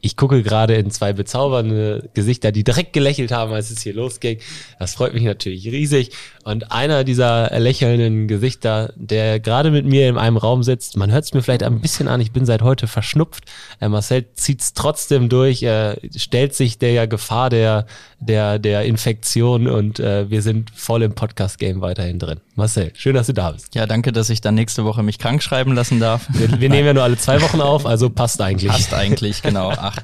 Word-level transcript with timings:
Ich 0.00 0.16
gucke 0.16 0.42
gerade 0.42 0.74
in 0.74 0.90
zwei 0.90 1.12
bezaubernde 1.12 2.08
Gesichter, 2.14 2.52
die 2.52 2.64
direkt 2.64 2.92
gelächelt 2.92 3.32
haben, 3.32 3.52
als 3.52 3.70
es 3.70 3.82
hier 3.82 3.94
losging. 3.94 4.38
Das 4.78 4.94
freut 4.94 5.14
mich 5.14 5.24
natürlich 5.24 5.66
riesig. 5.66 6.10
Und 6.42 6.72
einer 6.72 7.04
dieser 7.04 7.58
lächelnden 7.58 8.26
Gesichter, 8.26 8.92
der 8.96 9.40
gerade 9.40 9.70
mit 9.70 9.84
mir 9.84 10.08
in 10.08 10.16
einem 10.16 10.38
Raum 10.38 10.62
sitzt, 10.62 10.96
man 10.96 11.12
hört 11.12 11.24
es 11.24 11.34
mir 11.34 11.42
vielleicht 11.42 11.62
ein 11.62 11.80
bisschen 11.80 12.08
an, 12.08 12.20
ich 12.20 12.32
bin 12.32 12.46
seit 12.46 12.62
heute 12.62 12.86
verschnupft. 12.86 13.44
Äh, 13.78 13.88
Marcel 13.88 14.24
zieht 14.34 14.60
es 14.62 14.72
trotzdem 14.72 15.28
durch, 15.28 15.62
er 15.62 15.98
stellt 16.16 16.54
sich 16.54 16.78
der 16.78 17.06
Gefahr 17.06 17.50
der, 17.50 17.86
der, 18.20 18.58
der 18.58 18.84
Infektion 18.84 19.66
und 19.66 20.00
äh, 20.00 20.30
wir 20.30 20.40
sind 20.40 20.70
voll 20.74 21.02
im 21.02 21.14
Podcast-Game 21.14 21.82
weiterhin 21.82 22.18
drin. 22.18 22.40
Marcel, 22.54 22.92
schön, 22.94 23.14
dass 23.14 23.26
du 23.26 23.34
da 23.34 23.50
bist. 23.52 23.74
Ja, 23.74 23.86
danke, 23.86 24.10
dass 24.10 24.30
ich 24.30 24.40
dann 24.40 24.54
nächste 24.54 24.84
Woche 24.84 25.02
mich 25.02 25.18
krank 25.18 25.42
schreiben 25.42 25.74
lassen 25.74 26.00
darf. 26.00 26.26
Wir, 26.30 26.60
wir 26.60 26.68
nehmen 26.70 26.86
ja 26.86 26.94
nur 26.94 27.02
alle 27.02 27.18
zwei 27.18 27.42
Wochen 27.42 27.60
auf, 27.60 27.84
also 27.84 28.08
passt 28.08 28.40
eigentlich. 28.40 28.70
Passt 28.70 28.94
eigentlich, 28.94 29.42
genau. 29.42 29.72
Ach, 29.76 29.96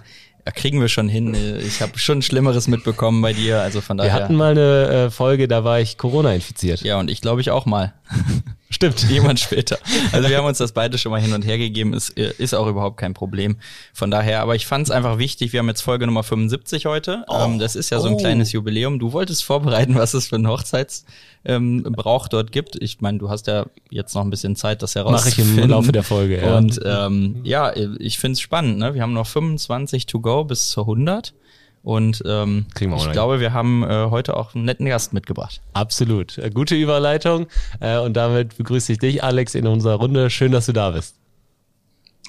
ja, 0.47 0.53
kriegen 0.53 0.81
wir 0.81 0.89
schon 0.89 1.09
hin. 1.09 1.35
Ich 1.67 1.83
habe 1.83 1.99
schon 1.99 2.23
Schlimmeres 2.23 2.69
mitbekommen 2.69 3.21
bei 3.21 3.33
dir, 3.33 3.61
also 3.61 3.81
von 3.81 3.97
daher. 3.97 4.13
Wir 4.13 4.23
hatten 4.23 4.37
mal 4.37 4.53
eine 4.53 5.07
äh, 5.07 5.11
Folge, 5.11 5.49
da 5.49 5.65
war 5.65 5.80
ich 5.80 5.99
Corona 5.99 6.33
infiziert. 6.33 6.83
Ja, 6.83 7.01
und 7.01 7.11
ich 7.11 7.21
glaube 7.21 7.41
ich 7.41 7.51
auch 7.51 7.66
mal. 7.66 7.93
Stimmt. 8.68 9.09
Jemand 9.09 9.38
später. 9.38 9.79
Also 10.12 10.29
wir 10.29 10.37
haben 10.37 10.45
uns 10.45 10.59
das 10.59 10.73
beide 10.73 10.99
schon 10.99 11.10
mal 11.10 11.21
hin 11.21 11.32
und 11.32 11.46
her 11.46 11.57
gegeben. 11.57 11.95
Ist, 11.95 12.10
ist 12.10 12.54
auch 12.54 12.66
überhaupt 12.66 12.96
kein 12.96 13.15
Problem. 13.15 13.57
Von 13.95 14.10
daher, 14.10 14.43
aber 14.43 14.54
ich 14.57 14.66
fand 14.66 14.87
es 14.87 14.90
einfach 14.90 15.18
wichtig. 15.18 15.52
Wir 15.52 15.60
haben 15.60 15.68
jetzt 15.68 15.82
Folge 15.82 16.07
Nummer 16.07 16.24
75 16.24 16.85
heute. 16.87 17.24
Oh. 17.29 17.45
Ähm, 17.45 17.59
das 17.59 17.76
ist 17.76 17.90
ja 17.90 18.01
so 18.01 18.09
ein 18.09 18.15
oh. 18.15 18.18
kleines 18.18 18.52
Jubiläum. 18.52 18.98
Du 18.98 19.13
wolltest 19.13 19.45
vorbereiten, 19.45 19.95
was 19.95 20.15
es 20.15 20.29
für 20.29 20.37
einen 20.37 20.48
Hochzeitsbrauch 20.48 21.07
ähm, 21.45 22.30
dort 22.30 22.52
gibt. 22.52 22.76
Ich 22.82 23.01
meine, 23.01 23.18
du 23.18 23.30
hast 23.30 23.46
ja 23.46 23.66
jetzt 23.88 24.15
noch 24.15 24.23
ein 24.23 24.30
bisschen 24.30 24.57
Zeit, 24.57 24.82
das 24.82 24.95
herauszufinden. 24.95 25.54
Mach 25.54 25.59
ich 25.59 25.65
im 25.65 25.70
Laufe 25.70 25.93
der 25.93 26.02
Folge, 26.02 26.43
ja. 26.43 26.59
Und 26.59 26.80
ähm, 26.85 27.41
ja, 27.45 27.73
ich 27.74 28.18
finde 28.18 28.32
es 28.32 28.41
spannend. 28.41 28.79
Ne? 28.79 28.95
Wir 28.95 29.02
haben 29.02 29.13
noch 29.13 29.29
25 29.29 30.07
to 30.07 30.20
go 30.20 30.45
bis 30.45 30.70
zur 30.70 30.85
100. 30.85 31.32
Und 31.87 32.20
ähm, 32.26 32.66
ich 32.80 33.12
glaube, 33.12 33.38
wir 33.38 33.52
haben 33.52 33.84
äh, 33.84 34.10
heute 34.10 34.37
auch 34.37 34.56
einen 34.56 34.65
netten 34.65 34.87
Gast 34.87 35.12
mitgebracht. 35.12 35.60
Absolut. 35.73 36.37
Äh, 36.37 36.51
gute 36.51 36.74
Überleitung. 36.74 37.46
Äh, 37.79 37.98
und 37.98 38.15
damit 38.15 38.56
begrüße 38.56 38.95
ich 38.95 38.98
dich, 38.98 39.23
Alex, 39.23 39.54
in 39.54 39.68
unserer 39.68 39.95
Runde. 39.95 40.29
Schön, 40.29 40.51
dass 40.51 40.66
du 40.66 40.73
da 40.73 40.90
bist. 40.90 41.14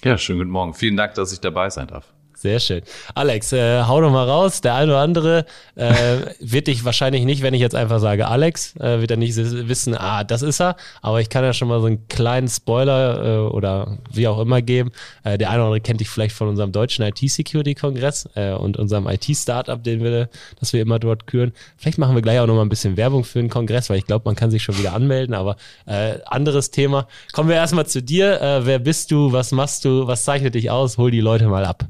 Ja, 0.04 0.16
schönen 0.20 0.38
guten 0.42 0.52
Morgen. 0.52 0.76
Vielen 0.76 0.96
Dank, 0.96 1.16
dass 1.16 1.34
ich 1.34 1.40
dabei 1.40 1.72
sein 1.72 1.88
darf. 1.88 2.14
Sehr 2.40 2.60
schön. 2.60 2.84
Alex, 3.16 3.52
äh, 3.52 3.82
hau 3.82 4.00
doch 4.00 4.12
mal 4.12 4.30
raus. 4.30 4.62
Der 4.62 4.76
eine 4.76 4.92
oder 4.92 5.02
andere 5.02 5.46
äh, 5.74 6.18
wird 6.40 6.68
dich 6.68 6.86
wahrscheinlich 6.86 7.26
nicht, 7.26 7.42
wenn 7.42 7.56
ich 7.56 7.62
jetzt 7.62 7.74
einfach 7.74 8.00
sage 8.00 8.28
Alex, 8.28 8.76
äh, 8.76 9.02
wird 9.02 9.10
er 9.10 9.18
nicht 9.18 9.36
wissen, 9.36 9.96
ah, 9.98 10.24
das 10.24 10.44
ist 10.44 10.62
er. 10.62 10.76
Aber 11.02 11.20
ich 11.20 11.30
kann 11.30 11.44
ja 11.44 11.52
schon 11.54 11.68
mal 11.68 11.82
so 11.82 11.88
einen 11.88 12.08
kleinen 12.10 12.48
Spoiler 12.48 13.24
äh, 13.26 13.40
oder 13.40 13.98
wie 14.14 14.28
auch 14.28 14.40
immer 14.40 14.62
geben. 14.62 14.92
Äh, 15.24 15.40
der 15.40 15.50
eine 15.50 15.62
oder 15.62 15.66
andere 15.66 15.82
kennt 15.82 16.00
dich 16.00 16.10
vielleicht 16.10 16.36
von 16.36 16.48
unserem 16.48 16.72
deutschen 16.72 17.04
IT-Security-Kongress 17.06 18.30
äh, 18.36 18.52
und 18.52 18.78
unserem 18.78 19.08
IT-Startup, 19.08 19.84
den 19.84 20.04
wir, 20.04 20.30
das 20.60 20.74
wir 20.74 20.84
immer 20.84 21.00
dort 21.00 21.26
küren. 21.26 21.54
Vielleicht 21.76 21.98
machen 21.98 22.14
wir 22.14 22.22
gleich 22.22 22.40
auch 22.40 22.46
noch 22.46 22.54
mal 22.54 22.62
ein 22.62 22.70
bisschen 22.70 22.98
Werbung 22.98 23.24
für 23.24 23.40
den 23.40 23.50
Kongress, 23.50 23.90
weil 23.90 23.98
ich 23.98 24.06
glaube, 24.06 24.26
man 24.26 24.36
kann 24.36 24.52
sich 24.52 24.62
schon 24.62 24.78
wieder 24.78 24.94
anmelden. 24.94 25.34
Aber 25.34 25.56
äh, 25.88 26.20
anderes 26.28 26.70
Thema. 26.70 27.08
Kommen 27.34 27.50
wir 27.50 27.56
erstmal 27.56 27.88
zu 27.88 28.04
dir. 28.04 28.40
Äh, 28.40 28.66
wer 28.68 28.78
bist 28.78 29.10
du? 29.10 29.32
Was 29.32 29.52
machst 29.52 29.86
du? 29.86 30.06
Was 30.06 30.24
zeichnet 30.24 30.54
dich 30.54 30.70
aus? 30.70 31.00
Hol 31.00 31.10
die 31.10 31.20
Leute 31.22 31.48
mal 31.48 31.66
ab. 31.66 31.88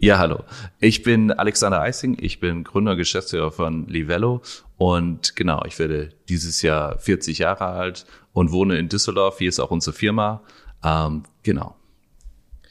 Ja, 0.00 0.18
hallo. 0.18 0.44
Ich 0.78 1.02
bin 1.02 1.32
Alexander 1.32 1.80
Eising. 1.80 2.16
Ich 2.20 2.38
bin 2.38 2.62
Gründer, 2.62 2.94
Geschäftsführer 2.94 3.50
von 3.50 3.88
Livello. 3.88 4.42
Und 4.76 5.34
genau, 5.34 5.64
ich 5.66 5.76
werde 5.80 6.10
dieses 6.28 6.62
Jahr 6.62 6.98
40 6.98 7.38
Jahre 7.38 7.66
alt 7.66 8.06
und 8.32 8.52
wohne 8.52 8.78
in 8.78 8.88
Düsseldorf. 8.88 9.38
Hier 9.38 9.48
ist 9.48 9.58
auch 9.58 9.72
unsere 9.72 9.96
Firma. 9.96 10.40
Ähm, 10.84 11.24
genau. 11.42 11.74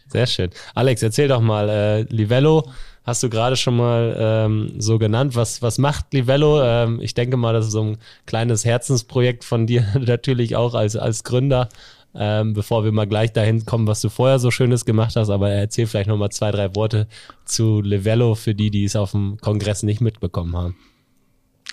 Sehr 0.08 0.26
schön. 0.26 0.52
Alex, 0.74 1.04
erzähl 1.04 1.28
doch 1.28 1.42
mal, 1.42 1.68
äh, 1.68 2.02
Livello 2.04 2.72
hast 3.04 3.24
du 3.24 3.30
gerade 3.30 3.58
schon 3.58 3.76
mal 3.76 4.16
ähm, 4.18 4.76
so 4.78 4.98
genannt. 4.98 5.36
Was, 5.36 5.62
was 5.62 5.80
macht 5.80 6.14
Livello? 6.14 6.64
Ähm, 6.64 7.02
ich 7.02 7.14
denke 7.14 7.36
mal, 7.36 7.52
das 7.52 7.66
ist 7.66 7.72
so 7.74 7.84
ein 7.84 7.98
kleines 8.26 8.64
Herzensprojekt 8.64 9.44
von 9.44 9.68
dir 9.68 9.86
natürlich 10.00 10.56
auch 10.56 10.76
als, 10.76 10.96
als 10.96 11.26
Gründer 11.26 11.68
ähm, 12.16 12.54
bevor 12.54 12.84
wir 12.84 12.92
mal 12.92 13.08
gleich 13.08 13.34
dahin 13.34 13.66
kommen, 13.66 13.88
was 13.88 14.02
du 14.02 14.10
vorher 14.10 14.40
so 14.40 14.52
Schönes 14.52 14.86
gemacht 14.86 15.16
hast. 15.16 15.30
Aber 15.30 15.50
erzähl 15.50 15.88
vielleicht 15.88 16.10
noch 16.10 16.18
mal 16.18 16.30
zwei, 16.30 16.52
drei 16.52 16.76
Worte 16.76 17.08
zu 17.46 17.82
Livello 17.82 18.36
für 18.36 18.56
die, 18.56 18.72
die 18.72 18.86
es 18.86 18.96
auf 18.96 19.12
dem 19.12 19.38
Kongress 19.38 19.84
nicht 19.84 20.02
mitbekommen 20.02 20.56
haben. 20.56 20.76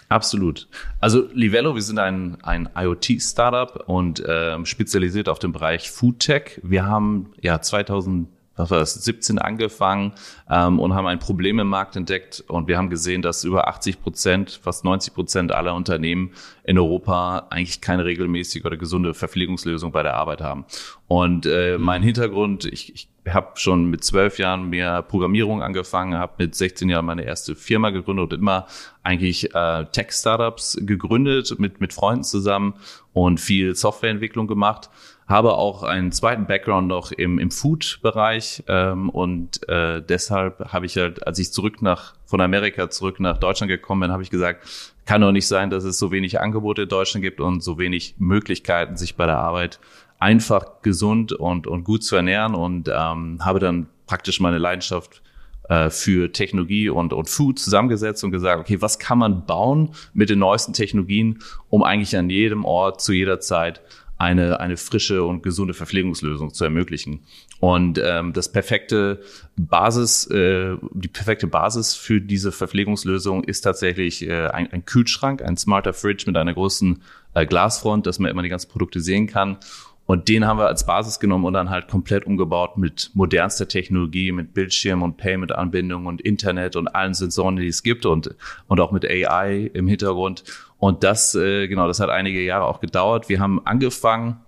Absolut. 0.08 0.68
Also 1.00 1.28
Livello, 1.32 1.74
wir 1.74 1.82
sind 1.82 1.98
ein, 1.98 2.36
ein 2.42 2.68
IoT-Startup 2.76 3.88
und 3.88 4.20
äh, 4.20 4.64
spezialisiert 4.64 5.28
auf 5.28 5.38
den 5.38 5.52
Bereich 5.52 5.90
Food 5.90 6.20
Tech. 6.20 6.60
Wir 6.62 6.86
haben 6.86 7.32
ja 7.40 7.60
2000 7.60 8.28
was 8.56 8.70
war 8.70 8.78
das, 8.78 8.94
17 8.94 9.38
angefangen 9.38 10.12
ähm, 10.50 10.78
und 10.78 10.94
haben 10.94 11.06
ein 11.06 11.18
Problem 11.18 11.58
im 11.58 11.68
Markt 11.68 11.96
entdeckt 11.96 12.44
und 12.46 12.68
wir 12.68 12.78
haben 12.78 12.90
gesehen, 12.90 13.22
dass 13.22 13.44
über 13.44 13.68
80 13.68 14.02
Prozent, 14.02 14.60
fast 14.62 14.84
90 14.84 15.14
Prozent 15.14 15.52
aller 15.52 15.74
Unternehmen 15.74 16.32
in 16.64 16.78
Europa 16.78 17.46
eigentlich 17.50 17.80
keine 17.80 18.04
regelmäßige 18.04 18.64
oder 18.64 18.76
gesunde 18.76 19.14
Verpflegungslösung 19.14 19.92
bei 19.92 20.02
der 20.02 20.14
Arbeit 20.14 20.40
haben. 20.40 20.64
Und 21.08 21.46
äh, 21.46 21.78
mein 21.78 22.00
mhm. 22.00 22.06
Hintergrund, 22.06 22.64
ich, 22.64 22.94
ich 22.94 23.08
habe 23.28 23.52
schon 23.54 23.90
mit 23.90 24.04
zwölf 24.04 24.38
Jahren 24.38 24.68
mehr 24.68 25.02
Programmierung 25.02 25.62
angefangen, 25.62 26.14
habe 26.14 26.34
mit 26.38 26.54
16 26.54 26.88
Jahren 26.88 27.06
meine 27.06 27.24
erste 27.24 27.54
Firma 27.54 27.90
gegründet 27.90 28.32
und 28.32 28.38
immer 28.38 28.66
eigentlich 29.02 29.54
äh, 29.54 29.86
Tech-Startups 29.86 30.78
gegründet 30.82 31.58
mit, 31.58 31.80
mit 31.80 31.92
Freunden 31.92 32.24
zusammen 32.24 32.74
und 33.12 33.40
viel 33.40 33.74
Softwareentwicklung 33.74 34.46
gemacht 34.46 34.90
habe 35.26 35.54
auch 35.54 35.82
einen 35.82 36.12
zweiten 36.12 36.46
Background 36.46 36.88
noch 36.88 37.12
im, 37.12 37.38
im 37.38 37.50
Food-Bereich 37.50 38.62
ähm, 38.68 39.08
und 39.08 39.66
äh, 39.68 40.02
deshalb 40.02 40.72
habe 40.72 40.86
ich 40.86 40.96
halt, 40.96 41.26
als 41.26 41.38
ich 41.38 41.52
zurück 41.52 41.80
nach 41.80 42.14
von 42.26 42.40
Amerika 42.40 42.90
zurück 42.90 43.20
nach 43.20 43.38
Deutschland 43.38 43.70
gekommen 43.70 44.02
bin, 44.02 44.12
habe 44.12 44.22
ich 44.22 44.30
gesagt, 44.30 44.66
kann 45.06 45.20
doch 45.20 45.32
nicht 45.32 45.46
sein, 45.46 45.70
dass 45.70 45.84
es 45.84 45.98
so 45.98 46.10
wenig 46.10 46.40
Angebote 46.40 46.82
in 46.82 46.88
Deutschland 46.88 47.22
gibt 47.22 47.40
und 47.40 47.62
so 47.62 47.78
wenig 47.78 48.16
Möglichkeiten, 48.18 48.96
sich 48.96 49.16
bei 49.16 49.26
der 49.26 49.38
Arbeit 49.38 49.78
einfach 50.18 50.82
gesund 50.82 51.32
und, 51.32 51.66
und 51.66 51.84
gut 51.84 52.02
zu 52.02 52.16
ernähren. 52.16 52.54
Und 52.54 52.88
ähm, 52.88 53.38
habe 53.44 53.58
dann 53.58 53.86
praktisch 54.06 54.40
meine 54.40 54.58
Leidenschaft 54.58 55.22
äh, 55.68 55.90
für 55.90 56.32
Technologie 56.32 56.88
und, 56.88 57.12
und 57.12 57.28
Food 57.28 57.58
zusammengesetzt 57.58 58.24
und 58.24 58.30
gesagt, 58.30 58.60
okay, 58.60 58.80
was 58.80 58.98
kann 58.98 59.18
man 59.18 59.44
bauen 59.46 59.90
mit 60.12 60.30
den 60.30 60.38
neuesten 60.38 60.72
Technologien, 60.72 61.38
um 61.68 61.82
eigentlich 61.82 62.16
an 62.16 62.30
jedem 62.30 62.64
Ort 62.64 63.00
zu 63.00 63.12
jeder 63.12 63.40
Zeit 63.40 63.80
eine, 64.16 64.60
eine 64.60 64.76
frische 64.76 65.24
und 65.24 65.42
gesunde 65.42 65.74
Verpflegungslösung 65.74 66.54
zu 66.54 66.64
ermöglichen. 66.64 67.20
Und 67.60 68.00
ähm, 68.02 68.32
das 68.32 68.52
perfekte 68.52 69.20
Basis, 69.56 70.26
äh, 70.30 70.76
die 70.92 71.08
perfekte 71.08 71.46
Basis 71.46 71.94
für 71.94 72.20
diese 72.20 72.52
Verpflegungslösung 72.52 73.44
ist 73.44 73.62
tatsächlich 73.62 74.26
äh, 74.26 74.48
ein, 74.48 74.72
ein 74.72 74.84
Kühlschrank, 74.84 75.42
ein 75.42 75.56
smarter 75.56 75.92
Fridge 75.92 76.24
mit 76.26 76.36
einer 76.36 76.54
großen 76.54 77.02
äh, 77.34 77.46
Glasfront, 77.46 78.06
dass 78.06 78.18
man 78.18 78.30
immer 78.30 78.42
die 78.42 78.48
ganzen 78.48 78.70
Produkte 78.70 79.00
sehen 79.00 79.26
kann. 79.26 79.58
Und 80.06 80.28
den 80.28 80.46
haben 80.46 80.58
wir 80.58 80.66
als 80.66 80.84
Basis 80.84 81.18
genommen 81.18 81.46
und 81.46 81.54
dann 81.54 81.70
halt 81.70 81.88
komplett 81.88 82.26
umgebaut 82.26 82.76
mit 82.76 83.10
modernster 83.14 83.68
Technologie, 83.68 84.32
mit 84.32 84.52
Bildschirm 84.52 85.02
und 85.02 85.16
Payment-Anbindung 85.16 86.04
und 86.04 86.20
Internet 86.20 86.76
und 86.76 86.88
allen 86.88 87.14
Sensoren, 87.14 87.56
die 87.56 87.68
es 87.68 87.82
gibt 87.82 88.04
und, 88.04 88.34
und 88.68 88.80
auch 88.80 88.92
mit 88.92 89.06
AI 89.06 89.70
im 89.72 89.88
Hintergrund. 89.88 90.44
Und 90.84 91.02
das, 91.02 91.34
äh, 91.34 91.66
genau, 91.66 91.88
das 91.88 91.98
hat 91.98 92.10
einige 92.10 92.44
Jahre 92.44 92.66
auch 92.66 92.78
gedauert. 92.78 93.30
Wir 93.30 93.40
haben 93.40 93.64
angefangen, 93.64 94.42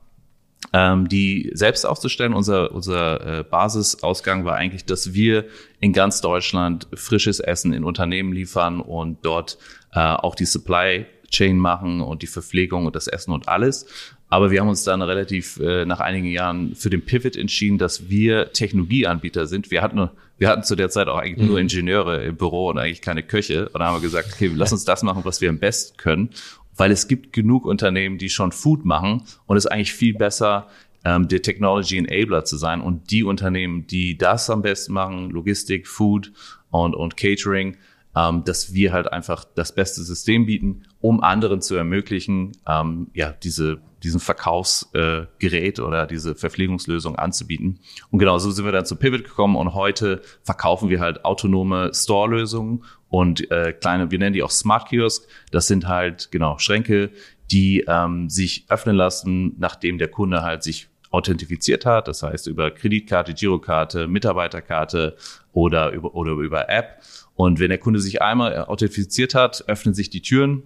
ähm, 0.74 1.08
die 1.08 1.50
selbst 1.54 1.86
aufzustellen. 1.86 2.34
Unser, 2.34 2.72
unser 2.72 3.38
äh, 3.38 3.42
Basisausgang 3.42 4.44
war 4.44 4.54
eigentlich, 4.54 4.84
dass 4.84 5.14
wir 5.14 5.46
in 5.80 5.94
ganz 5.94 6.20
Deutschland 6.20 6.88
frisches 6.92 7.40
Essen 7.40 7.72
in 7.72 7.84
Unternehmen 7.84 8.34
liefern 8.34 8.82
und 8.82 9.24
dort 9.24 9.56
äh, 9.94 9.98
auch 9.98 10.34
die 10.34 10.44
Supply 10.44 11.06
Chain 11.30 11.58
machen 11.58 12.02
und 12.02 12.20
die 12.20 12.26
Verpflegung 12.26 12.84
und 12.84 12.94
das 12.94 13.06
Essen 13.06 13.32
und 13.32 13.48
alles. 13.48 13.86
Aber 14.28 14.50
wir 14.50 14.60
haben 14.60 14.68
uns 14.68 14.82
dann 14.82 15.02
relativ 15.02 15.58
äh, 15.60 15.84
nach 15.84 16.00
einigen 16.00 16.26
Jahren 16.26 16.74
für 16.74 16.90
den 16.90 17.02
Pivot 17.02 17.36
entschieden, 17.36 17.78
dass 17.78 18.08
wir 18.08 18.52
Technologieanbieter 18.52 19.46
sind. 19.46 19.70
Wir 19.70 19.82
hatten, 19.82 20.10
wir 20.38 20.48
hatten 20.48 20.64
zu 20.64 20.74
der 20.74 20.90
Zeit 20.90 21.06
auch 21.08 21.18
eigentlich 21.18 21.38
mhm. 21.38 21.46
nur 21.46 21.60
Ingenieure 21.60 22.24
im 22.24 22.36
Büro 22.36 22.68
und 22.68 22.78
eigentlich 22.78 23.02
keine 23.02 23.22
Köche. 23.22 23.68
Und 23.68 23.74
dann 23.74 23.84
haben 23.88 23.96
wir 23.96 24.00
gesagt, 24.00 24.30
okay, 24.32 24.50
lass 24.52 24.72
uns 24.72 24.84
das 24.84 25.02
machen, 25.02 25.24
was 25.24 25.40
wir 25.40 25.48
am 25.48 25.58
besten 25.58 25.96
können. 25.96 26.30
Weil 26.76 26.90
es 26.90 27.08
gibt 27.08 27.32
genug 27.32 27.64
Unternehmen, 27.64 28.18
die 28.18 28.28
schon 28.28 28.52
Food 28.52 28.84
machen 28.84 29.22
und 29.46 29.56
es 29.56 29.64
ist 29.64 29.70
eigentlich 29.70 29.94
viel 29.94 30.12
besser, 30.12 30.66
ähm, 31.04 31.28
der 31.28 31.40
Technology 31.40 31.96
Enabler 31.96 32.44
zu 32.44 32.56
sein. 32.56 32.80
Und 32.80 33.10
die 33.12 33.22
Unternehmen, 33.22 33.86
die 33.86 34.18
das 34.18 34.50
am 34.50 34.60
besten 34.60 34.92
machen, 34.92 35.30
Logistik, 35.30 35.86
Food 35.86 36.32
und, 36.70 36.94
und 36.94 37.16
Catering, 37.16 37.76
ähm, 38.16 38.44
dass 38.44 38.72
wir 38.72 38.92
halt 38.92 39.12
einfach 39.12 39.44
das 39.44 39.74
beste 39.74 40.02
System 40.02 40.46
bieten, 40.46 40.84
um 41.00 41.22
anderen 41.22 41.60
zu 41.60 41.76
ermöglichen, 41.76 42.52
ähm, 42.66 43.08
ja, 43.12 43.30
diese, 43.30 43.78
diesen 44.02 44.20
Verkaufsgerät 44.20 45.78
äh, 45.78 45.82
oder 45.82 46.06
diese 46.06 46.34
Verpflegungslösung 46.34 47.16
anzubieten. 47.16 47.78
Und 48.10 48.18
genau 48.18 48.38
so 48.38 48.50
sind 48.50 48.64
wir 48.64 48.72
dann 48.72 48.86
zu 48.86 48.96
Pivot 48.96 49.24
gekommen 49.24 49.56
und 49.56 49.74
heute 49.74 50.22
verkaufen 50.42 50.88
wir 50.88 51.00
halt 51.00 51.24
autonome 51.26 51.90
Store-Lösungen 51.92 52.84
und 53.08 53.50
äh, 53.50 53.74
kleine, 53.74 54.10
wir 54.10 54.18
nennen 54.18 54.32
die 54.32 54.42
auch 54.42 54.50
Smart 54.50 54.88
Kiosk. 54.88 55.28
Das 55.50 55.66
sind 55.66 55.86
halt 55.86 56.30
genau 56.30 56.58
Schränke, 56.58 57.10
die 57.50 57.84
ähm, 57.86 58.30
sich 58.30 58.64
öffnen 58.68 58.96
lassen, 58.96 59.54
nachdem 59.58 59.98
der 59.98 60.08
Kunde 60.08 60.42
halt 60.42 60.62
sich 60.62 60.88
authentifiziert 61.16 61.86
hat, 61.86 62.08
das 62.08 62.22
heißt 62.22 62.46
über 62.46 62.70
Kreditkarte, 62.70 63.32
Girokarte, 63.32 64.06
Mitarbeiterkarte 64.06 65.16
oder 65.52 65.90
über, 65.90 66.14
oder 66.14 66.32
über 66.32 66.68
App. 66.68 67.00
Und 67.34 67.58
wenn 67.58 67.70
der 67.70 67.78
Kunde 67.78 68.00
sich 68.00 68.20
einmal 68.20 68.66
authentifiziert 68.66 69.34
hat, 69.34 69.64
öffnen 69.66 69.94
sich 69.94 70.10
die 70.10 70.20
Türen. 70.20 70.62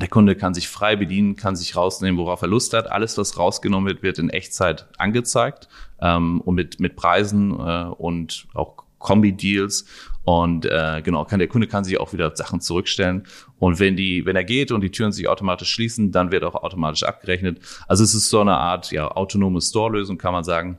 Der 0.00 0.08
Kunde 0.08 0.34
kann 0.34 0.54
sich 0.54 0.68
frei 0.68 0.96
bedienen, 0.96 1.36
kann 1.36 1.54
sich 1.54 1.76
rausnehmen, 1.76 2.18
worauf 2.18 2.42
er 2.42 2.48
Lust 2.48 2.72
hat. 2.72 2.90
Alles, 2.90 3.16
was 3.16 3.38
rausgenommen 3.38 3.86
wird, 3.86 4.02
wird 4.02 4.18
in 4.18 4.30
Echtzeit 4.30 4.88
angezeigt 4.98 5.68
ähm, 6.00 6.40
und 6.40 6.54
mit, 6.54 6.80
mit 6.80 6.96
Preisen 6.96 7.52
äh, 7.52 7.84
und 7.96 8.46
auch 8.54 8.84
Kombi-Deals. 8.98 9.84
Und 10.24 10.64
äh, 10.64 11.02
genau, 11.04 11.24
kann 11.24 11.38
der 11.38 11.48
Kunde 11.48 11.66
kann 11.66 11.84
sich 11.84 12.00
auch 12.00 12.12
wieder 12.12 12.34
Sachen 12.34 12.60
zurückstellen. 12.60 13.26
Und 13.58 13.78
wenn 13.78 13.94
die, 13.96 14.24
wenn 14.24 14.36
er 14.36 14.44
geht 14.44 14.72
und 14.72 14.80
die 14.80 14.90
Türen 14.90 15.12
sich 15.12 15.28
automatisch 15.28 15.70
schließen, 15.70 16.12
dann 16.12 16.32
wird 16.32 16.44
auch 16.44 16.54
automatisch 16.54 17.02
abgerechnet. 17.02 17.60
Also 17.86 18.04
es 18.04 18.14
ist 18.14 18.30
so 18.30 18.40
eine 18.40 18.56
Art 18.56 18.90
ja 18.90 19.10
autonome 19.10 19.60
Store-Lösung, 19.60 20.16
kann 20.16 20.32
man 20.32 20.44
sagen. 20.44 20.78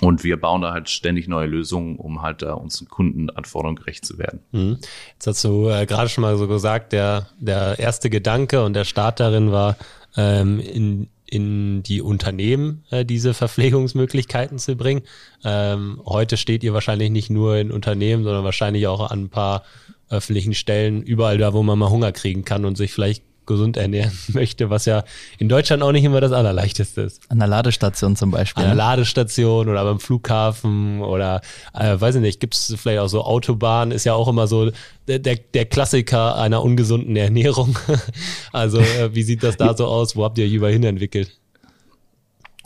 Und 0.00 0.24
wir 0.24 0.40
bauen 0.40 0.62
da 0.62 0.72
halt 0.72 0.88
ständig 0.88 1.28
neue 1.28 1.46
Lösungen, 1.46 1.96
um 1.96 2.22
halt 2.22 2.40
da 2.40 2.54
unseren 2.54 2.88
Kundenanforderungen 2.88 3.76
gerecht 3.76 4.06
zu 4.06 4.18
werden. 4.18 4.40
Mhm. 4.52 4.78
Jetzt 5.12 5.26
hast 5.26 5.44
du 5.44 5.68
äh, 5.68 5.84
gerade 5.84 6.08
schon 6.08 6.22
mal 6.22 6.36
so 6.38 6.48
gesagt, 6.48 6.92
der, 6.92 7.28
der 7.38 7.78
erste 7.78 8.08
Gedanke 8.08 8.64
und 8.64 8.72
der 8.72 8.84
Start 8.84 9.20
darin 9.20 9.52
war, 9.52 9.76
ähm, 10.16 10.60
in, 10.60 11.08
in 11.32 11.82
die 11.82 12.02
Unternehmen 12.02 12.84
äh, 12.90 13.06
diese 13.06 13.32
Verpflegungsmöglichkeiten 13.32 14.58
zu 14.58 14.76
bringen. 14.76 15.00
Ähm, 15.42 15.98
heute 16.04 16.36
steht 16.36 16.62
ihr 16.62 16.74
wahrscheinlich 16.74 17.10
nicht 17.10 17.30
nur 17.30 17.56
in 17.56 17.72
Unternehmen, 17.72 18.22
sondern 18.22 18.44
wahrscheinlich 18.44 18.86
auch 18.86 19.10
an 19.10 19.24
ein 19.24 19.28
paar 19.30 19.64
öffentlichen 20.10 20.52
Stellen, 20.52 21.02
überall 21.02 21.38
da, 21.38 21.54
wo 21.54 21.62
man 21.62 21.78
mal 21.78 21.88
Hunger 21.88 22.12
kriegen 22.12 22.44
kann 22.44 22.66
und 22.66 22.76
sich 22.76 22.92
vielleicht 22.92 23.22
gesund 23.46 23.76
ernähren 23.76 24.12
möchte, 24.28 24.70
was 24.70 24.84
ja 24.84 25.04
in 25.38 25.48
Deutschland 25.48 25.82
auch 25.82 25.92
nicht 25.92 26.04
immer 26.04 26.20
das 26.20 26.32
Allerleichteste 26.32 27.02
ist. 27.02 27.22
An 27.30 27.38
der 27.38 27.48
Ladestation 27.48 28.16
zum 28.16 28.30
Beispiel. 28.30 28.62
An 28.62 28.70
der 28.70 28.76
Ladestation 28.76 29.68
oder 29.68 29.84
beim 29.84 30.00
Flughafen 30.00 31.00
oder 31.00 31.40
äh, 31.74 32.00
weiß 32.00 32.16
ich 32.16 32.20
nicht, 32.20 32.40
gibt 32.40 32.54
es 32.54 32.74
vielleicht 32.76 33.00
auch 33.00 33.08
so 33.08 33.24
Autobahnen, 33.24 33.92
ist 33.92 34.04
ja 34.04 34.14
auch 34.14 34.28
immer 34.28 34.46
so 34.46 34.70
der, 35.08 35.18
der, 35.18 35.36
der 35.36 35.64
Klassiker 35.66 36.36
einer 36.36 36.62
ungesunden 36.62 37.16
Ernährung. 37.16 37.78
also 38.52 38.78
äh, 38.78 39.14
wie 39.14 39.22
sieht 39.22 39.42
das 39.42 39.56
da 39.56 39.76
so 39.76 39.86
aus? 39.86 40.16
Wo 40.16 40.24
habt 40.24 40.38
ihr 40.38 40.46
über 40.46 40.68
hin 40.68 40.84
entwickelt? 40.84 41.38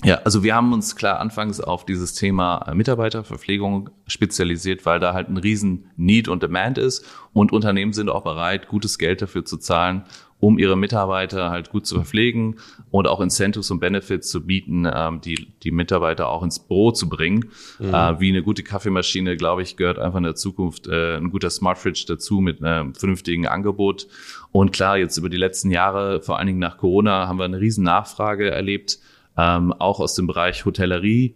Ja, 0.05 0.17
also 0.25 0.43
wir 0.43 0.55
haben 0.55 0.73
uns 0.75 0.95
klar 0.95 1.21
anfangs 1.21 1.59
auf 1.61 1.87
dieses 1.87 2.13
Thema 2.13 2.67
äh, 2.69 2.75
Mitarbeiterverpflegung 2.75 3.89
spezialisiert, 4.07 4.85
weil 4.85 5.01
da 5.01 5.15
halt 5.15 5.29
ein 5.29 5.39
riesen 5.39 5.91
Need 5.97 6.29
und 6.29 6.43
Demand 6.43 6.77
ist 6.77 7.05
und 7.33 7.51
Unternehmen 7.51 7.95
sind 7.95 8.11
auch 8.11 8.23
bereit, 8.23 8.69
gutes 8.69 8.99
Geld 8.99 9.23
dafür 9.23 9.47
zu 9.47 9.57
zahlen, 9.57 10.05
um 10.39 10.59
ihre 10.59 10.77
Mitarbeiter 10.77 11.51
halt 11.51 11.71
gut 11.71 11.87
zu 11.87 11.95
verpflegen 11.95 12.57
und 12.91 13.09
auch 13.09 13.21
Incentives 13.21 13.71
und 13.71 13.81
Benefits 13.81 14.29
zu 14.29 14.45
bieten, 14.47 14.89
ähm, 14.93 15.21
die 15.21 15.49
die 15.63 15.71
Mitarbeiter 15.71 16.29
auch 16.29 16.43
ins 16.43 16.59
Büro 16.59 16.93
zu 16.93 17.09
bringen. 17.09 17.47
Mhm. 17.79 17.95
Äh, 17.95 18.21
wie 18.21 18.29
eine 18.29 18.43
gute 18.43 18.63
Kaffeemaschine, 18.63 19.37
glaube 19.37 19.63
ich, 19.63 19.77
gehört 19.77 19.99
einfach 19.99 20.19
in 20.19 20.25
der 20.25 20.35
Zukunft 20.35 20.89
äh, 20.89 21.17
ein 21.17 21.31
guter 21.31 21.51
Smart 21.51 21.79
Fridge 21.79 22.05
dazu 22.07 22.41
mit 22.41 22.63
einem 22.63 22.95
vernünftigen 22.95 23.47
Angebot. 23.47 24.09
Und 24.53 24.73
klar, 24.73 24.99
jetzt 24.99 25.17
über 25.17 25.31
die 25.31 25.37
letzten 25.37 25.71
Jahre, 25.71 26.21
vor 26.21 26.39
allen 26.39 26.47
Dingen 26.49 26.59
nach 26.59 26.77
Corona, 26.77 27.27
haben 27.27 27.39
wir 27.39 27.45
eine 27.45 27.61
riesen 27.61 27.85
Nachfrage 27.85 28.51
erlebt, 28.51 28.99
ähm, 29.39 29.73
auch 29.73 30.01
aus 30.01 30.15
dem 30.15 30.27
Bereich 30.27 30.65
Hotellerie. 30.65 31.35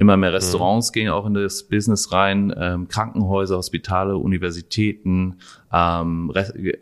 Immer 0.00 0.16
mehr 0.16 0.32
Restaurants 0.32 0.88
mhm. 0.88 0.92
gehen 0.94 1.08
auch 1.10 1.26
in 1.26 1.34
das 1.34 1.62
Business 1.64 2.10
rein, 2.10 2.54
ähm, 2.56 2.88
Krankenhäuser, 2.88 3.58
Hospitale, 3.58 4.16
Universitäten, 4.16 5.36
ähm, 5.70 6.32
äh, 6.34 6.72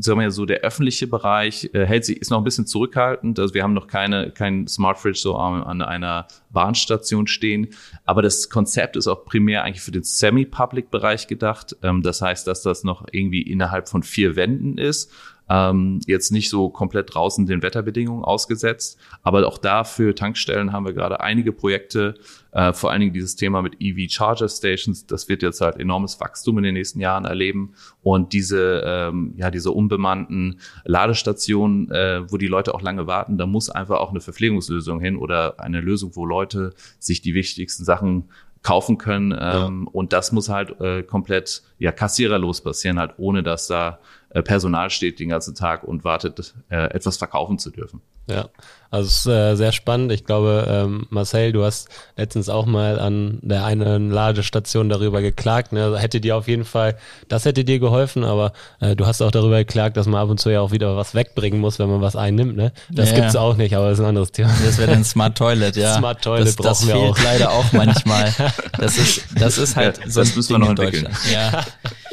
sagen 0.00 0.20
wir 0.20 0.30
so, 0.30 0.44
der 0.44 0.58
öffentliche 0.58 1.06
Bereich 1.06 1.70
äh, 1.72 1.86
hält 1.86 2.04
sich, 2.04 2.20
ist 2.20 2.30
noch 2.30 2.36
ein 2.36 2.44
bisschen 2.44 2.66
zurückhaltend. 2.66 3.38
Also 3.38 3.54
wir 3.54 3.62
haben 3.62 3.72
noch 3.72 3.86
keine, 3.86 4.32
kein 4.32 4.66
Smart 4.68 4.98
Fridge 4.98 5.18
so 5.18 5.36
an, 5.36 5.62
an 5.62 5.80
einer 5.80 6.28
Bahnstation 6.50 7.26
stehen. 7.26 7.68
Aber 8.04 8.20
das 8.20 8.50
Konzept 8.50 8.96
ist 8.96 9.08
auch 9.08 9.24
primär 9.24 9.64
eigentlich 9.64 9.80
für 9.80 9.90
den 9.90 10.02
Semi-Public-Bereich 10.02 11.26
gedacht. 11.26 11.74
Ähm, 11.82 12.02
das 12.02 12.20
heißt, 12.20 12.46
dass 12.46 12.60
das 12.60 12.84
noch 12.84 13.06
irgendwie 13.10 13.40
innerhalb 13.40 13.88
von 13.88 14.02
vier 14.02 14.36
Wänden 14.36 14.76
ist 14.76 15.10
ähm, 15.48 16.00
jetzt 16.06 16.30
nicht 16.30 16.50
so 16.50 16.68
komplett 16.68 17.14
draußen 17.14 17.46
den 17.46 17.62
Wetterbedingungen 17.62 18.24
ausgesetzt. 18.24 18.98
Aber 19.22 19.46
auch 19.46 19.58
da 19.58 19.84
für 19.84 20.14
Tankstellen 20.14 20.72
haben 20.72 20.84
wir 20.84 20.92
gerade 20.92 21.20
einige 21.20 21.52
Projekte, 21.52 22.14
äh, 22.52 22.72
vor 22.72 22.90
allen 22.90 23.00
Dingen 23.00 23.12
dieses 23.12 23.36
Thema 23.36 23.62
mit 23.62 23.76
EV 23.80 24.10
Charger 24.10 24.48
Stations. 24.48 25.06
Das 25.06 25.28
wird 25.28 25.42
jetzt 25.42 25.60
halt 25.60 25.76
enormes 25.76 26.20
Wachstum 26.20 26.58
in 26.58 26.64
den 26.64 26.74
nächsten 26.74 27.00
Jahren 27.00 27.24
erleben. 27.24 27.74
Und 28.02 28.32
diese, 28.32 28.82
ähm, 28.84 29.34
ja, 29.36 29.50
diese 29.50 29.72
unbemannten 29.72 30.60
Ladestationen, 30.84 31.90
äh, 31.90 32.30
wo 32.30 32.36
die 32.36 32.46
Leute 32.46 32.74
auch 32.74 32.82
lange 32.82 33.06
warten, 33.06 33.38
da 33.38 33.46
muss 33.46 33.70
einfach 33.70 33.98
auch 33.98 34.10
eine 34.10 34.20
Verpflegungslösung 34.20 35.00
hin 35.00 35.16
oder 35.16 35.60
eine 35.60 35.80
Lösung, 35.80 36.12
wo 36.14 36.26
Leute 36.26 36.74
sich 36.98 37.22
die 37.22 37.34
wichtigsten 37.34 37.84
Sachen 37.84 38.28
kaufen 38.62 38.98
können. 38.98 39.32
Ähm, 39.32 39.84
ja. 39.86 39.90
Und 39.92 40.12
das 40.12 40.32
muss 40.32 40.48
halt 40.48 40.80
äh, 40.80 41.02
komplett 41.02 41.62
ja 41.78 41.92
kassiererlos 41.92 42.60
passieren, 42.60 42.98
halt 42.98 43.14
ohne 43.18 43.42
dass 43.42 43.66
da 43.68 43.98
Personal 44.42 44.90
steht 44.90 45.20
den 45.20 45.30
ganzen 45.30 45.54
Tag 45.54 45.84
und 45.84 46.04
wartet, 46.04 46.54
äh, 46.70 46.76
etwas 46.94 47.16
verkaufen 47.16 47.58
zu 47.58 47.70
dürfen. 47.70 48.00
Ja, 48.30 48.48
also 48.90 49.06
es 49.06 49.18
ist 49.20 49.26
äh, 49.26 49.54
sehr 49.56 49.72
spannend. 49.72 50.12
Ich 50.12 50.24
glaube, 50.24 50.66
ähm, 50.68 51.06
Marcel, 51.08 51.52
du 51.52 51.64
hast 51.64 51.88
letztens 52.16 52.50
auch 52.50 52.66
mal 52.66 53.00
an 53.00 53.38
der 53.42 53.64
einen 53.64 54.10
Ladestation 54.10 54.90
darüber 54.90 55.22
geklagt. 55.22 55.72
Ne? 55.72 55.84
Also 55.84 55.96
hätte 55.96 56.20
dir 56.20 56.36
auf 56.36 56.46
jeden 56.46 56.66
Fall, 56.66 56.96
das 57.28 57.46
hätte 57.46 57.64
dir 57.64 57.78
geholfen, 57.78 58.24
aber 58.24 58.52
äh, 58.80 58.96
du 58.96 59.06
hast 59.06 59.22
auch 59.22 59.30
darüber 59.30 59.58
geklagt, 59.58 59.96
dass 59.96 60.06
man 60.06 60.20
ab 60.20 60.28
und 60.28 60.38
zu 60.38 60.50
ja 60.50 60.60
auch 60.60 60.72
wieder 60.72 60.96
was 60.96 61.14
wegbringen 61.14 61.58
muss, 61.58 61.78
wenn 61.78 61.88
man 61.88 62.02
was 62.02 62.16
einnimmt. 62.16 62.56
Ne? 62.56 62.72
Das 62.90 63.10
ja, 63.10 63.16
gibt's 63.16 63.36
auch 63.36 63.56
nicht, 63.56 63.74
aber 63.74 63.88
das 63.88 63.98
ist 63.98 64.04
ein 64.04 64.08
anderes 64.08 64.32
Thema. 64.32 64.50
Das 64.62 64.76
wäre 64.76 64.90
dann 64.90 65.04
Smart 65.04 65.38
Toilet, 65.38 65.76
ja. 65.76 65.96
Smart 65.96 66.22
Toilet 66.22 66.48
das, 66.48 66.56
brauchen 66.56 66.68
das 66.68 66.86
wir 66.86 66.94
fehlt 66.94 67.12
auch. 67.12 67.22
leider 67.22 67.50
auch 67.50 67.72
manchmal. 67.72 68.34
Das 68.78 68.96
ist, 68.96 69.24
das 69.34 69.58
ist 69.58 69.76
halt 69.76 69.98
ja, 69.98 70.10
so 70.10 70.20
das 70.20 70.36
müssen 70.36 70.54
wir 70.54 70.58
noch 70.58 70.68
entwickeln. 70.70 71.08
Ja. 71.32 71.64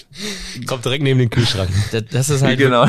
Kommt 0.65 0.85
direkt 0.85 1.03
neben 1.03 1.19
den 1.19 1.29
Kühlschrank. 1.29 1.69
Das, 1.91 2.03
das 2.09 2.29
ist 2.29 2.41
halt 2.41 2.57
genau. 2.57 2.88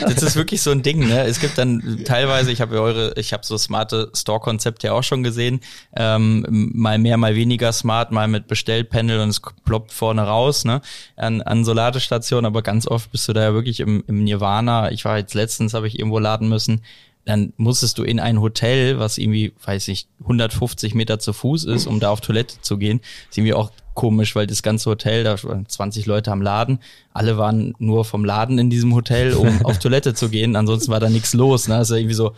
Das 0.00 0.22
ist 0.22 0.36
wirklich 0.36 0.60
so 0.60 0.70
ein 0.70 0.82
Ding, 0.82 1.06
ne? 1.06 1.22
Es 1.24 1.40
gibt 1.40 1.56
dann 1.56 2.02
teilweise, 2.04 2.52
ich 2.52 2.60
habe 2.60 2.76
ja 2.76 2.80
eure, 2.80 3.12
ich 3.16 3.32
habe 3.32 3.44
so 3.44 3.56
smarte 3.56 4.10
Store-Konzepte 4.14 4.88
ja 4.88 4.92
auch 4.92 5.02
schon 5.02 5.22
gesehen, 5.22 5.60
ähm, 5.96 6.44
mal 6.48 6.98
mehr, 6.98 7.16
mal 7.16 7.34
weniger 7.34 7.72
smart, 7.72 8.12
mal 8.12 8.28
mit 8.28 8.48
Bestellpanel 8.48 9.20
und 9.20 9.30
es 9.30 9.40
ploppt 9.64 9.92
vorne 9.92 10.22
raus, 10.22 10.64
ne? 10.64 10.82
An, 11.16 11.42
an 11.42 11.64
so 11.64 11.72
Ladestationen, 11.72 12.46
aber 12.46 12.62
ganz 12.62 12.86
oft 12.86 13.10
bist 13.10 13.28
du 13.28 13.32
da 13.32 13.42
ja 13.42 13.54
wirklich 13.54 13.80
im, 13.80 14.04
im 14.06 14.24
Nirvana. 14.24 14.90
Ich 14.92 15.04
war 15.04 15.16
jetzt 15.18 15.34
letztens, 15.34 15.74
habe 15.74 15.88
ich 15.88 15.98
irgendwo 15.98 16.18
laden 16.18 16.48
müssen, 16.48 16.82
dann 17.28 17.52
musstest 17.58 17.98
du 17.98 18.04
in 18.04 18.20
ein 18.20 18.40
Hotel, 18.40 18.98
was 18.98 19.18
irgendwie, 19.18 19.52
weiß 19.62 19.88
ich, 19.88 20.08
150 20.22 20.94
Meter 20.94 21.18
zu 21.18 21.34
Fuß 21.34 21.64
ist, 21.64 21.86
um 21.86 22.00
da 22.00 22.08
auf 22.08 22.22
Toilette 22.22 22.60
zu 22.62 22.78
gehen. 22.78 23.00
ist 23.28 23.36
irgendwie 23.36 23.52
auch 23.52 23.70
komisch, 23.98 24.36
weil 24.36 24.46
das 24.46 24.62
ganze 24.62 24.88
Hotel, 24.88 25.24
da 25.24 25.42
waren 25.42 25.68
20 25.68 26.06
Leute 26.06 26.30
am 26.30 26.40
Laden, 26.40 26.78
alle 27.12 27.36
waren 27.36 27.74
nur 27.80 28.04
vom 28.04 28.24
Laden 28.24 28.56
in 28.56 28.70
diesem 28.70 28.94
Hotel, 28.94 29.34
um 29.34 29.60
auf 29.64 29.80
Toilette 29.80 30.14
zu 30.14 30.28
gehen. 30.28 30.54
Ansonsten 30.54 30.92
war 30.92 31.00
da 31.00 31.10
nichts 31.10 31.34
los. 31.34 31.66
Ne? 31.66 31.74
Also 31.74 31.96
irgendwie 31.96 32.14
so 32.14 32.32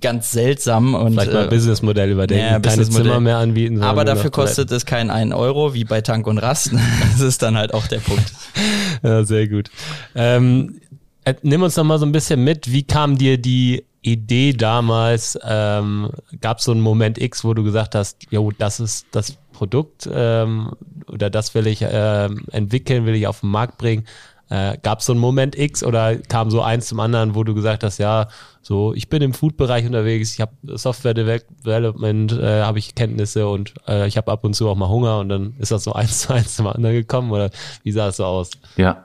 ganz 0.00 0.32
seltsam 0.32 0.94
und 0.94 1.12
vielleicht 1.12 1.34
mal 1.34 1.44
äh, 1.44 1.48
Businessmodell 1.48 2.10
überdenken, 2.10 2.46
ja, 2.46 2.58
keine 2.58 2.88
Zimmer 2.88 3.20
mehr 3.20 3.36
anbieten. 3.36 3.82
Aber 3.82 4.06
dafür 4.06 4.30
kostet 4.30 4.72
es 4.72 4.86
keinen 4.86 5.10
einen 5.10 5.34
Euro 5.34 5.74
wie 5.74 5.84
bei 5.84 6.00
Tank 6.00 6.26
und 6.26 6.38
Rast. 6.38 6.72
das 7.12 7.20
ist 7.20 7.42
dann 7.42 7.58
halt 7.58 7.74
auch 7.74 7.86
der 7.86 7.98
Punkt. 7.98 8.32
ja, 9.02 9.22
sehr 9.22 9.46
gut. 9.46 9.70
Ähm, 10.14 10.80
äh, 11.26 11.34
nimm 11.42 11.62
uns 11.62 11.76
noch 11.76 11.84
mal 11.84 11.98
so 11.98 12.06
ein 12.06 12.12
bisschen 12.12 12.42
mit. 12.42 12.72
Wie 12.72 12.84
kam 12.84 13.18
dir 13.18 13.36
die 13.36 13.84
Idee 14.04 14.52
damals? 14.52 15.38
Ähm, 15.42 16.10
Gab 16.40 16.58
es 16.58 16.64
so 16.64 16.72
einen 16.72 16.80
Moment 16.80 17.18
X, 17.18 17.44
wo 17.44 17.54
du 17.54 17.64
gesagt 17.64 17.94
hast, 17.94 18.30
jo, 18.30 18.50
das 18.50 18.80
ist 18.80 19.06
das 19.12 19.36
Produkt 19.52 20.08
ähm, 20.12 20.72
oder 21.08 21.30
das 21.30 21.54
will 21.54 21.66
ich 21.66 21.84
ähm, 21.88 22.44
entwickeln, 22.50 23.06
will 23.06 23.14
ich 23.14 23.26
auf 23.26 23.40
den 23.40 23.50
Markt 23.50 23.78
bringen? 23.78 24.04
Äh, 24.50 24.76
Gab 24.82 25.00
es 25.00 25.06
so 25.06 25.12
einen 25.12 25.20
Moment 25.20 25.56
X 25.58 25.82
oder 25.82 26.16
kam 26.16 26.50
so 26.50 26.60
eins 26.60 26.88
zum 26.88 27.00
anderen, 27.00 27.34
wo 27.34 27.44
du 27.44 27.54
gesagt 27.54 27.82
hast, 27.82 27.98
ja, 27.98 28.28
so 28.60 28.92
ich 28.94 29.08
bin 29.08 29.22
im 29.22 29.32
Food-Bereich 29.32 29.86
unterwegs, 29.86 30.34
ich 30.34 30.40
habe 30.40 30.52
Software 30.76 31.14
Development, 31.14 32.32
äh, 32.32 32.62
habe 32.62 32.78
ich 32.78 32.94
Kenntnisse 32.94 33.48
und 33.48 33.72
äh, 33.88 34.06
ich 34.06 34.18
habe 34.18 34.30
ab 34.30 34.44
und 34.44 34.54
zu 34.54 34.68
auch 34.68 34.76
mal 34.76 34.88
Hunger 34.88 35.18
und 35.18 35.30
dann 35.30 35.54
ist 35.58 35.70
das 35.72 35.84
so 35.84 35.92
eins 35.94 36.20
zu 36.20 36.34
eins 36.34 36.56
zum 36.56 36.66
anderen 36.66 36.94
gekommen 36.94 37.30
oder 37.30 37.50
wie 37.84 37.92
sah 37.92 38.08
es 38.08 38.18
so 38.18 38.26
aus? 38.26 38.50
Ja, 38.76 39.04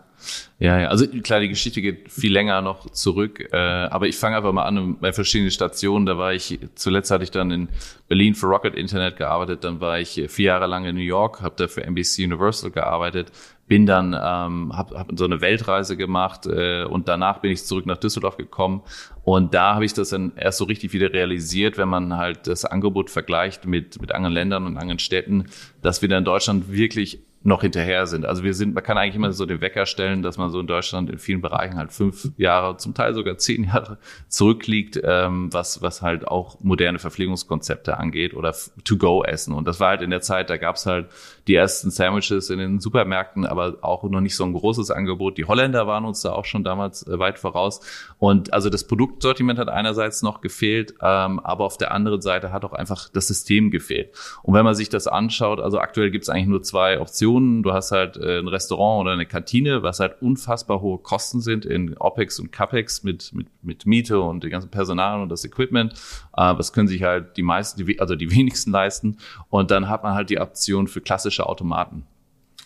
Ja, 0.60 0.78
ja, 0.78 0.88
also 0.90 1.08
klar, 1.08 1.40
die 1.40 1.48
Geschichte 1.48 1.82
geht 1.82 2.12
viel 2.12 2.34
länger 2.34 2.62
noch 2.62 2.90
zurück, 2.90 3.48
äh, 3.54 3.56
aber 3.56 4.08
ich 4.08 4.18
fange 4.18 4.36
einfach 4.36 4.52
mal 4.52 4.66
an 4.66 4.98
bei 5.00 5.14
verschiedenen 5.14 5.52
Stationen. 5.52 6.06
Da 6.06 6.18
war 6.18 6.34
ich, 6.34 6.60
zuletzt 6.76 7.12
hatte 7.12 7.24
ich 7.24 7.32
dann 7.32 7.50
in 7.52 7.70
Berlin 8.10 8.36
für 8.36 8.48
Rocket 8.48 8.76
Internet 8.76 9.16
gearbeitet, 9.16 9.64
dann 9.64 9.80
war 9.80 10.00
ich 10.00 10.22
vier 10.28 10.46
Jahre 10.46 10.68
lang 10.68 10.84
in 10.86 10.96
New 10.96 11.02
York, 11.02 11.42
habe 11.42 11.56
da 11.58 11.68
für 11.68 11.84
NBC 11.84 12.26
Universal 12.26 12.72
gearbeitet, 12.72 13.32
bin 13.68 13.86
dann, 13.86 14.14
ähm, 14.14 14.76
habe 14.76 15.00
hab 15.00 15.12
so 15.16 15.24
eine 15.24 15.40
Weltreise 15.40 15.96
gemacht 15.96 16.46
äh, 16.46 16.84
und 16.84 17.08
danach 17.08 17.40
bin 17.40 17.52
ich 17.52 17.64
zurück 17.64 17.86
nach 17.86 17.98
Düsseldorf 17.98 18.36
gekommen 18.36 18.82
und 19.24 19.54
da 19.54 19.76
habe 19.76 19.86
ich 19.86 19.94
das 19.94 20.10
dann 20.10 20.34
erst 20.36 20.58
so 20.58 20.66
richtig 20.66 20.92
wieder 20.92 21.14
realisiert, 21.14 21.78
wenn 21.78 21.88
man 21.88 22.18
halt 22.18 22.48
das 22.48 22.66
Angebot 22.66 23.10
vergleicht 23.12 23.66
mit, 23.66 24.02
mit 24.02 24.12
anderen 24.12 24.34
Ländern 24.34 24.66
und 24.66 24.76
anderen 24.76 25.00
Städten, 25.00 25.46
dass 25.82 26.02
wir 26.02 26.10
da 26.10 26.18
in 26.18 26.26
Deutschland 26.26 26.72
wirklich 26.72 27.20
noch 27.42 27.62
hinterher 27.62 28.06
sind. 28.06 28.26
Also 28.26 28.44
wir 28.44 28.54
sind, 28.54 28.74
man 28.74 28.84
kann 28.84 28.98
eigentlich 28.98 29.16
immer 29.16 29.32
so 29.32 29.46
den 29.46 29.62
Wecker 29.62 29.86
stellen, 29.86 30.22
dass 30.22 30.38
man 30.38 30.50
so 30.50 30.60
in 30.60 30.68
Deutschland 30.68 31.10
in 31.10 31.20
vielen 31.20 31.42
Bereichen 31.42 31.78
halt 31.78 31.94
fünf 31.94 32.30
Jahre, 32.38 32.76
zum 32.76 32.94
Teil 32.94 33.14
sogar 33.14 33.38
zehn 33.38 33.64
Jahre 33.64 33.98
zurückliegt, 34.28 35.00
ähm, 35.02 35.52
was, 35.54 35.82
was 35.82 36.02
halt 36.02 36.28
auch 36.28 36.60
moderne 36.60 37.00
Verpflegungskonzepte 37.00 37.98
angeht 37.98 38.34
oder 38.34 38.54
To-Go-Essen. 38.84 39.54
Und 39.54 39.68
das 39.70 39.80
war 39.80 39.90
halt 39.90 40.02
in 40.02 40.10
der 40.10 40.20
Zeit, 40.20 40.50
da 40.50 40.58
gab's 40.58 40.86
halt 40.86 41.08
die 41.48 41.56
ersten 41.56 41.92
Sandwiches 41.92 42.50
in 42.50 42.60
den 42.60 42.80
Supermärkten, 42.82 43.46
aber 43.46 43.78
auch 43.82 44.04
noch 44.04 44.22
nicht 44.22 44.36
so 44.36 44.44
ein 44.44 44.52
großes 44.52 44.92
Angebot. 44.92 45.38
Die 45.38 45.46
Holländer 45.46 45.88
waren 45.88 46.04
uns 46.04 46.22
da 46.22 46.34
auch 46.34 46.46
schon 46.46 46.66
damals 46.66 47.08
äh, 47.08 47.20
weit 47.20 47.40
voraus. 47.40 47.80
Und 48.18 48.52
also 48.54 48.70
das 48.70 48.86
Produktsortiment 48.86 49.60
hat 49.60 49.70
einerseits 49.70 50.22
noch 50.24 50.42
gefehlt, 50.42 50.96
ähm, 51.02 51.40
aber 51.40 51.64
auf 51.64 51.78
der 51.78 51.94
anderen 51.94 52.22
Seite 52.22 52.52
hat 52.52 52.66
auch 52.66 52.74
einfach 52.74 53.08
das 53.08 53.28
System 53.28 53.72
gefehlt. 53.72 54.10
Und 54.44 54.56
wenn 54.56 54.66
man 54.66 54.76
sich 54.76 54.90
das 54.90 55.08
anschaut, 55.08 55.62
also 55.62 55.80
aktuell 55.80 56.12
gibt's 56.12 56.28
eigentlich 56.28 56.48
nur 56.48 56.64
zwei 56.64 57.00
Optionen 57.00 57.29
Optionen. 57.30 57.64
Du 57.64 57.74
hast 57.74 57.92
halt 57.92 58.18
äh, 58.18 58.40
ein 58.40 58.48
Restaurant 58.48 59.02
oder 59.02 59.12
eine 59.12 59.26
Kantine, 59.26 59.84
was 59.84 60.00
halt 60.00 60.22
unfassbar 60.22 60.82
hohe 60.82 60.98
Kosten 60.98 61.42
sind 61.42 61.66
in 61.66 61.96
OPEX 61.98 62.40
und 62.40 62.52
CAPEX 62.52 63.04
mit, 63.04 63.32
mit, 63.34 63.48
mit 63.62 63.86
Miete 63.86 64.20
und 64.20 64.44
dem 64.44 64.50
ganzen 64.50 64.70
Personal 64.70 65.22
und 65.22 65.30
das 65.30 65.46
Equipment. 65.46 65.94
Äh, 66.36 66.56
das 66.56 66.74
können 66.74 66.88
sich 66.88 67.04
halt 67.04 67.38
die 67.38 67.44
meisten, 67.44 67.86
also 68.00 68.16
die 68.16 68.32
wenigsten 68.36 68.72
leisten. 68.72 69.18
Und 69.50 69.72
dann 69.72 69.90
hat 69.90 70.04
man 70.04 70.14
halt 70.14 70.30
die 70.30 70.40
Option 70.40 70.88
für 70.88 71.02
klassische 71.02 71.46
Automaten. 71.46 72.04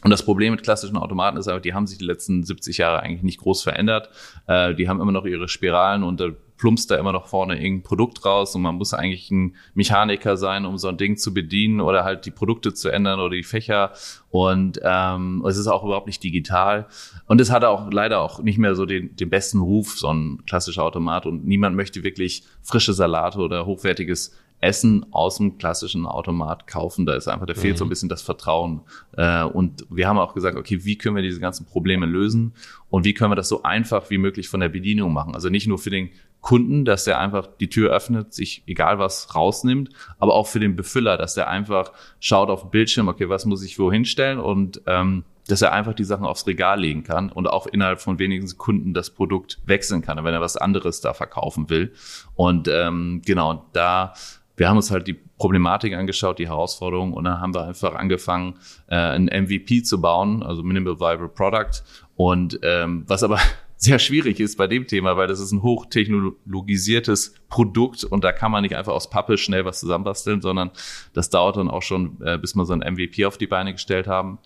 Und 0.04 0.10
das 0.10 0.24
Problem 0.24 0.52
mit 0.52 0.64
klassischen 0.64 0.98
Automaten 0.98 1.38
ist 1.38 1.48
aber, 1.48 1.60
die 1.60 1.74
haben 1.74 1.88
sich 1.88 1.98
die 1.98 2.06
letzten 2.06 2.44
70 2.44 2.78
Jahre 2.78 3.02
eigentlich 3.02 3.24
nicht 3.24 3.40
groß 3.40 3.64
verändert. 3.64 4.10
Äh, 4.48 4.76
die 4.76 4.90
haben 4.90 5.02
immer 5.02 5.12
noch 5.12 5.26
ihre 5.26 5.48
Spiralen 5.48 6.04
und 6.04 6.20
da 6.20 6.30
plumpst 6.58 6.92
da 6.92 6.96
immer 6.96 7.12
noch 7.12 7.28
vorne 7.28 7.56
irgendein 7.56 7.84
Produkt 7.84 8.24
raus 8.26 8.56
und 8.56 8.62
man 8.62 8.76
muss 8.76 8.94
eigentlich 8.94 9.30
ein 9.32 9.56
Mechaniker 9.74 10.38
sein, 10.38 10.66
um 10.66 10.78
so 10.78 10.88
ein 10.88 10.98
Ding 10.98 11.18
zu 11.18 11.34
bedienen 11.34 11.82
oder 11.82 12.04
halt 12.04 12.26
die 12.26 12.32
Produkte 12.32 12.74
zu 12.74 12.90
ändern 12.90 13.20
oder 13.20 13.36
die 13.36 13.44
Fächer. 13.44 13.92
Und 14.30 14.80
ähm, 14.84 15.44
es 15.48 15.58
ist 15.58 15.68
auch 15.68 15.84
überhaupt 15.84 16.08
nicht 16.08 16.24
digital. 16.24 16.88
Und 17.28 17.42
es 17.42 17.52
hat 17.52 17.64
auch 17.64 17.92
leider 17.92 18.22
auch 18.22 18.42
nicht 18.42 18.58
mehr 18.58 18.76
so 18.76 18.86
den, 18.86 19.16
den 19.16 19.30
besten 19.30 19.60
Ruf, 19.60 19.98
so 19.98 20.08
ein 20.08 20.44
klassischer 20.46 20.84
Automat. 20.84 21.26
Und 21.26 21.46
niemand 21.46 21.76
möchte 21.76 22.04
wirklich 22.04 22.44
frische 22.62 22.94
Salate 22.94 23.40
oder 23.40 23.66
hochwertiges 23.66 24.34
Essen 24.64 25.06
aus 25.12 25.38
dem 25.38 25.58
klassischen 25.58 26.06
Automat 26.06 26.68
kaufen. 26.68 27.06
Da 27.06 27.16
ist 27.16 27.28
einfach, 27.28 27.46
da 27.46 27.54
fehlt 27.54 27.78
so 27.78 27.84
ein 27.84 27.88
mhm. 27.88 27.90
bisschen 27.90 28.10
das 28.10 28.22
Vertrauen. 28.22 28.82
Äh, 29.18 29.44
und 29.44 29.86
wir 29.90 30.08
haben 30.08 30.18
auch 30.18 30.34
gesagt, 30.34 30.58
okay, 30.58 30.86
wie 30.86 30.98
können 30.98 31.16
wir 31.16 31.22
diese 31.22 31.40
ganzen 31.40 31.66
Probleme 31.66 32.06
lösen 32.06 32.54
und 32.90 33.06
wie 33.06 33.14
können 33.14 33.32
wir 33.32 33.36
das 33.36 33.50
so 33.50 33.64
einfach 33.64 34.10
wie 34.10 34.18
möglich 34.18 34.48
von 34.48 34.62
der 34.62 34.70
Bedienung 34.70 35.14
machen? 35.14 35.36
Also 35.36 35.50
nicht 35.50 35.68
nur 35.68 35.78
für 35.78 35.90
den 35.90 36.10
Kunden, 36.42 36.84
dass 36.84 37.06
der 37.06 37.20
einfach 37.20 37.48
die 37.60 37.70
Tür 37.70 37.92
öffnet, 37.92 38.34
sich 38.34 38.64
egal 38.68 39.00
was 39.00 39.34
rausnimmt, 39.34 39.90
aber 40.20 40.34
auch 40.34 40.48
für 40.48 40.60
den 40.60 40.76
Befüller, 40.76 41.18
dass 41.18 41.36
der 41.36 41.50
einfach 41.50 41.92
schaut 42.20 42.50
auf 42.50 42.62
den 42.62 42.72
Bildschirm, 42.72 43.08
okay, 43.08 43.30
was 43.30 43.46
muss 43.46 43.64
ich 43.64 43.80
wohin 43.80 44.04
stellen 44.06 44.40
und 44.40 44.82
ähm, 44.86 45.24
dass 45.48 45.62
er 45.62 45.74
einfach 45.74 45.94
die 45.94 46.04
Sachen 46.04 46.26
aufs 46.26 46.48
Regal 46.48 46.80
legen 46.80 47.04
kann 47.04 47.30
und 47.30 47.48
auch 47.48 47.68
innerhalb 47.68 48.02
von 48.02 48.20
wenigen 48.20 48.48
Sekunden 48.48 48.94
das 48.94 49.10
Produkt 49.10 49.60
wechseln 49.66 50.02
kann, 50.02 50.24
wenn 50.24 50.34
er 50.34 50.42
was 50.42 50.58
anderes 50.58 51.02
da 51.02 51.14
verkaufen 51.14 51.70
will. 51.70 51.94
Und 52.36 52.68
ähm, 52.68 53.22
genau, 53.26 53.66
da 53.74 54.14
wir 54.56 54.70
haben 54.70 54.78
uns 54.78 54.92
halt 54.92 55.08
die 55.08 55.14
Problematik 55.14 55.94
angeschaut, 55.94 56.40
die 56.40 56.48
Herausforderung 56.48 57.14
und 57.14 57.24
dann 57.24 57.40
haben 57.40 57.54
wir 57.54 57.66
einfach 57.66 57.96
angefangen, 57.96 58.56
äh, 58.88 58.96
ein 58.96 59.26
MVP 59.26 59.84
zu 59.84 60.00
bauen, 60.00 60.44
also 60.44 60.64
Minimal 60.64 61.00
Viable 61.00 61.30
Product. 61.30 61.84
Und 62.16 62.60
ähm, 62.62 63.04
was 63.08 63.24
aber 63.24 63.40
sehr 63.78 64.00
schwierig 64.00 64.40
ist 64.40 64.58
bei 64.58 64.68
dem 64.68 64.88
Thema, 64.88 65.18
weil 65.18 65.28
das 65.28 65.40
ist 65.40 65.52
ein 65.52 65.64
hochtechnologisiertes 65.64 67.36
Produkt 67.50 68.04
und 68.04 68.24
da 68.24 68.32
kann 68.32 68.52
man 68.52 68.62
nicht 68.62 68.76
einfach 68.76 68.94
aus 68.94 69.10
Pappe 69.10 69.38
schnell 69.38 69.66
was 69.66 69.80
zusammenbasteln, 69.80 70.42
sondern 70.42 70.72
das 71.14 71.30
dauert 71.30 71.58
dann 71.58 71.70
auch 71.70 71.82
schon, 71.82 72.22
äh, 72.22 72.38
bis 72.38 72.56
wir 72.56 72.66
so 72.66 72.74
ein 72.74 72.94
MVP 72.94 73.26
auf 73.26 73.38
die 73.38 73.48
Beine 73.48 73.74
gestellt 73.74 74.08
haben. 74.08 74.40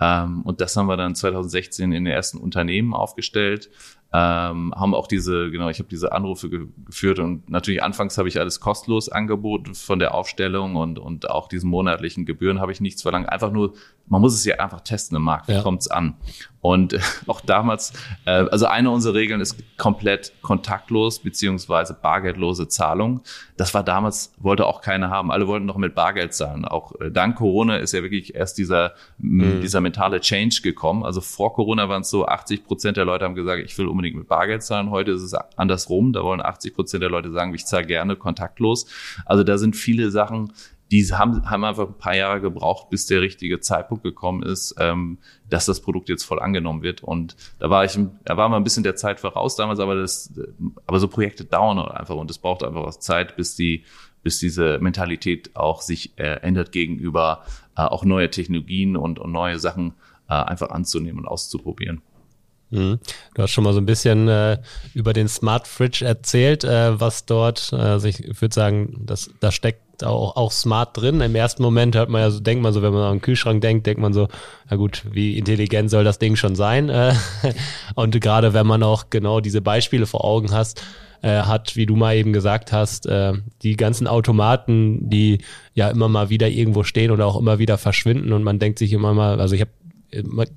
Ähm, 0.00 0.42
und 0.42 0.60
das 0.60 0.76
haben 0.76 0.86
wir 0.86 0.96
dann 0.96 1.14
2016 1.14 1.92
in 1.92 2.04
den 2.04 2.12
ersten 2.12 2.38
Unternehmen 2.38 2.94
aufgestellt 2.94 3.70
ähm, 4.16 4.72
haben 4.76 4.94
auch 4.94 5.08
diese, 5.08 5.50
genau, 5.50 5.68
ich 5.70 5.80
habe 5.80 5.88
diese 5.88 6.12
Anrufe 6.12 6.48
ge 6.48 6.68
geführt 6.86 7.18
und 7.18 7.50
natürlich 7.50 7.82
anfangs 7.82 8.16
habe 8.16 8.28
ich 8.28 8.38
alles 8.38 8.60
kostenlos 8.60 9.08
angeboten 9.08 9.74
von 9.74 9.98
der 9.98 10.14
Aufstellung 10.14 10.76
und, 10.76 11.00
und 11.00 11.28
auch 11.28 11.48
diesen 11.48 11.68
monatlichen 11.68 12.24
Gebühren 12.24 12.60
habe 12.60 12.70
ich 12.70 12.80
nichts 12.80 13.02
verlangt. 13.02 13.28
Einfach 13.28 13.50
nur, 13.50 13.74
man 14.06 14.20
muss 14.20 14.34
es 14.34 14.44
ja 14.44 14.56
einfach 14.56 14.80
testen 14.80 15.16
im 15.16 15.22
Markt, 15.22 15.48
wie 15.48 15.52
ja. 15.52 15.62
kommt's 15.62 15.88
an? 15.88 16.14
Und 16.60 16.98
auch 17.26 17.40
damals, 17.40 17.92
äh, 18.24 18.30
also 18.30 18.66
eine 18.66 18.90
unserer 18.90 19.14
Regeln 19.14 19.40
ist 19.40 19.56
komplett 19.76 20.32
kontaktlos 20.40 21.18
beziehungsweise 21.18 21.94
bargeldlose 21.94 22.68
Zahlung. 22.68 23.20
Das 23.56 23.74
war 23.74 23.82
damals, 23.82 24.32
wollte 24.38 24.66
auch 24.66 24.80
keiner 24.80 25.10
haben. 25.10 25.30
Alle 25.30 25.46
wollten 25.46 25.66
noch 25.66 25.76
mit 25.76 25.94
Bargeld 25.94 26.32
zahlen. 26.32 26.64
Auch 26.64 26.98
äh, 27.00 27.10
dank 27.10 27.36
Corona 27.36 27.76
ist 27.76 27.92
ja 27.92 28.02
wirklich 28.02 28.34
erst 28.34 28.56
dieser, 28.56 28.94
mhm. 29.18 29.60
dieser 29.60 29.80
mentale 29.80 30.20
Change 30.20 30.60
gekommen. 30.62 31.04
Also 31.04 31.20
vor 31.20 31.52
Corona 31.52 31.88
waren 31.88 32.02
es 32.02 32.10
so, 32.10 32.26
80 32.26 32.64
Prozent 32.64 32.96
der 32.96 33.04
Leute 33.04 33.24
haben 33.24 33.34
gesagt, 33.34 33.62
ich 33.64 33.76
will 33.76 33.86
unbedingt 33.86 34.04
unbedingt 34.04 34.16
mit 34.16 34.28
Bargeld 34.28 34.62
zahlen. 34.62 34.90
Heute 34.90 35.12
ist 35.12 35.22
es 35.22 35.34
andersrum. 35.56 36.12
Da 36.12 36.22
wollen 36.22 36.40
80 36.40 36.74
Prozent 36.74 37.02
der 37.02 37.10
Leute 37.10 37.32
sagen, 37.32 37.54
ich 37.54 37.66
zahle 37.66 37.86
gerne 37.86 38.16
kontaktlos. 38.16 38.86
Also 39.24 39.44
da 39.44 39.58
sind 39.58 39.76
viele 39.76 40.10
Sachen, 40.10 40.52
die 40.90 41.04
haben, 41.12 41.48
haben 41.48 41.64
einfach 41.64 41.88
ein 41.88 41.98
paar 41.98 42.14
Jahre 42.14 42.40
gebraucht, 42.40 42.90
bis 42.90 43.06
der 43.06 43.20
richtige 43.20 43.60
Zeitpunkt 43.60 44.04
gekommen 44.04 44.42
ist, 44.42 44.74
ähm, 44.78 45.18
dass 45.48 45.66
das 45.66 45.80
Produkt 45.80 46.08
jetzt 46.08 46.24
voll 46.24 46.40
angenommen 46.40 46.82
wird. 46.82 47.02
Und 47.02 47.36
da 47.58 47.70
war 47.70 47.84
ich, 47.84 47.98
da 48.24 48.36
war 48.36 48.48
mal 48.48 48.58
ein 48.58 48.64
bisschen 48.64 48.82
der 48.82 48.96
Zeit 48.96 49.20
voraus 49.20 49.56
damals, 49.56 49.80
aber 49.80 49.94
das, 49.94 50.32
aber 50.86 51.00
so 51.00 51.08
Projekte 51.08 51.44
dauern 51.44 51.78
einfach 51.78 52.16
und 52.16 52.30
es 52.30 52.38
braucht 52.38 52.62
einfach 52.62 52.84
was 52.84 53.00
Zeit, 53.00 53.36
bis 53.36 53.56
die, 53.56 53.84
bis 54.22 54.38
diese 54.38 54.78
Mentalität 54.78 55.56
auch 55.56 55.80
sich 55.80 56.18
äh, 56.18 56.40
ändert 56.42 56.72
gegenüber 56.72 57.44
äh, 57.76 57.82
auch 57.82 58.04
neue 58.04 58.30
Technologien 58.30 58.96
und, 58.96 59.18
und 59.18 59.32
neue 59.32 59.58
Sachen 59.58 59.94
äh, 60.28 60.34
einfach 60.34 60.70
anzunehmen 60.70 61.20
und 61.20 61.28
auszuprobieren. 61.28 62.02
Mhm. 62.70 62.98
Du 63.34 63.42
hast 63.42 63.50
schon 63.50 63.64
mal 63.64 63.72
so 63.72 63.80
ein 63.80 63.86
bisschen 63.86 64.28
äh, 64.28 64.58
über 64.94 65.12
den 65.12 65.28
Smart 65.28 65.66
Fridge 65.66 66.04
erzählt, 66.04 66.64
äh, 66.64 66.98
was 66.98 67.26
dort, 67.26 67.72
also 67.72 68.08
ich 68.08 68.40
würde 68.40 68.54
sagen, 68.54 69.02
das, 69.04 69.30
da 69.40 69.50
steckt 69.50 69.83
auch, 70.02 70.36
auch 70.36 70.50
smart 70.50 70.96
drin. 70.96 71.20
Im 71.20 71.34
ersten 71.34 71.62
Moment 71.62 71.94
hört 71.94 72.08
man 72.08 72.20
ja 72.20 72.30
so, 72.30 72.40
denkt 72.40 72.62
man 72.62 72.72
so, 72.72 72.82
wenn 72.82 72.92
man 72.92 73.02
an 73.02 73.16
den 73.16 73.22
Kühlschrank 73.22 73.60
denkt, 73.60 73.86
denkt 73.86 74.00
man 74.00 74.12
so, 74.12 74.28
na 74.68 74.76
gut, 74.76 75.04
wie 75.10 75.38
intelligent 75.38 75.90
soll 75.90 76.04
das 76.04 76.18
Ding 76.18 76.36
schon 76.36 76.56
sein? 76.56 76.88
Äh, 76.88 77.14
und 77.94 78.20
gerade 78.20 78.54
wenn 78.54 78.66
man 78.66 78.82
auch 78.82 79.10
genau 79.10 79.40
diese 79.40 79.60
Beispiele 79.60 80.06
vor 80.06 80.24
Augen 80.24 80.52
hast, 80.52 80.82
äh, 81.22 81.42
hat, 81.42 81.76
wie 81.76 81.86
du 81.86 81.96
mal 81.96 82.16
eben 82.16 82.32
gesagt 82.32 82.72
hast, 82.72 83.06
äh, 83.06 83.32
die 83.62 83.76
ganzen 83.76 84.06
Automaten, 84.06 85.08
die 85.08 85.38
ja 85.72 85.88
immer 85.88 86.08
mal 86.08 86.28
wieder 86.28 86.48
irgendwo 86.48 86.82
stehen 86.82 87.10
oder 87.10 87.26
auch 87.26 87.38
immer 87.38 87.58
wieder 87.58 87.78
verschwinden 87.78 88.32
und 88.32 88.42
man 88.42 88.58
denkt 88.58 88.78
sich 88.78 88.92
immer 88.92 89.14
mal, 89.14 89.40
also 89.40 89.54
ich 89.54 89.62
habe 89.62 89.70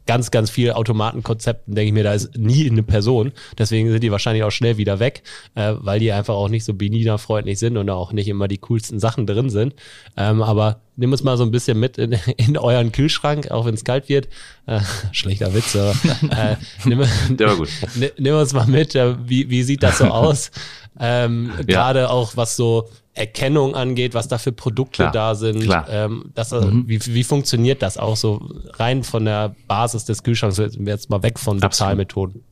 ganz, 0.05 0.31
ganz 0.31 0.49
viel 0.49 0.71
Automatenkonzepten, 0.71 1.75
denke 1.75 1.87
ich 1.87 1.93
mir, 1.93 2.03
da 2.03 2.13
ist 2.13 2.37
nie 2.37 2.69
eine 2.69 2.83
Person. 2.83 3.31
Deswegen 3.57 3.91
sind 3.91 4.03
die 4.03 4.11
wahrscheinlich 4.11 4.43
auch 4.43 4.51
schnell 4.51 4.77
wieder 4.77 4.99
weg, 4.99 5.23
äh, 5.55 5.73
weil 5.79 5.99
die 5.99 6.11
einfach 6.11 6.35
auch 6.35 6.49
nicht 6.49 6.65
so 6.65 6.73
benina-freundlich 6.73 7.59
sind 7.59 7.77
und 7.77 7.89
auch 7.89 8.11
nicht 8.11 8.27
immer 8.27 8.47
die 8.47 8.57
coolsten 8.59 8.99
Sachen 8.99 9.25
drin 9.25 9.49
sind. 9.49 9.75
Ähm, 10.15 10.41
aber 10.41 10.81
nimm 10.95 11.11
uns 11.11 11.23
mal 11.23 11.37
so 11.37 11.43
ein 11.43 11.51
bisschen 11.51 11.79
mit 11.79 11.97
in, 11.97 12.11
in 12.37 12.57
euren 12.57 12.91
Kühlschrank, 12.91 13.51
auch 13.51 13.65
wenn 13.65 13.75
es 13.75 13.83
kalt 13.83 14.09
wird. 14.09 14.27
Äh, 14.65 14.81
schlechter 15.11 15.53
Witz, 15.53 15.75
aber 15.75 15.91
äh, 16.35 16.55
nimm, 16.85 17.03
Der 17.29 17.47
war 17.47 17.55
gut. 17.55 17.69
nimm 18.17 18.35
uns 18.35 18.53
mal 18.53 18.67
mit, 18.67 18.95
äh, 18.95 19.15
wie, 19.27 19.49
wie 19.49 19.63
sieht 19.63 19.83
das 19.83 19.99
so 19.99 20.05
aus? 20.05 20.51
Ähm, 20.99 21.51
ja. 21.57 21.63
Gerade 21.63 22.09
auch 22.09 22.35
was 22.35 22.55
so 22.55 22.89
Erkennung 23.17 23.75
angeht, 23.75 24.13
was 24.13 24.27
da 24.27 24.38
für 24.38 24.51
Produkte 24.51 25.03
klar, 25.03 25.12
da 25.12 25.36
sind. 25.36 25.67
Ähm, 25.89 26.31
das, 26.36 26.51
äh, 26.51 26.62
mhm. 26.62 26.88
wie, 26.88 27.00
wie 27.05 27.24
funktioniert 27.24 27.81
das 27.81 27.97
auch 27.97 28.15
so 28.15 28.47
rein 28.74 29.03
von 29.03 29.25
der 29.25 29.55
Basis 29.67 30.05
des 30.05 30.24
Kühlschranks, 30.24 30.57
jetzt 30.57 31.09
mal 31.09 31.24
weg 31.24 31.39
von 31.39 31.59
Bezahlmethoden? 31.59 32.43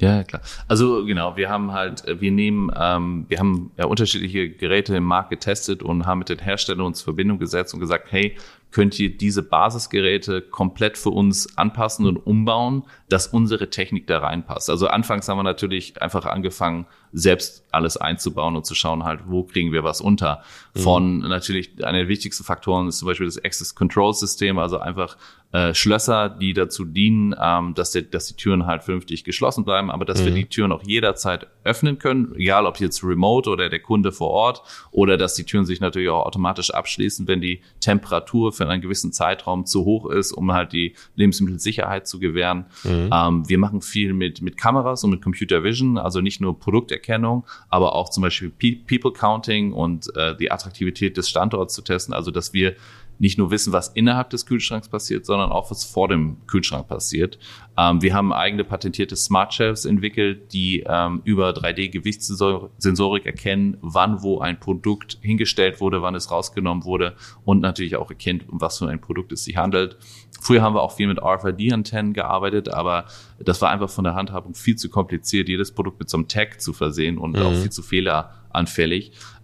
Ja, 0.00 0.22
klar. 0.22 0.42
Also 0.68 1.04
genau, 1.04 1.36
wir 1.36 1.48
haben 1.48 1.72
halt, 1.72 2.06
äh, 2.06 2.20
wir 2.20 2.30
nehmen, 2.30 2.70
ähm, 2.78 3.26
wir 3.28 3.40
haben 3.40 3.72
ja 3.76 3.86
unterschiedliche 3.86 4.48
Geräte 4.48 4.94
im 4.96 5.02
Markt 5.04 5.30
getestet 5.30 5.82
und 5.82 6.06
haben 6.06 6.20
mit 6.20 6.28
den 6.28 6.38
Herstellern 6.38 6.86
uns 6.86 7.02
Verbindung 7.02 7.38
gesetzt 7.38 7.74
und 7.74 7.80
gesagt, 7.80 8.06
hey, 8.10 8.36
könnt 8.70 8.98
ihr 9.00 9.16
diese 9.16 9.42
Basisgeräte 9.42 10.40
komplett 10.40 10.98
für 10.98 11.10
uns 11.10 11.58
anpassen 11.58 12.06
und 12.06 12.16
umbauen, 12.16 12.84
dass 13.08 13.26
unsere 13.26 13.70
Technik 13.70 14.06
da 14.06 14.18
reinpasst. 14.18 14.70
Also 14.70 14.86
anfangs 14.86 15.28
haben 15.28 15.38
wir 15.38 15.42
natürlich 15.42 16.00
einfach 16.00 16.26
angefangen, 16.26 16.86
selbst 17.12 17.64
alles 17.70 17.96
einzubauen 17.96 18.56
und 18.56 18.66
zu 18.66 18.74
schauen 18.74 19.04
halt, 19.04 19.20
wo 19.26 19.42
kriegen 19.44 19.72
wir 19.72 19.84
was 19.84 20.00
unter. 20.00 20.42
Mhm. 20.74 20.80
Von 20.80 21.18
natürlich, 21.18 21.84
einer 21.84 21.98
der 21.98 22.08
wichtigsten 22.08 22.44
Faktoren 22.44 22.88
ist 22.88 22.98
zum 22.98 23.08
Beispiel 23.08 23.26
das 23.26 23.42
Access 23.42 23.74
Control 23.74 24.14
System, 24.14 24.58
also 24.58 24.78
einfach 24.78 25.16
äh, 25.50 25.72
Schlösser, 25.72 26.28
die 26.28 26.52
dazu 26.52 26.84
dienen, 26.84 27.34
ähm, 27.40 27.72
dass, 27.74 27.92
der, 27.92 28.02
dass 28.02 28.26
die 28.26 28.34
Türen 28.34 28.66
halt 28.66 28.84
vernünftig 28.84 29.24
geschlossen 29.24 29.64
bleiben, 29.64 29.90
aber 29.90 30.04
dass 30.04 30.20
mhm. 30.20 30.26
wir 30.26 30.32
die 30.32 30.44
Türen 30.44 30.72
auch 30.72 30.82
jederzeit 30.82 31.46
öffnen 31.64 31.98
können, 31.98 32.34
egal 32.36 32.66
ob 32.66 32.78
jetzt 32.80 33.02
remote 33.02 33.48
oder 33.48 33.70
der 33.70 33.80
Kunde 33.80 34.12
vor 34.12 34.28
Ort 34.28 34.62
oder 34.90 35.16
dass 35.16 35.34
die 35.34 35.44
Türen 35.44 35.64
sich 35.64 35.80
natürlich 35.80 36.10
auch 36.10 36.26
automatisch 36.26 36.70
abschließen, 36.70 37.26
wenn 37.28 37.40
die 37.40 37.62
Temperatur 37.80 38.52
für 38.52 38.68
einen 38.68 38.82
gewissen 38.82 39.12
Zeitraum 39.12 39.64
zu 39.64 39.86
hoch 39.86 40.10
ist, 40.10 40.32
um 40.32 40.52
halt 40.52 40.72
die 40.72 40.94
Lebensmittelsicherheit 41.16 42.06
zu 42.06 42.18
gewähren. 42.18 42.66
Mhm. 42.84 43.10
Ähm, 43.10 43.48
wir 43.48 43.58
machen 43.58 43.80
viel 43.80 44.12
mit, 44.12 44.42
mit 44.42 44.58
Kameras 44.58 45.02
und 45.04 45.10
mit 45.10 45.22
Computer 45.22 45.64
Vision, 45.64 45.96
also 45.96 46.20
nicht 46.20 46.42
nur 46.42 46.58
Produkterkennung, 46.98 47.44
aber 47.68 47.94
auch 47.94 48.08
zum 48.10 48.22
Beispiel 48.22 48.50
People 48.50 49.12
Counting 49.12 49.72
und 49.72 50.14
äh, 50.16 50.36
die 50.36 50.50
Attraktivität 50.50 51.16
des 51.16 51.28
Standorts 51.28 51.74
zu 51.74 51.82
testen, 51.82 52.14
also 52.14 52.30
dass 52.30 52.52
wir 52.52 52.74
nicht 53.18 53.38
nur 53.38 53.50
wissen, 53.50 53.72
was 53.72 53.88
innerhalb 53.88 54.30
des 54.30 54.46
Kühlschranks 54.46 54.88
passiert, 54.88 55.26
sondern 55.26 55.50
auch, 55.50 55.70
was 55.70 55.84
vor 55.84 56.08
dem 56.08 56.46
Kühlschrank 56.46 56.88
passiert. 56.88 57.38
Ähm, 57.76 58.00
wir 58.00 58.14
haben 58.14 58.32
eigene 58.32 58.64
patentierte 58.64 59.16
Smart 59.16 59.52
Shelves 59.52 59.84
entwickelt, 59.84 60.52
die 60.52 60.84
ähm, 60.86 61.20
über 61.24 61.50
3D-Gewichtssensorik 61.50 63.26
erkennen, 63.26 63.76
wann 63.80 64.22
wo 64.22 64.38
ein 64.38 64.60
Produkt 64.60 65.18
hingestellt 65.20 65.80
wurde, 65.80 66.02
wann 66.02 66.14
es 66.14 66.30
rausgenommen 66.30 66.84
wurde 66.84 67.14
und 67.44 67.60
natürlich 67.60 67.96
auch 67.96 68.10
erkennt, 68.10 68.48
um 68.48 68.60
was 68.60 68.78
für 68.78 68.88
ein 68.88 69.00
Produkt 69.00 69.32
es 69.32 69.44
sich 69.44 69.56
handelt. 69.56 69.96
Früher 70.40 70.62
haben 70.62 70.74
wir 70.74 70.82
auch 70.82 70.92
viel 70.92 71.08
mit 71.08 71.20
RFID-Antennen 71.20 72.12
gearbeitet, 72.12 72.68
aber 72.68 73.06
das 73.40 73.60
war 73.60 73.70
einfach 73.70 73.90
von 73.90 74.04
der 74.04 74.14
Handhabung 74.14 74.54
viel 74.54 74.76
zu 74.76 74.88
kompliziert, 74.88 75.48
jedes 75.48 75.72
Produkt 75.72 75.98
mit 75.98 76.08
so 76.08 76.16
einem 76.16 76.28
Tag 76.28 76.60
zu 76.60 76.72
versehen 76.72 77.18
und 77.18 77.36
mhm. 77.36 77.42
auch 77.42 77.54
viel 77.54 77.70
zu 77.70 77.82
fehleranfällig. 77.82 78.37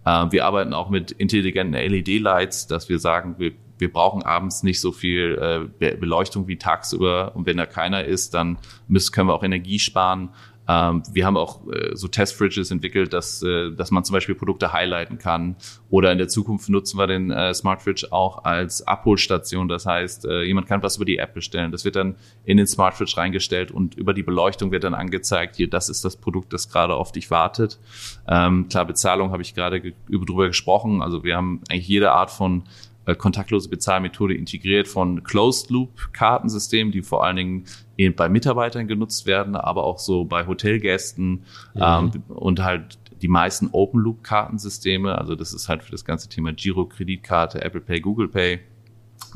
Äh, 0.05 0.25
wir 0.31 0.45
arbeiten 0.45 0.73
auch 0.73 0.89
mit 0.89 1.11
intelligenten 1.11 1.73
LED-Lights, 1.73 2.67
dass 2.67 2.89
wir 2.89 2.99
sagen, 2.99 3.35
wir 3.37 3.53
wir 3.77 3.91
brauchen 3.91 4.23
abends 4.23 4.63
nicht 4.63 4.79
so 4.79 4.91
viel 4.91 5.69
äh, 5.79 5.95
Beleuchtung 5.95 6.47
wie 6.47 6.57
tagsüber. 6.57 7.35
Und 7.35 7.45
wenn 7.45 7.57
da 7.57 7.65
keiner 7.65 8.05
ist, 8.05 8.33
dann 8.33 8.57
müssen, 8.87 9.11
können 9.11 9.29
wir 9.29 9.33
auch 9.33 9.43
Energie 9.43 9.79
sparen. 9.79 10.29
Ähm, 10.67 11.03
wir 11.11 11.25
haben 11.25 11.37
auch 11.37 11.67
äh, 11.67 11.95
so 11.95 12.07
Testfridges 12.07 12.71
entwickelt, 12.71 13.13
dass, 13.13 13.41
äh, 13.43 13.71
dass 13.71 13.91
man 13.91 14.03
zum 14.03 14.13
Beispiel 14.13 14.35
Produkte 14.35 14.73
highlighten 14.73 15.17
kann. 15.17 15.55
Oder 15.89 16.11
in 16.11 16.17
der 16.17 16.27
Zukunft 16.27 16.69
nutzen 16.69 16.97
wir 16.97 17.07
den 17.07 17.31
äh, 17.31 17.53
Smart 17.53 17.81
Fridge 17.81 18.07
auch 18.11 18.43
als 18.43 18.85
Abholstation. 18.87 19.67
Das 19.67 19.85
heißt, 19.85 20.25
äh, 20.25 20.43
jemand 20.43 20.67
kann 20.67 20.81
was 20.83 20.97
über 20.97 21.05
die 21.05 21.17
App 21.17 21.33
bestellen. 21.33 21.71
Das 21.71 21.85
wird 21.85 21.95
dann 21.95 22.15
in 22.43 22.57
den 22.57 22.67
Smart 22.67 22.95
Fridge 22.95 23.17
reingestellt 23.17 23.71
und 23.71 23.95
über 23.95 24.13
die 24.13 24.23
Beleuchtung 24.23 24.71
wird 24.71 24.83
dann 24.83 24.93
angezeigt, 24.93 25.55
hier, 25.55 25.69
das 25.69 25.89
ist 25.89 26.03
das 26.03 26.15
Produkt, 26.15 26.53
das 26.53 26.69
gerade 26.69 26.95
auf 26.95 27.11
dich 27.11 27.29
wartet. 27.31 27.79
Ähm, 28.27 28.67
klar, 28.69 28.85
Bezahlung 28.85 29.31
habe 29.31 29.41
ich 29.41 29.53
gerade 29.53 29.81
ge 29.81 29.93
drüber 30.09 30.47
gesprochen. 30.47 31.01
Also 31.01 31.23
wir 31.23 31.35
haben 31.35 31.61
eigentlich 31.69 31.87
jede 31.87 32.11
Art 32.11 32.31
von 32.31 32.63
äh, 33.05 33.15
kontaktlose 33.15 33.69
Bezahlmethode 33.69 34.33
integriert 34.33 34.87
von 34.87 35.23
Closed-Loop-Kartensystemen, 35.23 36.91
die 36.91 37.03
vor 37.03 37.23
allen 37.23 37.35
Dingen 37.35 37.65
bei 38.15 38.29
Mitarbeitern 38.29 38.87
genutzt 38.87 39.25
werden, 39.25 39.55
aber 39.55 39.83
auch 39.83 39.99
so 39.99 40.25
bei 40.25 40.47
Hotelgästen 40.47 41.43
mhm. 41.73 41.81
ähm, 41.81 42.11
und 42.27 42.63
halt 42.63 42.97
die 43.21 43.27
meisten 43.27 43.69
Open-Loop-Kartensysteme. 43.71 45.17
Also 45.17 45.35
das 45.35 45.53
ist 45.53 45.69
halt 45.69 45.83
für 45.83 45.91
das 45.91 46.05
ganze 46.05 46.29
Thema 46.29 46.51
Giro-Kreditkarte, 46.51 47.61
Apple 47.61 47.81
Pay, 47.81 48.01
Google 48.01 48.27
Pay 48.27 48.59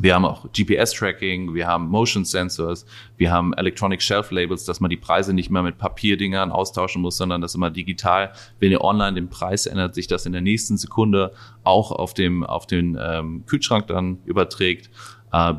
wir 0.01 0.15
haben 0.15 0.25
auch 0.25 0.45
GPS-Tracking, 0.53 1.53
wir 1.53 1.67
haben 1.67 1.89
Motion 1.89 2.23
Sensors, 2.23 2.85
wir 3.17 3.31
haben 3.31 3.53
Electronic 3.53 4.01
Shelf 4.01 4.31
Labels, 4.31 4.63
dass 4.63 4.79
man 4.79 4.89
die 4.89 4.97
Preise 4.97 5.33
nicht 5.33 5.49
mehr 5.49 5.61
mit 5.61 5.77
Papierdingern 5.77 6.51
austauschen 6.51 7.01
muss, 7.01 7.17
sondern 7.17 7.41
das 7.41 7.55
immer 7.55 7.69
digital. 7.69 8.31
Wenn 8.59 8.71
ihr 8.71 8.81
online 8.81 9.15
den 9.15 9.29
Preis 9.29 9.65
ändert, 9.65 9.95
sich 9.95 10.07
das 10.07 10.25
in 10.25 10.31
der 10.31 10.41
nächsten 10.41 10.77
Sekunde 10.77 11.33
auch 11.63 11.91
auf 11.91 12.13
dem 12.13 12.43
auf 12.43 12.65
den 12.65 12.97
ähm, 13.01 13.43
Kühlschrank 13.45 13.87
dann 13.87 14.19
überträgt 14.25 14.89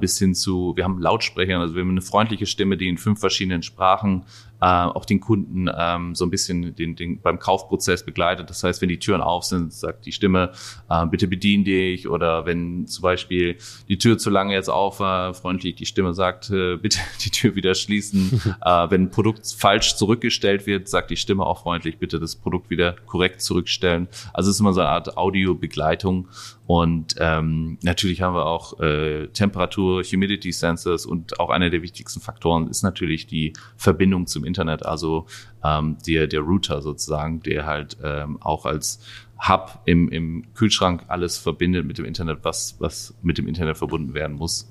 bis 0.01 0.19
hin 0.19 0.35
zu, 0.35 0.73
wir 0.77 0.85
haben 0.85 1.01
Lautsprecher, 1.01 1.59
also 1.59 1.75
wir 1.75 1.83
haben 1.83 1.91
eine 1.91 2.03
freundliche 2.03 2.47
Stimme, 2.47 2.77
die 2.77 2.89
in 2.89 2.99
fünf 2.99 3.21
verschiedenen 3.21 3.63
Sprachen 3.63 4.25
äh, 4.61 4.67
auch 4.67 5.05
den 5.05 5.21
Kunden 5.21 5.69
ähm, 5.75 6.15
so 6.15 6.25
ein 6.25 6.31
bisschen 6.31 6.75
den, 6.75 6.97
den, 6.97 7.21
beim 7.21 7.39
Kaufprozess 7.39 8.05
begleitet. 8.05 8.51
Das 8.51 8.63
heißt, 8.63 8.83
wenn 8.83 8.89
die 8.89 8.99
Türen 8.99 9.21
auf 9.21 9.45
sind, 9.45 9.73
sagt 9.73 10.07
die 10.07 10.13
Stimme, 10.13 10.53
äh, 10.89 11.07
bitte 11.07 11.29
bedien 11.29 11.65
dich 11.65 12.09
oder 12.09 12.47
wenn 12.47 12.87
zum 12.87 13.03
Beispiel 13.03 13.57
die 13.89 13.99
Tür 13.99 14.19
zu 14.19 14.31
lange 14.31 14.55
jetzt 14.55 14.69
auf 14.69 15.01
war, 15.01 15.35
freundlich 15.35 15.77
die 15.77 15.87
Stimme 15.87 16.15
sagt, 16.15 16.51
äh, 16.51 16.77
bitte 16.77 16.99
die 17.25 17.31
Tür 17.31 17.55
wieder 17.55 17.75
schließen. 17.75 18.41
äh, 18.65 18.91
wenn 18.91 19.05
ein 19.05 19.11
Produkt 19.11 19.47
falsch 19.59 19.97
zurückgestellt 19.97 20.67
wird, 20.67 20.89
sagt 20.89 21.11
die 21.11 21.17
Stimme 21.17 21.45
auch 21.45 21.63
freundlich, 21.63 21.99
bitte 21.99 22.21
das 22.21 22.37
Produkt 22.37 22.71
wieder 22.71 22.97
korrekt 23.07 23.41
zurückstellen. 23.41 24.09
Also 24.33 24.51
es 24.51 24.57
ist 24.57 24.61
immer 24.61 24.73
so 24.73 24.81
eine 24.81 24.91
Art 24.91 25.17
Audio-Begleitung 25.17 26.29
und 26.71 27.17
ähm, 27.19 27.79
natürlich 27.83 28.23
haben 28.23 28.37
wir 28.37 28.47
auch 28.47 28.79
äh, 28.79 29.27
Temperatur, 29.29 30.05
Humidity 30.05 30.53
Sensors 30.53 31.05
und 31.05 31.41
auch 31.41 31.51
einer 31.51 31.69
der 31.69 31.83
wichtigsten 31.83 32.21
Faktoren 32.21 32.69
ist 32.69 32.85
natürlich 32.85 33.27
die 33.27 33.55
Verbindung 33.77 34.29
zum 34.29 34.45
Internet, 34.51 34.85
also 34.85 35.27
ähm, 35.65 35.97
der, 36.07 36.27
der 36.27 36.41
Router 36.41 36.83
sozusagen, 36.83 37.41
der 37.43 37.67
halt 37.67 37.97
ähm, 38.03 38.43
auch 38.43 38.67
als 38.67 39.01
Hub 39.49 39.81
im, 39.87 40.09
im 40.09 40.53
Kühlschrank 40.55 41.05
alles 41.09 41.39
verbindet 41.39 41.87
mit 41.87 41.99
dem 41.99 42.05
Internet, 42.05 42.41
was, 42.43 42.77
was 42.79 43.15
mit 43.23 43.39
dem 43.39 43.47
Internet 43.47 43.79
verbunden 43.79 44.13
werden 44.13 44.37
muss. 44.37 44.71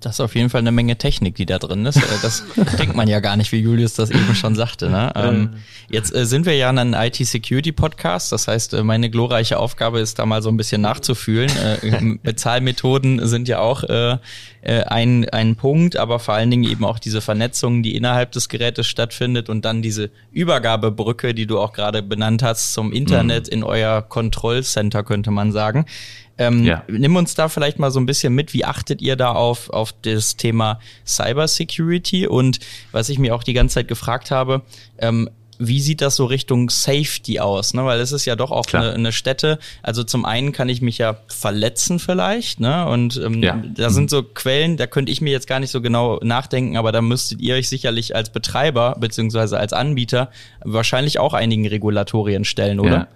Das 0.00 0.16
ist 0.16 0.20
auf 0.20 0.34
jeden 0.34 0.50
Fall 0.50 0.60
eine 0.60 0.72
Menge 0.72 0.96
Technik, 0.96 1.36
die 1.36 1.46
da 1.46 1.58
drin 1.58 1.86
ist. 1.86 1.96
Äh, 1.96 2.18
das 2.22 2.44
denkt 2.78 2.94
man 2.94 3.08
ja 3.08 3.20
gar 3.20 3.36
nicht, 3.36 3.50
wie 3.52 3.58
Julius 3.58 3.94
das 3.94 4.10
eben 4.10 4.34
schon 4.34 4.54
sagte. 4.54 4.90
Ne? 4.90 5.10
Ähm, 5.14 5.50
jetzt 5.90 6.14
äh, 6.14 6.26
sind 6.26 6.44
wir 6.44 6.54
ja 6.54 6.68
in 6.68 6.78
einem 6.78 6.94
IT-Security-Podcast. 6.94 8.30
Das 8.30 8.46
heißt, 8.46 8.74
äh, 8.74 8.82
meine 8.82 9.10
glorreiche 9.10 9.58
Aufgabe 9.58 10.00
ist, 10.00 10.18
da 10.18 10.26
mal 10.26 10.42
so 10.42 10.50
ein 10.50 10.56
bisschen 10.56 10.82
nachzufühlen. 10.82 11.50
Äh, 11.50 12.18
Bezahlmethoden 12.22 13.26
sind 13.26 13.48
ja 13.48 13.60
auch 13.60 13.84
äh, 13.84 14.18
äh, 14.66 14.82
ein, 14.82 15.28
ein 15.28 15.54
Punkt, 15.54 15.96
aber 15.96 16.18
vor 16.18 16.34
allen 16.34 16.50
Dingen 16.50 16.64
eben 16.64 16.84
auch 16.84 16.98
diese 16.98 17.20
Vernetzung, 17.20 17.84
die 17.84 17.94
innerhalb 17.94 18.32
des 18.32 18.48
Gerätes 18.48 18.88
stattfindet 18.88 19.48
und 19.48 19.64
dann 19.64 19.80
diese 19.80 20.10
Übergabebrücke, 20.32 21.34
die 21.34 21.46
du 21.46 21.60
auch 21.60 21.72
gerade 21.72 22.02
benannt 22.02 22.42
hast, 22.42 22.72
zum 22.72 22.92
Internet 22.92 23.46
mhm. 23.46 23.52
in 23.52 23.62
euer 23.62 24.02
Kontrollcenter, 24.02 25.04
könnte 25.04 25.30
man 25.30 25.52
sagen. 25.52 25.86
Ähm, 26.36 26.64
ja. 26.64 26.82
Nimm 26.88 27.14
uns 27.14 27.36
da 27.36 27.48
vielleicht 27.48 27.78
mal 27.78 27.92
so 27.92 28.00
ein 28.00 28.06
bisschen 28.06 28.34
mit. 28.34 28.54
Wie 28.54 28.64
achtet 28.64 29.00
ihr 29.00 29.14
da 29.14 29.30
auf, 29.30 29.70
auf 29.70 29.94
das 30.02 30.34
Thema 30.34 30.80
Cybersecurity? 31.06 32.26
Und 32.26 32.58
was 32.90 33.08
ich 33.08 33.20
mir 33.20 33.36
auch 33.36 33.44
die 33.44 33.52
ganze 33.52 33.74
Zeit 33.74 33.88
gefragt 33.88 34.32
habe, 34.32 34.62
ähm, 34.98 35.30
wie 35.58 35.80
sieht 35.80 36.00
das 36.00 36.16
so 36.16 36.26
Richtung 36.26 36.70
Safety 36.70 37.40
aus? 37.40 37.74
Ne? 37.74 37.84
Weil 37.84 38.00
es 38.00 38.12
ist 38.12 38.24
ja 38.24 38.36
doch 38.36 38.50
auch 38.50 38.66
eine, 38.72 38.92
eine 38.92 39.12
Stätte. 39.12 39.58
Also 39.82 40.04
zum 40.04 40.24
einen 40.24 40.52
kann 40.52 40.68
ich 40.68 40.82
mich 40.82 40.98
ja 40.98 41.16
verletzen 41.28 41.98
vielleicht, 41.98 42.60
ne? 42.60 42.86
Und 42.86 43.16
ähm, 43.16 43.42
ja. 43.42 43.62
da 43.74 43.90
sind 43.90 44.10
so 44.10 44.22
Quellen, 44.22 44.76
da 44.76 44.86
könnte 44.86 45.12
ich 45.12 45.20
mir 45.20 45.30
jetzt 45.30 45.46
gar 45.46 45.60
nicht 45.60 45.70
so 45.70 45.80
genau 45.80 46.18
nachdenken, 46.22 46.76
aber 46.76 46.92
da 46.92 47.02
müsstet 47.02 47.40
ihr 47.40 47.54
euch 47.54 47.68
sicherlich 47.68 48.14
als 48.14 48.30
Betreiber 48.30 48.96
beziehungsweise 48.98 49.58
als 49.58 49.72
Anbieter 49.72 50.30
wahrscheinlich 50.64 51.18
auch 51.18 51.34
einigen 51.34 51.66
Regulatorien 51.66 52.44
stellen, 52.44 52.80
oder? 52.80 52.90
Ja. 52.90 53.08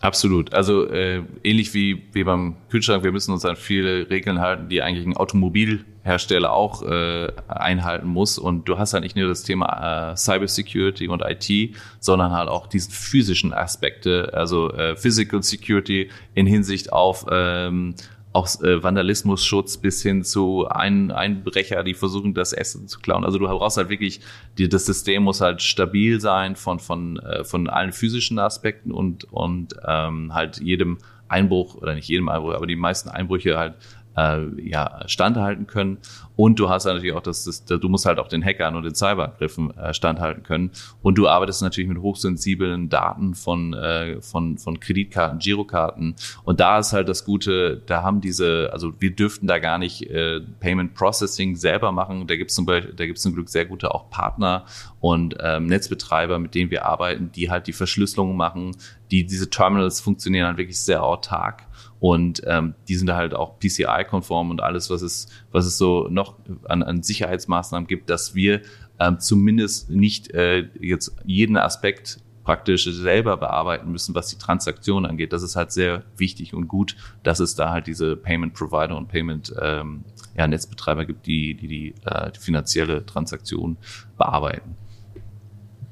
Absolut. 0.00 0.54
Also 0.54 0.88
äh, 0.88 1.22
ähnlich 1.42 1.74
wie, 1.74 2.04
wie 2.12 2.22
beim 2.22 2.56
Kühlschrank, 2.70 3.02
wir 3.02 3.10
müssen 3.10 3.32
uns 3.32 3.44
an 3.44 3.56
viele 3.56 4.08
Regeln 4.08 4.40
halten, 4.40 4.68
die 4.68 4.80
eigentlich 4.80 5.04
ein 5.04 5.16
Automobilhersteller 5.16 6.52
auch 6.52 6.82
äh, 6.82 7.32
einhalten 7.48 8.06
muss. 8.06 8.38
Und 8.38 8.68
du 8.68 8.78
hast 8.78 8.94
halt 8.94 9.02
nicht 9.02 9.16
nur 9.16 9.28
das 9.28 9.42
Thema 9.42 10.12
äh, 10.12 10.16
Cybersecurity 10.16 11.08
und 11.08 11.22
IT, 11.22 11.74
sondern 11.98 12.30
halt 12.30 12.48
auch 12.48 12.68
diesen 12.68 12.92
physischen 12.92 13.52
Aspekte, 13.52 14.30
also 14.34 14.72
äh, 14.72 14.94
Physical 14.94 15.42
Security 15.42 16.10
in 16.34 16.46
Hinsicht 16.46 16.92
auf 16.92 17.26
ähm, 17.30 17.96
auch 18.38 18.62
äh, 18.62 18.82
Vandalismusschutz 18.82 19.78
bis 19.78 20.00
hin 20.02 20.22
zu 20.22 20.68
Ein 20.68 21.10
Einbrecher, 21.10 21.82
die 21.82 21.94
versuchen, 21.94 22.34
das 22.34 22.52
Essen 22.52 22.86
zu 22.86 23.00
klauen. 23.00 23.24
Also 23.24 23.38
du 23.38 23.46
brauchst 23.46 23.76
halt 23.76 23.88
wirklich, 23.88 24.20
die, 24.56 24.68
das 24.68 24.86
System 24.86 25.24
muss 25.24 25.40
halt 25.40 25.60
stabil 25.60 26.20
sein 26.20 26.54
von, 26.54 26.78
von, 26.78 27.18
äh, 27.18 27.42
von 27.42 27.68
allen 27.68 27.92
physischen 27.92 28.38
Aspekten 28.38 28.92
und, 28.92 29.24
und 29.32 29.74
ähm, 29.86 30.34
halt 30.34 30.60
jedem 30.60 30.98
Einbruch, 31.28 31.74
oder 31.74 31.94
nicht 31.94 32.08
jedem 32.08 32.28
Einbruch, 32.28 32.54
aber 32.54 32.66
die 32.66 32.76
meisten 32.76 33.08
Einbrüche 33.08 33.58
halt 33.58 33.74
äh, 34.16 34.46
ja, 34.62 35.02
standhalten 35.06 35.66
können. 35.66 35.98
Und 36.38 36.60
du 36.60 36.68
hast 36.68 36.84
natürlich 36.84 37.14
auch 37.14 37.20
das, 37.20 37.42
das, 37.42 37.64
du 37.64 37.88
musst 37.88 38.06
halt 38.06 38.20
auch 38.20 38.28
den 38.28 38.44
Hackern 38.44 38.76
und 38.76 38.84
den 38.84 38.94
Cyberangriffen 38.94 39.76
äh, 39.76 39.92
standhalten 39.92 40.44
können. 40.44 40.70
Und 41.02 41.18
du 41.18 41.26
arbeitest 41.26 41.62
natürlich 41.62 41.88
mit 41.88 41.98
hochsensiblen 41.98 42.88
Daten 42.88 43.34
von, 43.34 43.74
äh, 43.74 44.22
von, 44.22 44.56
von 44.56 44.78
Kreditkarten, 44.78 45.40
Girokarten. 45.40 46.14
Und 46.44 46.60
da 46.60 46.78
ist 46.78 46.92
halt 46.92 47.08
das 47.08 47.24
Gute, 47.24 47.82
da 47.86 48.04
haben 48.04 48.20
diese, 48.20 48.70
also 48.72 48.92
wir 49.00 49.10
dürften 49.10 49.48
da 49.48 49.58
gar 49.58 49.78
nicht 49.78 50.08
äh, 50.10 50.40
Payment 50.60 50.94
Processing 50.94 51.56
selber 51.56 51.90
machen. 51.90 52.28
Da 52.28 52.36
gibt 52.36 52.50
es 52.50 52.54
zum 52.54 52.66
Beispiel, 52.66 52.94
da 52.94 53.04
gibt 53.04 53.16
es 53.16 53.24
zum 53.24 53.34
Glück 53.34 53.48
sehr 53.48 53.64
gute 53.64 53.92
auch 53.92 54.08
Partner 54.08 54.64
und 55.00 55.36
ähm, 55.40 55.66
Netzbetreiber, 55.66 56.38
mit 56.38 56.54
denen 56.54 56.70
wir 56.70 56.86
arbeiten, 56.86 57.32
die 57.32 57.50
halt 57.50 57.66
die 57.66 57.72
Verschlüsselung 57.72 58.36
machen, 58.36 58.76
die 59.10 59.26
diese 59.26 59.50
Terminals 59.50 60.00
funktionieren 60.00 60.46
halt 60.46 60.58
wirklich 60.58 60.78
sehr 60.78 61.02
autark 61.02 61.67
und 62.00 62.42
ähm, 62.46 62.74
die 62.86 62.94
sind 62.94 63.12
halt 63.12 63.34
auch 63.34 63.58
PCI-konform 63.58 64.50
und 64.50 64.62
alles, 64.62 64.90
was 64.90 65.02
es, 65.02 65.26
was 65.50 65.66
es 65.66 65.78
so 65.78 66.08
noch 66.08 66.36
an, 66.64 66.82
an 66.82 67.02
Sicherheitsmaßnahmen 67.02 67.86
gibt, 67.86 68.08
dass 68.10 68.34
wir 68.34 68.62
ähm, 69.00 69.18
zumindest 69.18 69.90
nicht 69.90 70.32
äh, 70.32 70.68
jetzt 70.80 71.16
jeden 71.24 71.56
Aspekt 71.56 72.20
praktisch 72.44 72.84
selber 72.84 73.36
bearbeiten 73.36 73.92
müssen, 73.92 74.14
was 74.14 74.28
die 74.28 74.38
Transaktion 74.38 75.04
angeht. 75.04 75.34
Das 75.34 75.42
ist 75.42 75.54
halt 75.54 75.70
sehr 75.70 76.04
wichtig 76.16 76.54
und 76.54 76.66
gut, 76.66 76.96
dass 77.22 77.40
es 77.40 77.54
da 77.56 77.70
halt 77.70 77.86
diese 77.86 78.16
Payment 78.16 78.54
Provider 78.54 78.96
und 78.96 79.08
Payment 79.08 79.52
ähm, 79.60 80.04
ja, 80.36 80.46
Netzbetreiber 80.46 81.04
gibt, 81.04 81.26
die 81.26 81.54
die, 81.54 81.68
die, 81.68 81.94
äh, 82.06 82.30
die 82.32 82.40
finanzielle 82.40 83.04
Transaktion 83.04 83.76
bearbeiten. 84.16 84.76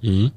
Mhm. 0.01 0.31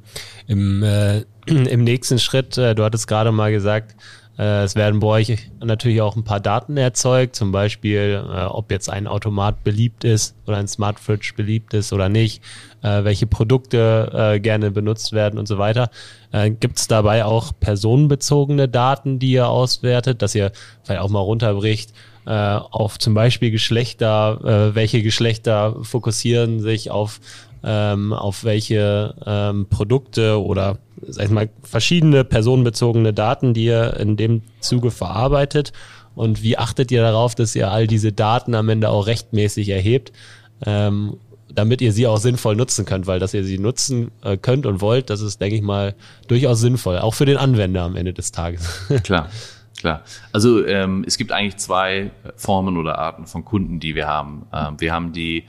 Im, 0.47 0.83
äh, 0.83 1.23
Im 1.47 1.83
nächsten 1.83 2.19
Schritt, 2.19 2.57
äh, 2.57 2.75
du 2.75 2.83
hattest 2.83 3.07
gerade 3.07 3.31
mal 3.31 3.51
gesagt, 3.51 3.95
es 4.41 4.75
werden 4.75 4.99
bei 5.01 5.07
euch 5.07 5.49
natürlich 5.63 6.01
auch 6.01 6.15
ein 6.15 6.23
paar 6.23 6.39
Daten 6.39 6.77
erzeugt, 6.77 7.35
zum 7.35 7.51
Beispiel, 7.51 8.23
äh, 8.25 8.45
ob 8.45 8.71
jetzt 8.71 8.89
ein 8.89 9.07
Automat 9.07 9.63
beliebt 9.63 10.03
ist 10.03 10.35
oder 10.47 10.57
ein 10.57 10.67
Smart 10.67 10.99
Fridge 10.99 11.33
beliebt 11.35 11.73
ist 11.73 11.91
oder 11.91 12.07
nicht, 12.07 12.41
äh, 12.81 13.03
welche 13.03 13.27
Produkte 13.27 14.11
äh, 14.13 14.39
gerne 14.39 14.71
benutzt 14.71 15.11
werden 15.11 15.37
und 15.37 15.47
so 15.47 15.57
weiter. 15.57 15.89
Äh, 16.31 16.51
Gibt 16.51 16.79
es 16.79 16.87
dabei 16.87 17.25
auch 17.25 17.51
personenbezogene 17.59 18.69
Daten, 18.69 19.19
die 19.19 19.31
ihr 19.31 19.49
auswertet, 19.49 20.21
dass 20.21 20.35
ihr 20.35 20.51
vielleicht 20.83 21.01
auch 21.01 21.09
mal 21.09 21.19
runterbricht? 21.19 21.93
äh, 22.25 22.31
auf 22.31 22.99
zum 22.99 23.15
Beispiel 23.15 23.49
Geschlechter, 23.49 24.69
äh, 24.71 24.75
welche 24.75 25.01
Geschlechter 25.01 25.77
fokussieren 25.81 26.59
sich 26.59 26.91
auf 26.91 27.19
ähm, 27.63 28.13
auf 28.13 28.43
welche 28.43 29.15
ähm, 29.25 29.67
Produkte 29.69 30.41
oder 30.41 30.77
sag 31.07 31.25
ich 31.25 31.31
mal 31.31 31.49
verschiedene 31.63 32.23
personenbezogene 32.23 33.13
Daten, 33.13 33.53
die 33.53 33.65
ihr 33.65 33.97
in 33.97 34.17
dem 34.17 34.41
Zuge 34.59 34.91
verarbeitet 34.91 35.73
und 36.15 36.43
wie 36.43 36.57
achtet 36.57 36.91
ihr 36.91 37.01
darauf, 37.01 37.35
dass 37.35 37.55
ihr 37.55 37.71
all 37.71 37.87
diese 37.87 38.11
Daten 38.11 38.55
am 38.55 38.69
Ende 38.69 38.89
auch 38.89 39.07
rechtmäßig 39.07 39.69
erhebt, 39.69 40.11
ähm, 40.65 41.17
damit 41.53 41.81
ihr 41.81 41.93
sie 41.93 42.07
auch 42.07 42.17
sinnvoll 42.17 42.55
nutzen 42.55 42.85
könnt, 42.85 43.07
weil 43.07 43.19
dass 43.19 43.33
ihr 43.33 43.43
sie 43.43 43.57
nutzen 43.57 44.11
äh, 44.23 44.37
könnt 44.37 44.65
und 44.65 44.81
wollt, 44.81 45.09
das 45.09 45.21
ist, 45.21 45.41
denke 45.41 45.55
ich 45.55 45.61
mal, 45.61 45.95
durchaus 46.27 46.59
sinnvoll, 46.59 46.99
auch 46.99 47.13
für 47.13 47.25
den 47.25 47.37
Anwender 47.37 47.83
am 47.83 47.95
Ende 47.95 48.13
des 48.13 48.31
Tages. 48.31 48.85
Klar. 49.03 49.29
Klar. 49.79 50.03
Also 50.33 50.65
ähm, 50.65 51.05
es 51.07 51.17
gibt 51.17 51.31
eigentlich 51.31 51.55
zwei 51.55 52.11
Formen 52.35 52.75
oder 52.75 52.99
Arten 52.99 53.25
von 53.25 53.45
Kunden, 53.45 53.79
die 53.79 53.95
wir 53.95 54.07
haben. 54.07 54.45
Ähm, 54.53 54.75
wir 54.79 54.91
haben 54.91 55.13
die 55.13 55.45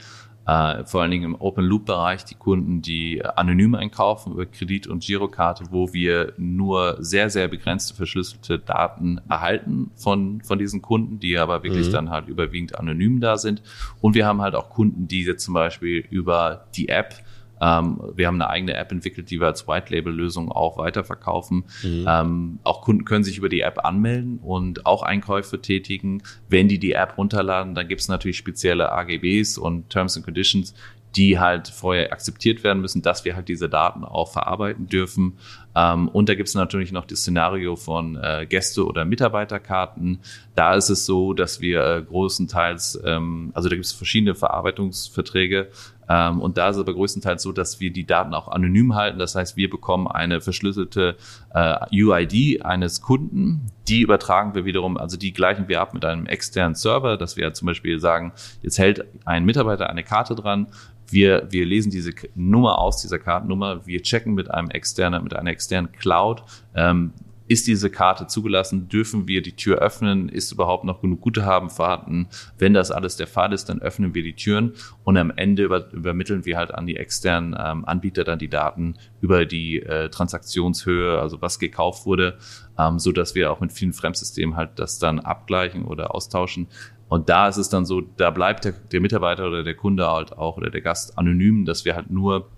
äh, 0.50 0.84
vor 0.84 1.02
allen 1.02 1.12
Dingen 1.12 1.24
im 1.24 1.40
Open-Loop-Bereich 1.40 2.24
die 2.24 2.34
Kunden, 2.34 2.82
die 2.82 3.24
anonym 3.24 3.76
einkaufen 3.76 4.32
über 4.32 4.46
Kredit- 4.46 4.88
und 4.88 5.04
Girokarte, 5.04 5.66
wo 5.70 5.92
wir 5.92 6.32
nur 6.38 6.96
sehr, 6.98 7.30
sehr 7.30 7.46
begrenzte 7.46 7.94
verschlüsselte 7.94 8.58
Daten 8.58 9.20
erhalten 9.28 9.92
von, 9.94 10.40
von 10.42 10.58
diesen 10.58 10.82
Kunden, 10.82 11.20
die 11.20 11.38
aber 11.38 11.62
wirklich 11.62 11.86
mhm. 11.88 11.92
dann 11.92 12.10
halt 12.10 12.26
überwiegend 12.26 12.76
anonym 12.76 13.20
da 13.20 13.38
sind. 13.38 13.62
Und 14.00 14.16
wir 14.16 14.26
haben 14.26 14.40
halt 14.40 14.56
auch 14.56 14.70
Kunden, 14.70 15.06
die 15.06 15.22
jetzt 15.22 15.44
zum 15.44 15.54
Beispiel 15.54 16.04
über 16.10 16.66
die 16.74 16.88
App 16.88 17.14
ähm, 17.60 18.00
wir 18.14 18.26
haben 18.26 18.40
eine 18.40 18.50
eigene 18.50 18.74
App 18.74 18.90
entwickelt, 18.92 19.30
die 19.30 19.40
wir 19.40 19.46
als 19.46 19.68
White-Label-Lösung 19.68 20.50
auch 20.50 20.78
weiterverkaufen. 20.78 21.64
Mhm. 21.82 22.06
Ähm, 22.08 22.58
auch 22.64 22.82
Kunden 22.82 23.04
können 23.04 23.24
sich 23.24 23.38
über 23.38 23.48
die 23.48 23.60
App 23.60 23.84
anmelden 23.84 24.38
und 24.38 24.86
auch 24.86 25.02
Einkäufe 25.02 25.60
tätigen. 25.60 26.22
Wenn 26.48 26.68
die 26.68 26.78
die 26.78 26.92
App 26.92 27.18
runterladen, 27.18 27.74
dann 27.74 27.88
gibt 27.88 28.00
es 28.00 28.08
natürlich 28.08 28.36
spezielle 28.36 28.92
AGBs 28.92 29.58
und 29.58 29.90
Terms 29.90 30.16
and 30.16 30.24
Conditions, 30.24 30.74
die 31.16 31.38
halt 31.38 31.68
vorher 31.68 32.12
akzeptiert 32.12 32.62
werden 32.62 32.80
müssen, 32.80 33.02
dass 33.02 33.24
wir 33.24 33.34
halt 33.34 33.48
diese 33.48 33.68
Daten 33.68 34.04
auch 34.04 34.32
verarbeiten 34.32 34.86
dürfen. 34.86 35.38
Ähm, 35.74 36.08
und 36.08 36.28
da 36.28 36.34
gibt 36.34 36.48
es 36.48 36.54
natürlich 36.54 36.92
noch 36.92 37.04
das 37.04 37.20
Szenario 37.20 37.76
von 37.76 38.16
äh, 38.16 38.46
Gäste- 38.48 38.86
oder 38.86 39.04
Mitarbeiterkarten. 39.04 40.20
Da 40.54 40.74
ist 40.74 40.88
es 40.88 41.06
so, 41.06 41.32
dass 41.32 41.60
wir 41.60 41.84
äh, 41.84 42.02
großenteils, 42.02 43.00
ähm, 43.04 43.50
also 43.54 43.68
da 43.68 43.74
gibt 43.74 43.86
es 43.86 43.92
verschiedene 43.92 44.34
Verarbeitungsverträge, 44.34 45.70
ähm, 46.10 46.40
und 46.40 46.58
da 46.58 46.70
ist 46.70 46.76
es 46.76 46.82
aber 46.82 46.92
größtenteils 46.92 47.40
so, 47.40 47.52
dass 47.52 47.78
wir 47.78 47.92
die 47.92 48.04
Daten 48.04 48.34
auch 48.34 48.48
anonym 48.48 48.96
halten. 48.96 49.20
Das 49.20 49.36
heißt, 49.36 49.56
wir 49.56 49.70
bekommen 49.70 50.08
eine 50.08 50.40
verschlüsselte 50.40 51.16
äh, 51.54 51.76
UID 51.92 52.64
eines 52.64 53.00
Kunden. 53.00 53.66
Die 53.86 54.00
übertragen 54.00 54.56
wir 54.56 54.64
wiederum, 54.64 54.96
also 54.96 55.16
die 55.16 55.32
gleichen 55.32 55.68
wir 55.68 55.80
ab 55.80 55.94
mit 55.94 56.04
einem 56.04 56.26
externen 56.26 56.74
Server, 56.74 57.16
dass 57.16 57.36
wir 57.36 57.52
zum 57.54 57.66
Beispiel 57.66 58.00
sagen, 58.00 58.32
jetzt 58.60 58.80
hält 58.80 59.04
ein 59.24 59.44
Mitarbeiter 59.44 59.88
eine 59.88 60.02
Karte 60.02 60.34
dran. 60.34 60.66
Wir, 61.08 61.46
wir 61.50 61.64
lesen 61.64 61.92
diese 61.92 62.12
Nummer 62.34 62.78
aus, 62.78 63.00
dieser 63.02 63.20
Kartennummer. 63.20 63.86
Wir 63.86 64.02
checken 64.02 64.34
mit 64.34 64.50
einem 64.50 64.70
externen, 64.70 65.22
mit 65.22 65.36
einer 65.36 65.50
externen 65.50 65.92
Cloud, 65.92 66.42
ähm, 66.74 67.12
ist 67.50 67.66
diese 67.66 67.90
Karte 67.90 68.28
zugelassen? 68.28 68.88
Dürfen 68.88 69.26
wir 69.26 69.42
die 69.42 69.56
Tür 69.56 69.78
öffnen? 69.78 70.28
Ist 70.28 70.52
überhaupt 70.52 70.84
noch 70.84 71.00
genug 71.00 71.20
Guthaben 71.20 71.68
vorhanden? 71.68 72.28
Wenn 72.58 72.74
das 72.74 72.92
alles 72.92 73.16
der 73.16 73.26
Fall 73.26 73.52
ist, 73.52 73.68
dann 73.68 73.82
öffnen 73.82 74.14
wir 74.14 74.22
die 74.22 74.36
Türen 74.36 74.74
und 75.02 75.16
am 75.16 75.32
Ende 75.34 75.64
über, 75.64 75.92
übermitteln 75.92 76.44
wir 76.44 76.56
halt 76.56 76.72
an 76.72 76.86
die 76.86 76.94
externen 76.94 77.56
ähm, 77.58 77.84
Anbieter 77.84 78.22
dann 78.22 78.38
die 78.38 78.48
Daten 78.48 78.94
über 79.20 79.46
die 79.46 79.82
äh, 79.82 80.10
Transaktionshöhe, 80.10 81.18
also 81.18 81.42
was 81.42 81.58
gekauft 81.58 82.06
wurde, 82.06 82.38
ähm, 82.78 83.00
so 83.00 83.10
dass 83.10 83.34
wir 83.34 83.50
auch 83.50 83.58
mit 83.58 83.72
vielen 83.72 83.94
Fremdsystemen 83.94 84.54
halt 84.54 84.78
das 84.78 85.00
dann 85.00 85.18
abgleichen 85.18 85.86
oder 85.86 86.14
austauschen. 86.14 86.68
Und 87.08 87.30
da 87.30 87.48
ist 87.48 87.56
es 87.56 87.68
dann 87.68 87.84
so, 87.84 88.00
da 88.00 88.30
bleibt 88.30 88.64
der, 88.64 88.74
der 88.92 89.00
Mitarbeiter 89.00 89.48
oder 89.48 89.64
der 89.64 89.74
Kunde 89.74 90.06
halt 90.06 90.38
auch 90.38 90.56
oder 90.56 90.70
der 90.70 90.82
Gast 90.82 91.18
anonym, 91.18 91.64
dass 91.64 91.84
wir 91.84 91.96
halt 91.96 92.12
nur 92.12 92.48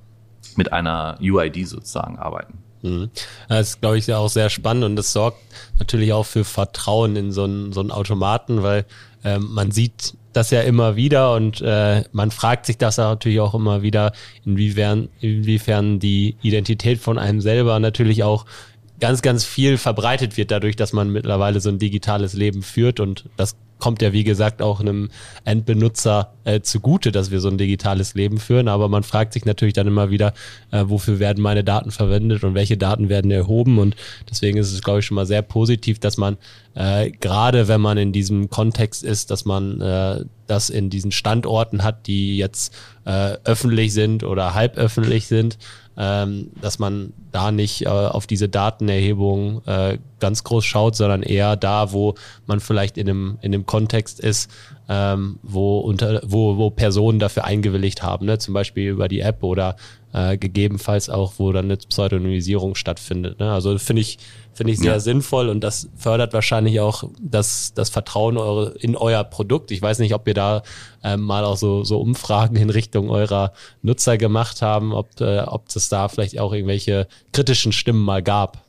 mit 0.57 0.71
einer 0.71 1.17
UID 1.23 1.67
sozusagen 1.67 2.19
arbeiten. 2.19 2.59
Mhm. 2.83 3.11
Das 3.49 3.71
ist, 3.71 3.81
glaube 3.81 3.99
ich, 3.99 4.13
auch 4.13 4.29
sehr 4.29 4.51
spannend 4.51 4.85
und 4.85 4.97
das 4.97 5.13
sorgt 5.13 5.39
natürlich 5.79 6.13
auch 6.13 6.27
für 6.27 6.45
Vertrauen 6.45 7.17
in 7.17 7.33
so 7.33 7.45
einen, 7.45 7.73
so 7.73 7.81
einen 7.81 7.91
Automaten, 7.91 8.63
weil 8.63 8.85
ähm, 9.25 9.49
man 9.53 9.71
sieht 9.71 10.15
das 10.33 10.51
ja 10.51 10.63
immer 10.63 10.97
wieder 10.97 11.35
und 11.35 11.61
äh, 11.61 12.05
man 12.13 12.31
fragt 12.31 12.67
sich 12.67 12.79
das 12.79 12.97
natürlich 12.97 13.41
auch 13.41 13.55
immer 13.55 13.83
wieder, 13.83 14.13
inwiefern, 14.45 15.09
inwiefern 15.21 15.99
die 15.99 16.37
Identität 16.43 16.99
von 16.99 17.19
einem 17.19 17.41
selber 17.41 17.79
natürlich 17.79 18.25
auch 18.25 18.47
ganz, 19.03 19.21
ganz 19.21 19.45
viel 19.45 19.79
verbreitet 19.79 20.37
wird 20.37 20.53
dadurch, 20.53 20.77
dass 20.77 20.93
man 20.93 21.11
mittlerweile 21.11 21.61
so 21.61 21.69
ein 21.71 21.81
digitales 21.81 22.35
Leben 22.35 22.63
führt 22.63 23.01
und 23.01 23.25
das 23.37 23.57
kommt 23.81 24.01
ja, 24.01 24.13
wie 24.13 24.23
gesagt, 24.23 24.63
auch 24.63 24.79
einem 24.79 25.09
Endbenutzer 25.45 26.35
äh, 26.45 26.61
zugute, 26.61 27.11
dass 27.11 27.33
wir 27.33 27.41
so 27.41 27.49
ein 27.49 27.59
digitales 27.59 28.15
Leben 28.15 28.39
führen. 28.39 28.69
Aber 28.69 28.89
man 28.89 29.03
fragt 29.03 29.33
sich 29.33 29.45
natürlich 29.45 29.75
dann 29.75 29.89
immer 29.89 30.09
wieder, 30.09 30.35
äh, 30.71 30.85
wofür 30.87 31.19
werden 31.19 31.43
meine 31.43 31.65
Daten 31.65 31.91
verwendet 31.91 32.45
und 32.45 32.55
welche 32.55 32.77
Daten 32.77 33.09
werden 33.09 33.33
erhoben. 33.33 33.81
Und 33.81 33.97
deswegen 34.31 34.57
ist 34.57 34.73
es, 34.73 34.83
glaube 34.83 35.01
ich, 35.01 35.07
schon 35.07 35.17
mal 35.17 35.27
sehr 35.27 35.43
positiv, 35.43 35.99
dass 35.99 36.17
man 36.17 36.37
äh, 36.75 37.11
gerade, 37.11 37.67
wenn 37.67 37.81
man 37.81 37.99
in 37.99 38.13
diesem 38.13 38.51
Kontext 38.51 39.03
ist, 39.03 39.33
dass 39.33 39.45
man 39.45 39.81
äh, 39.81 40.25
das 40.47 40.71
in 40.71 40.89
diesen 40.89 41.11
Standorten 41.11 41.83
hat, 41.83 42.07
die 42.07 42.37
jetzt 42.37 42.73
äh, 43.05 43.37
öffentlich 43.45 43.93
sind 43.93 44.25
oder 44.25 44.55
halb 44.55 44.77
öffentlich 44.77 45.27
sind, 45.27 45.59
ähm, 45.97 46.51
dass 46.61 46.79
man 46.79 47.13
da 47.33 47.51
nicht 47.51 47.83
äh, 47.83 47.89
auf 47.89 48.27
diese 48.27 48.49
Datenerhebung 48.49 49.63
äh, 49.67 49.99
ganz 50.21 50.45
groß 50.45 50.65
schaut, 50.65 50.97
sondern 50.97 51.23
eher 51.23 51.57
da, 51.57 51.93
wo 51.93 52.15
man 52.47 52.61
vielleicht 52.61 52.97
in 52.97 53.09
einem, 53.09 53.39
in 53.43 53.55
einem 53.55 53.67
Kontext 53.67 54.21
ist, 54.21 54.51
ähm, 54.89 55.39
wo, 55.43 55.81
unter, 55.81 56.23
wo, 56.25 56.57
wo 56.57 56.71
Personen 56.71 57.19
dafür 57.19 57.45
eingewilligt 57.45 58.03
haben, 58.03 58.27
ne? 58.27 58.39
zum 58.39 58.55
Beispiel 58.55 58.89
über 58.89 59.09
die 59.09 59.21
App 59.21 59.43
oder 59.43 59.77
äh, 60.13 60.37
gegebenenfalls 60.37 61.09
auch, 61.09 61.35
wo 61.39 61.53
dann 61.53 61.67
eine 61.67 61.77
Pseudonymisierung 61.77 62.75
stattfindet. 62.75 63.39
Ne? 63.39 63.53
Also 63.53 63.77
finde 63.79 64.03
ich, 64.03 64.19
finde 64.53 64.73
ich 64.73 64.79
sehr 64.79 64.93
ja. 64.93 65.01
sinnvoll 65.01 65.49
und 65.49 65.61
das 65.61 65.89
fördert 65.97 66.33
wahrscheinlich 66.35 66.81
auch 66.81 67.05
das, 67.21 67.73
das 67.75 67.91
Vertrauen 67.91 68.37
eure, 68.37 68.73
in 68.79 68.97
euer 68.97 69.25
Produkt. 69.25 69.71
Ich 69.71 69.81
weiß 69.81 69.99
nicht, 70.01 70.15
ob 70.15 70.29
ihr 70.29 70.35
da 70.35 70.63
ähm, 71.03 71.23
mal 71.23 71.45
auch 71.45 71.57
so, 71.57 71.85
so 71.85 72.01
Umfragen 72.01 72.57
in 72.57 72.71
Richtung 72.71 73.11
eurer 73.11 73.53
Nutzer 73.83 74.19
gemacht 74.19 74.63
haben, 74.63 74.93
ob, 74.93 75.21
äh, 75.21 75.41
ob 75.41 75.69
es 75.75 75.89
da 75.89 76.09
vielleicht 76.09 76.39
auch 76.39 76.53
irgendwelche 76.53 77.09
kritischen 77.33 77.73
Stimmen 77.73 78.03
mal 78.03 78.23
gab. 78.23 78.63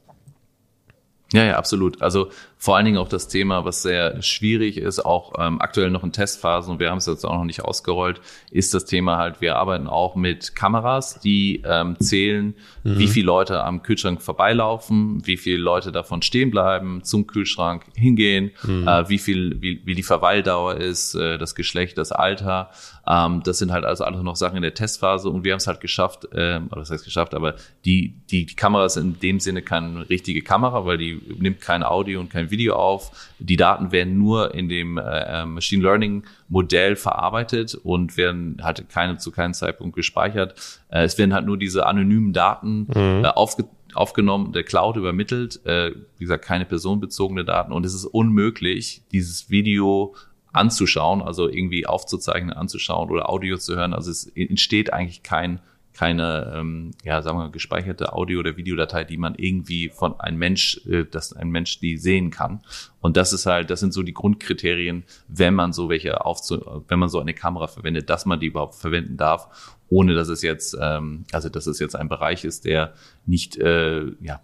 Ja, 1.33 1.43
ja, 1.43 1.57
absolut. 1.57 2.01
Also 2.01 2.29
vor 2.63 2.77
allen 2.77 2.85
Dingen 2.85 2.97
auch 2.97 3.09
das 3.09 3.27
Thema, 3.27 3.65
was 3.65 3.81
sehr 3.81 4.21
schwierig 4.21 4.77
ist, 4.77 5.05
auch 5.05 5.33
ähm, 5.37 5.59
aktuell 5.59 5.89
noch 5.89 6.01
in 6.01 6.13
Testphasen 6.13 6.71
und 6.71 6.79
wir 6.79 6.91
haben 6.91 6.99
es 6.99 7.07
jetzt 7.07 7.25
auch 7.25 7.33
noch 7.33 7.43
nicht 7.43 7.61
ausgerollt, 7.61 8.21
ist 8.51 8.73
das 8.73 8.85
Thema 8.85 9.17
halt, 9.17 9.41
wir 9.41 9.57
arbeiten 9.57 9.87
auch 9.87 10.15
mit 10.15 10.55
Kameras, 10.55 11.19
die 11.19 11.61
ähm, 11.65 11.99
zählen, 11.99 12.55
mhm. 12.85 12.99
wie 12.99 13.07
viele 13.07 13.25
Leute 13.25 13.61
am 13.65 13.83
Kühlschrank 13.83 14.21
vorbeilaufen, 14.21 15.27
wie 15.27 15.35
viele 15.35 15.57
Leute 15.57 15.91
davon 15.91 16.21
stehen 16.21 16.51
bleiben, 16.51 17.03
zum 17.03 17.27
Kühlschrank 17.27 17.83
hingehen, 17.95 18.51
mhm. 18.63 18.87
äh, 18.87 19.09
wie 19.09 19.17
viel, 19.17 19.61
wie, 19.61 19.81
wie 19.83 19.95
die 19.95 20.01
Verweildauer 20.01 20.75
ist, 20.75 21.15
äh, 21.15 21.37
das 21.37 21.55
Geschlecht, 21.55 21.97
das 21.97 22.13
Alter. 22.13 22.69
Ähm, 23.05 23.41
das 23.43 23.57
sind 23.57 23.73
halt 23.73 23.83
also 23.83 24.05
alles 24.05 24.21
noch 24.21 24.37
Sachen 24.37 24.55
in 24.55 24.61
der 24.61 24.73
Testphase 24.73 25.29
und 25.29 25.43
wir 25.43 25.51
haben 25.51 25.57
es 25.57 25.67
halt 25.67 25.81
geschafft, 25.81 26.29
ähm, 26.33 26.67
oder 26.71 26.79
das 26.79 26.91
heißt 26.91 27.03
geschafft, 27.03 27.33
aber 27.33 27.55
die, 27.83 28.15
die, 28.31 28.45
die 28.45 28.55
Kamera 28.55 28.85
ist 28.85 28.95
in 28.95 29.19
dem 29.19 29.41
Sinne 29.41 29.61
keine 29.61 30.09
richtige 30.09 30.41
Kamera, 30.41 30.85
weil 30.85 30.97
die 30.97 31.21
nimmt 31.39 31.59
kein 31.59 31.83
Audio 31.83 32.21
und 32.21 32.29
kein 32.29 32.49
Video 32.53 32.75
auf. 32.75 33.11
Die 33.39 33.57
Daten 33.57 33.91
werden 33.91 34.17
nur 34.17 34.53
in 34.53 34.69
dem 34.69 34.97
äh, 34.97 35.45
Machine 35.45 35.83
Learning 35.83 36.23
Modell 36.47 36.95
verarbeitet 36.95 37.75
und 37.75 38.15
werden 38.15 38.61
halt 38.63 38.87
keine 38.89 39.17
zu 39.17 39.31
keinem 39.31 39.53
Zeitpunkt 39.53 39.95
gespeichert. 39.95 40.55
Äh, 40.89 41.03
es 41.03 41.17
werden 41.17 41.33
halt 41.33 41.45
nur 41.45 41.57
diese 41.57 41.85
anonymen 41.85 42.31
Daten 42.31 42.87
mhm. 42.93 43.25
äh, 43.25 43.27
aufge 43.27 43.65
aufgenommen, 43.95 44.53
der 44.53 44.63
Cloud 44.63 44.97
übermittelt, 44.97 45.63
äh, 45.67 45.91
wie 46.17 46.23
gesagt, 46.23 46.43
keine 46.43 46.65
personenbezogene 46.65 47.45
Daten 47.45 47.71
und 47.71 47.85
es 47.85 47.93
ist 47.93 48.05
unmöglich, 48.05 49.03
dieses 49.11 49.51
Video 49.51 50.15
anzuschauen, 50.51 51.21
also 51.21 51.49
irgendwie 51.49 51.85
aufzuzeichnen, 51.85 52.53
anzuschauen 52.53 53.09
oder 53.09 53.29
Audio 53.29 53.57
zu 53.57 53.75
hören. 53.75 53.93
Also 53.93 54.11
es 54.11 54.25
entsteht 54.35 54.93
eigentlich 54.93 55.23
kein 55.23 55.59
keine, 55.93 56.53
ähm, 56.55 56.91
ja, 57.03 57.21
sagen 57.21 57.37
wir 57.37 57.43
mal, 57.43 57.51
gespeicherte 57.51 58.13
Audio- 58.13 58.39
oder 58.39 58.57
Videodatei, 58.57 59.03
die 59.03 59.17
man 59.17 59.35
irgendwie 59.35 59.89
von 59.89 60.19
einem 60.19 60.39
Mensch, 60.39 60.81
äh, 60.87 61.05
dass 61.05 61.33
ein 61.33 61.49
Mensch 61.49 61.79
die 61.79 61.97
sehen 61.97 62.31
kann. 62.31 62.61
Und 62.99 63.15
das 63.17 63.31
ist 63.33 63.45
halt, 63.45 63.69
das 63.69 63.79
sind 63.79 63.93
so 63.93 64.01
die 64.03 64.13
Grundkriterien, 64.13 65.03
wenn 65.27 65.53
man 65.53 65.73
so 65.73 65.89
welche 65.89 66.25
aufzu, 66.25 66.83
wenn 66.87 66.99
man 66.99 67.09
so 67.09 67.19
eine 67.19 67.33
Kamera 67.33 67.67
verwendet, 67.67 68.09
dass 68.09 68.25
man 68.25 68.39
die 68.39 68.47
überhaupt 68.47 68.75
verwenden 68.75 69.17
darf, 69.17 69.77
ohne 69.89 70.15
dass 70.15 70.29
es 70.29 70.41
jetzt, 70.41 70.75
ähm, 70.81 71.25
also 71.31 71.49
dass 71.49 71.67
es 71.67 71.79
jetzt 71.79 71.95
ein 71.95 72.09
Bereich 72.09 72.43
ist, 72.43 72.65
der 72.65 72.93
nicht, 73.25 73.57
äh, 73.57 74.05
ja, 74.19 74.41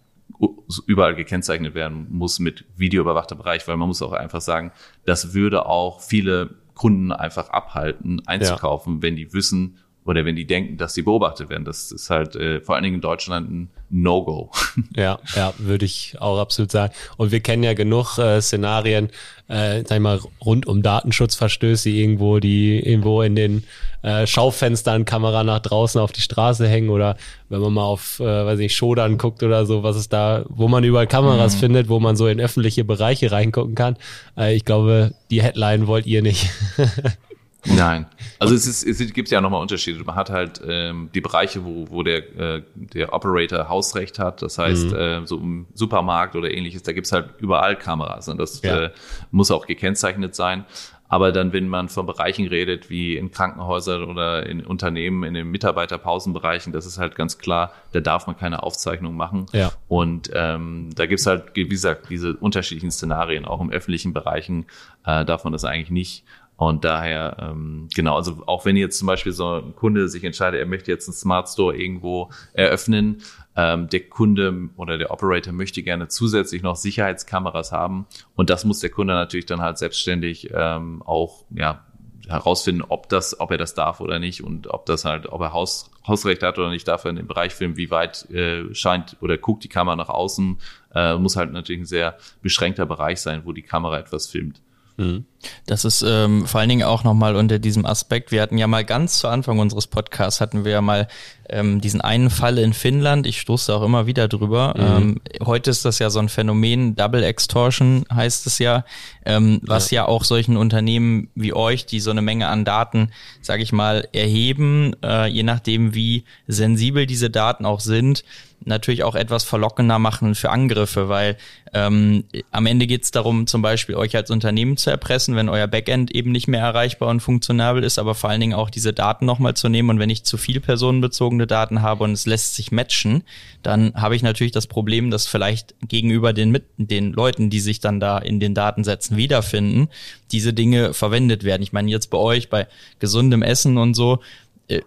überall 0.86 1.16
gekennzeichnet 1.16 1.74
werden 1.74 2.08
muss 2.10 2.40
mit 2.40 2.66
videoüberwachter 2.78 3.36
Bereich, 3.36 3.68
weil 3.68 3.78
man 3.78 3.88
muss 3.88 4.02
auch 4.02 4.14
einfach 4.14 4.42
sagen, 4.42 4.72
das 5.06 5.34
würde 5.34 5.66
auch 5.66 6.02
viele 6.02 6.56
Kunden 6.76 7.12
einfach 7.12 7.50
abhalten, 7.50 8.22
einzukaufen, 8.26 8.96
ja. 8.96 9.02
wenn 9.02 9.16
die 9.16 9.34
wissen, 9.34 9.80
oder 10.10 10.26
wenn 10.26 10.36
die 10.36 10.48
denken, 10.48 10.78
dass 10.78 10.96
sie 10.96 11.04
beobachtet 11.04 11.50
werden. 11.50 11.66
Das 11.66 11.92
ist 11.92 12.10
halt 12.10 12.36
äh, 12.36 12.62
vor 12.62 12.74
allen 12.74 12.84
Dingen 12.84 12.96
in 12.96 13.02
Deutschland 13.02 13.52
ein 13.52 13.70
No-Go. 13.92 14.52
Ja, 14.96 15.20
ja, 15.36 15.54
würde 15.60 15.86
ich 15.86 16.16
auch 16.20 16.40
absolut 16.40 16.72
sagen. 16.72 16.94
Und 17.18 17.32
wir 17.32 17.42
kennen 17.42 17.62
ja 17.62 17.74
genug 17.74 18.18
äh, 18.18 18.42
Szenarien, 18.42 19.10
äh, 19.48 19.84
sag 19.86 19.98
ich 19.98 20.02
mal, 20.02 20.20
rund 20.44 20.66
um 20.66 20.82
Datenschutzverstöße 20.82 21.92
irgendwo, 21.92 22.40
die 22.40 22.80
irgendwo 22.80 23.22
in 23.22 23.36
den 23.36 23.64
äh, 24.02 24.26
Schaufenstern 24.26 25.06
Kamera 25.06 25.44
nach 25.44 25.60
draußen 25.60 26.02
auf 26.02 26.12
die 26.12 26.22
Straße 26.22 26.68
hängen 26.68 26.90
oder 26.90 27.18
wenn 27.50 27.62
man 27.62 27.74
mal 27.74 27.84
auf, 27.84 28.20
äh, 28.20 28.24
weiß 28.24 28.60
ich, 28.60 28.76
Schodern 28.76 29.20
guckt 29.20 29.44
oder 29.44 29.68
so, 29.68 29.84
was 29.84 29.96
ist 29.96 30.12
da, 30.12 30.44
wo 30.50 30.68
man 30.68 30.84
überall 30.84 31.08
Kameras 31.08 31.56
mhm. 31.56 31.60
findet, 31.60 31.90
wo 31.90 32.00
man 32.00 32.16
so 32.16 32.26
in 32.26 32.40
öffentliche 32.40 32.84
Bereiche 32.84 33.32
reingucken 33.32 33.76
kann. 33.76 33.96
Äh, 34.36 34.56
ich 34.56 34.66
glaube, 34.66 35.14
die 35.30 35.44
Headline 35.44 35.86
wollt 35.86 36.08
ihr 36.08 36.24
nicht. 36.24 36.50
Nein. 37.66 38.06
Also 38.40 38.56
es, 38.56 38.66
ist, 38.66 38.84
es 38.84 39.14
gibt 39.14 39.30
ja 39.30 39.42
nochmal 39.42 39.62
Unterschiede. 39.62 40.04
Man 40.04 40.16
hat 40.16 40.30
halt 40.30 40.62
ähm, 40.66 41.10
die 41.14 41.22
Bereiche, 41.22 41.66
wo, 41.66 41.88
wo 41.90 42.04
der, 42.04 42.38
äh, 42.38 42.64
der 42.76 43.14
Operator 43.14 43.68
Hausrecht 43.68 44.18
hat. 44.18 44.42
Das 44.42 44.58
heißt, 44.58 44.92
mhm. 44.92 44.96
äh, 44.96 45.28
so 45.28 45.38
im 45.38 45.68
Supermarkt 45.74 46.36
oder 46.36 46.52
ähnliches, 46.52 46.84
da 46.84 46.94
gibt's 46.94 47.12
halt 47.12 47.32
überall 47.40 47.76
Kameras. 47.76 48.30
Und 48.30 48.38
das 48.38 48.62
ja. 48.62 48.86
äh, 48.86 48.92
muss 49.32 49.52
auch 49.52 49.68
gekennzeichnet 49.68 50.36
sein. 50.36 50.66
Aber 51.12 51.32
dann, 51.32 51.54
wenn 51.54 51.68
man 51.68 51.90
von 51.90 52.06
Bereichen 52.06 52.48
redet, 52.48 52.92
wie 52.92 53.18
in 53.18 53.32
Krankenhäusern 53.32 54.04
oder 54.04 54.46
in 54.46 54.64
Unternehmen, 54.64 55.24
in 55.24 55.34
den 55.34 55.50
Mitarbeiterpausenbereichen, 55.50 56.72
das 56.72 56.86
ist 56.86 57.00
halt 57.00 57.16
ganz 57.16 57.40
klar, 57.40 57.74
da 57.94 58.00
darf 58.00 58.28
man 58.28 58.38
keine 58.38 58.62
Aufzeichnung 58.62 59.16
machen. 59.16 59.48
Ja. 59.52 59.72
Und 59.88 60.30
ähm, 60.36 60.92
da 60.96 61.08
gibt's 61.08 61.26
halt, 61.26 61.56
wie 61.56 61.68
gesagt, 61.68 62.12
diese 62.12 62.36
unterschiedlichen 62.36 62.92
Szenarien. 62.92 63.46
Auch 63.46 63.60
im 63.60 63.72
öffentlichen 63.72 64.14
Bereichen 64.14 64.68
äh, 65.04 65.26
darf 65.26 65.44
man 65.46 65.52
das 65.52 65.66
eigentlich 65.66 65.90
nicht. 65.90 66.26
Und 66.60 66.84
daher, 66.84 67.38
ähm, 67.40 67.88
genau, 67.96 68.18
also 68.18 68.44
auch 68.46 68.66
wenn 68.66 68.76
jetzt 68.76 69.00
zum 69.00 69.08
Beispiel 69.08 69.32
so 69.32 69.62
ein 69.62 69.78
Kunde 69.78 70.10
sich 70.10 70.26
entscheidet, 70.26 70.60
er 70.60 70.66
möchte 70.66 70.92
jetzt 70.92 71.08
einen 71.08 71.16
Smart 71.16 71.48
Store 71.48 71.74
irgendwo 71.74 72.32
eröffnen, 72.52 73.22
ähm, 73.56 73.88
der 73.88 74.02
Kunde 74.10 74.68
oder 74.76 74.98
der 74.98 75.10
Operator 75.12 75.54
möchte 75.54 75.84
gerne 75.84 76.10
zusätzlich 76.10 76.62
noch 76.62 76.76
Sicherheitskameras 76.76 77.72
haben. 77.72 78.08
Und 78.36 78.50
das 78.50 78.66
muss 78.66 78.82
der 78.82 78.90
Kunde 78.90 79.14
natürlich 79.14 79.46
dann 79.46 79.62
halt 79.62 79.78
selbstständig 79.78 80.50
ähm, 80.54 81.02
auch 81.04 81.46
ja, 81.50 81.86
herausfinden, 82.28 82.84
ob 82.90 83.08
das, 83.08 83.40
ob 83.40 83.52
er 83.52 83.58
das 83.58 83.74
darf 83.74 84.02
oder 84.02 84.20
nicht 84.20 84.44
und 84.44 84.68
ob 84.68 84.86
das 84.86 85.06
halt, 85.06 85.28
ob 85.28 85.40
er 85.40 85.54
Haus, 85.54 85.90
Hausrecht 86.06 86.44
hat 86.44 86.60
oder 86.60 86.72
nicht, 86.72 86.86
darf 86.90 87.06
er 87.06 87.12
in 87.12 87.16
dem 87.16 87.28
Bereich 87.28 87.56
filmen, 87.56 87.78
wie 87.78 87.90
weit 87.90 88.30
äh, 88.32 88.76
scheint 88.76 89.16
oder 89.22 89.38
guckt 89.38 89.64
die 89.64 89.70
Kamera 89.70 89.96
nach 89.96 90.10
außen, 90.10 90.60
äh, 90.94 91.16
muss 91.16 91.38
halt 91.38 91.54
natürlich 91.54 91.84
ein 91.84 91.86
sehr 91.86 92.18
beschränkter 92.42 92.86
Bereich 92.86 93.22
sein, 93.22 93.44
wo 93.46 93.54
die 93.54 93.62
Kamera 93.62 93.98
etwas 93.98 94.28
filmt. 94.28 94.62
Mhm. 95.00 95.26
Das 95.66 95.86
ist 95.86 96.04
ähm, 96.06 96.46
vor 96.46 96.60
allen 96.60 96.68
Dingen 96.68 96.84
auch 96.84 97.06
nochmal 97.06 97.38
unter 97.38 97.60
diesem 97.60 97.86
Aspekt. 97.86 98.32
Wir 98.34 98.42
hatten 98.42 98.58
ja 98.58 98.68
mal 98.68 98.84
ganz 98.84 99.20
zu 99.20 99.30
Anfang 99.30 99.58
unseres 99.60 99.88
Podcasts 99.88 100.42
hatten 100.42 100.66
wir 100.66 100.74
ja 100.74 100.82
mal 100.82 101.08
ähm, 101.48 101.80
diesen 101.80 102.02
einen 102.02 102.30
Fall 102.30 102.58
in 102.58 102.74
Finnland. 102.74 103.26
Ich 103.26 103.40
stoße 103.40 103.74
auch 103.74 103.82
immer 103.82 104.06
wieder 104.06 104.28
drüber. 104.28 104.74
Mhm. 104.76 104.84
Ähm, 104.84 105.22
heute 105.46 105.70
ist 105.70 105.86
das 105.86 106.00
ja 106.00 106.10
so 106.10 106.20
ein 106.20 106.28
Phänomen, 106.28 106.96
Double 106.96 107.24
Extortion 107.24 108.04
heißt 108.14 108.46
es 108.48 108.60
ja, 108.60 108.84
ähm, 109.26 109.62
was 109.64 109.92
ja. 109.92 110.02
ja 110.04 110.08
auch 110.10 110.26
solchen 110.26 110.58
Unternehmen 110.58 111.30
wie 111.34 111.54
euch, 111.54 111.86
die 111.86 112.02
so 112.02 112.12
eine 112.12 112.22
Menge 112.22 112.50
an 112.50 112.66
Daten, 112.66 113.12
sage 113.42 113.64
ich 113.64 113.72
mal, 113.72 114.10
erheben, 114.12 114.94
äh, 115.02 115.28
je 115.28 115.44
nachdem 115.44 115.96
wie 115.96 116.26
sensibel 116.48 117.06
diese 117.06 117.30
Daten 117.30 117.66
auch 117.66 117.80
sind, 117.80 118.26
natürlich 118.66 119.04
auch 119.04 119.16
etwas 119.16 119.44
verlockender 119.44 120.00
machen 120.00 120.36
für 120.36 120.50
Angriffe, 120.50 121.10
weil 121.10 121.38
ähm, 121.74 122.24
am 122.52 122.66
Ende 122.66 122.88
geht 122.88 123.04
es 123.04 123.12
darum, 123.12 123.48
zum 123.48 123.62
Beispiel 123.62 123.96
euch 123.96 124.16
als 124.16 124.32
Unternehmen 124.32 124.78
zu 124.78 124.90
erpressen, 124.90 125.36
wenn 125.36 125.50
euer 125.50 125.68
Backend 125.68 126.12
eben 126.16 126.32
nicht 126.32 126.48
mehr 126.48 126.62
erreichbar 126.62 127.10
und 127.10 127.20
funktionabel 127.20 127.84
ist, 127.84 128.00
aber 128.00 128.16
vor 128.16 128.30
allen 128.30 128.42
Dingen 128.42 128.54
auch 128.54 128.70
diese 128.70 128.94
Daten 128.94 129.26
nochmal 129.26 129.54
zu 129.54 129.70
nehmen. 129.70 129.90
Und 129.92 130.00
wenn 130.00 130.10
ich 130.10 130.24
zu 130.24 130.38
viel 130.38 130.60
personenbezogene 130.60 131.48
Daten 131.48 131.82
habe 131.82 132.04
und 132.04 132.12
es 132.12 132.26
lässt 132.26 132.56
sich 132.56 132.72
matchen, 132.72 133.24
dann 133.62 133.94
habe 133.94 134.16
ich 134.16 134.24
natürlich 134.24 134.52
das 134.52 134.68
Problem, 134.68 135.12
dass 135.12 135.28
vielleicht 135.28 135.76
gegenüber 135.88 136.34
den, 136.34 136.50
mit, 136.50 136.66
den 136.78 137.14
Leuten, 137.14 137.50
die 137.50 137.60
sich 137.60 137.80
dann 137.80 138.00
da 138.00 138.18
in 138.18 138.40
den 138.40 138.56
Datensätzen 138.56 139.18
wiederfinden, 139.18 139.90
diese 140.32 140.54
Dinge 140.54 140.94
verwendet 140.94 141.44
werden. 141.44 141.62
Ich 141.62 141.74
meine, 141.74 141.90
jetzt 141.90 142.10
bei 142.10 142.18
euch, 142.18 142.50
bei 142.50 142.68
gesundem 143.00 143.42
Essen 143.42 143.78
und 143.78 143.94
so, 143.94 144.20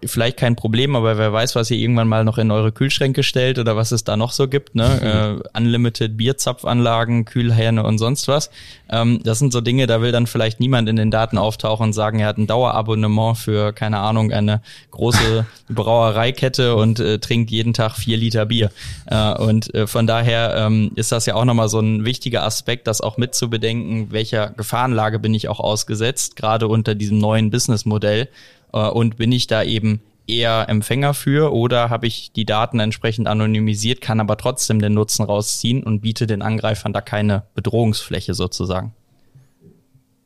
vielleicht 0.05 0.37
kein 0.37 0.55
Problem, 0.55 0.95
aber 0.95 1.19
wer 1.19 1.33
weiß, 1.33 1.57
was 1.57 1.71
ihr 1.71 1.77
irgendwann 1.77 2.07
mal 2.07 2.25
noch 2.25 2.39
in 2.39 2.51
eure 2.53 2.71
Kühlschränke 2.71 3.25
stellt 3.25 3.59
oder 3.59 3.77
was 3.77 3.91
es 3.91 4.05
da 4.05 4.17
noch 4.17 4.31
so 4.31 4.47
gibt, 4.47 4.77
ne? 4.77 5.41
äh, 5.55 5.59
Unlimited 5.59 6.17
Bierzapfanlagen, 6.17 7.25
Kühlhähne 7.25 7.83
und 7.83 7.99
sonst 7.99 8.29
was. 8.29 8.51
Ähm, 8.89 9.21
das 9.25 9.41
sind 9.41 9.53
so 9.53 9.61
Dinge, 9.61 9.89
da 9.89 10.01
will 10.01 10.13
dann 10.13 10.29
vielleicht 10.29 10.61
niemand 10.61 10.89
in 10.89 10.97
den 10.97 11.11
Daten 11.11 11.37
auftauchen 11.37 11.87
und 11.87 11.93
sagen, 11.95 12.21
er 12.21 12.29
hat 12.29 12.39
ein 12.39 12.47
Dauerabonnement 12.47 13.37
für, 13.37 13.73
keine 13.73 13.99
Ahnung, 13.99 14.33
eine 14.33 14.63
große 14.93 15.47
Brauereikette 15.69 16.77
und 16.77 17.01
äh, 17.01 17.19
trinkt 17.19 17.51
jeden 17.51 17.73
Tag 17.73 17.97
vier 17.97 18.17
Liter 18.17 18.47
Bier. 18.47 18.71
Äh, 19.07 19.35
und 19.35 19.75
äh, 19.75 19.89
von 19.89 20.07
daher 20.07 20.55
ähm, 20.57 20.93
ist 20.95 21.11
das 21.11 21.27
ja 21.27 21.35
auch 21.35 21.45
nochmal 21.45 21.69
so 21.69 21.81
ein 21.81 22.05
wichtiger 22.05 22.45
Aspekt, 22.45 22.87
das 22.87 23.01
auch 23.01 23.17
mitzubedenken, 23.17 24.13
welcher 24.13 24.51
Gefahrenlage 24.51 25.19
bin 25.19 25.35
ich 25.35 25.49
auch 25.49 25.59
ausgesetzt, 25.59 26.37
gerade 26.37 26.69
unter 26.69 26.95
diesem 26.95 27.19
neuen 27.19 27.51
Businessmodell 27.51 28.23
äh, 28.23 28.29
und 28.79 29.17
bin 29.17 29.33
ich 29.33 29.47
da 29.47 29.63
eben 29.63 30.01
eher 30.27 30.69
Empfänger 30.69 31.15
für 31.15 31.53
oder 31.53 31.91
habe 31.91 32.07
ich 32.07 32.33
die 32.33 32.45
Daten 32.45 32.81
entsprechend 32.81 33.27
anonymisiert, 33.27 34.01
kann 34.01 34.21
aber 34.21 34.37
trotzdem 34.37 34.81
den 34.81 34.95
Nutzen 34.95 35.25
rausziehen 35.25 35.83
und 35.83 36.01
biete 36.01 36.27
den 36.27 36.43
Angreifern 36.43 36.93
da 36.93 37.01
keine 37.01 37.45
Bedrohungsfläche 37.55 38.35
sozusagen. 38.35 38.95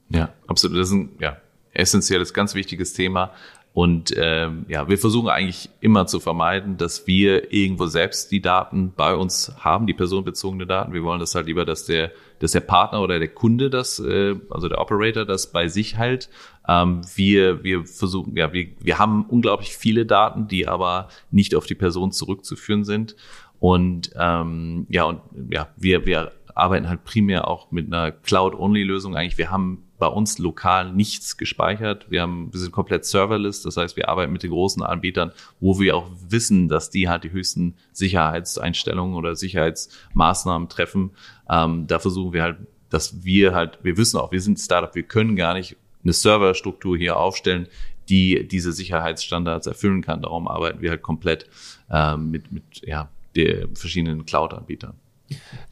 Ja, 0.09 0.31
absolut. 0.47 0.79
Das 0.79 0.89
ist 0.89 0.95
ein 0.95 1.11
ja, 1.21 1.39
essentielles, 1.73 2.35
ganz 2.35 2.55
wichtiges 2.55 2.93
Thema. 2.93 3.33
Und 3.77 4.15
ähm, 4.17 4.65
ja, 4.69 4.89
wir 4.89 4.97
versuchen 4.97 5.29
eigentlich 5.29 5.69
immer 5.81 6.07
zu 6.07 6.19
vermeiden, 6.19 6.79
dass 6.79 7.07
wir 7.07 7.53
irgendwo 7.53 7.85
selbst 7.85 8.33
die 8.33 8.41
Daten 8.41 8.95
bei 8.97 9.15
uns 9.15 9.53
haben, 9.59 9.87
die 9.87 9.93
personenbezogene 9.93 10.67
Daten. 10.67 10.95
Wir 10.95 11.03
wollen 11.03 11.21
das 11.21 11.35
halt 11.35 11.47
lieber, 11.47 11.67
dass 11.67 11.85
der, 11.85 12.11
dass 12.39 12.53
der 12.53 12.61
Partner 12.61 13.03
oder 13.03 13.19
der 13.19 13.29
Kunde 13.29 13.69
das, 13.69 13.99
äh, 13.99 14.35
also 14.49 14.71
der 14.71 14.81
Operator 14.81 15.27
das 15.27 15.53
bei 15.53 15.69
sich 15.69 15.99
halt. 15.99 16.31
Ähm, 16.67 17.03
wir, 17.17 17.65
wir 17.65 17.85
versuchen, 17.85 18.35
ja, 18.35 18.51
wir, 18.55 18.69
wir 18.81 18.99
haben 18.99 19.27
unglaublich 19.27 19.77
viele 19.77 20.07
Daten, 20.07 20.49
die 20.49 20.67
aber 20.67 21.09
nicht 21.31 21.55
auf 21.55 21.67
die 21.67 21.75
Person 21.75 22.13
zurückzuführen 22.13 22.85
sind. 22.85 23.15
Und 23.61 24.09
ähm, 24.19 24.87
ja, 24.89 25.05
und 25.05 25.21
ja, 25.51 25.69
wir, 25.77 26.07
wir 26.07 26.33
arbeiten 26.55 26.89
halt 26.89 27.05
primär 27.05 27.47
auch 27.47 27.71
mit 27.71 27.93
einer 27.93 28.11
Cloud-Only-Lösung. 28.11 29.15
Eigentlich, 29.15 29.37
wir 29.37 29.51
haben 29.51 29.86
bei 29.99 30.07
uns 30.07 30.39
lokal 30.39 30.93
nichts 30.93 31.37
gespeichert. 31.37 32.11
Wir 32.11 32.23
haben, 32.23 32.53
wir 32.53 32.61
sind 32.61 32.73
komplett 32.73 33.05
serverless. 33.05 33.63
Das 33.63 33.77
heißt, 33.77 33.97
wir 33.97 34.09
arbeiten 34.09 34.33
mit 34.33 34.43
den 34.43 34.51
großen 34.51 34.83
Anbietern, 34.83 35.33
wo 35.61 35.79
wir 35.81 35.97
auch 35.97 36.11
wissen, 36.29 36.69
dass 36.69 36.91
die 36.91 37.09
halt 37.09 37.25
die 37.25 37.33
höchsten 37.33 37.75
Sicherheitseinstellungen 37.93 39.15
oder 39.15 39.37
Sicherheitsmaßnahmen 39.37 40.69
treffen. 40.69 41.13
Ähm, 41.49 41.87
da 41.87 41.99
versuchen 41.99 42.33
wir 42.33 42.43
halt, 42.43 42.59
dass 42.91 43.25
wir 43.25 43.55
halt, 43.55 43.79
wir 43.83 43.97
wissen 43.97 44.19
auch, 44.19 44.33
wir 44.33 44.41
sind 44.41 44.59
Startup, 44.59 44.95
wir 44.95 45.03
können 45.03 45.37
gar 45.37 45.55
nicht 45.55 45.77
eine 46.05 46.13
Serverstruktur 46.13 46.97
hier 46.97 47.17
aufstellen, 47.17 47.67
die 48.09 48.47
diese 48.47 48.73
Sicherheitsstandards 48.73 49.67
erfüllen 49.67 50.03
kann. 50.03 50.23
Darum 50.23 50.47
arbeiten 50.47 50.81
wir 50.81 50.91
halt 50.91 51.03
komplett 51.03 51.47
ähm, 51.91 52.31
mit, 52.31 52.53
mit 52.53 52.63
ja, 52.85 53.09
den 53.35 53.75
verschiedenen 53.75 54.27
Cloud-Anbietern. 54.27 54.95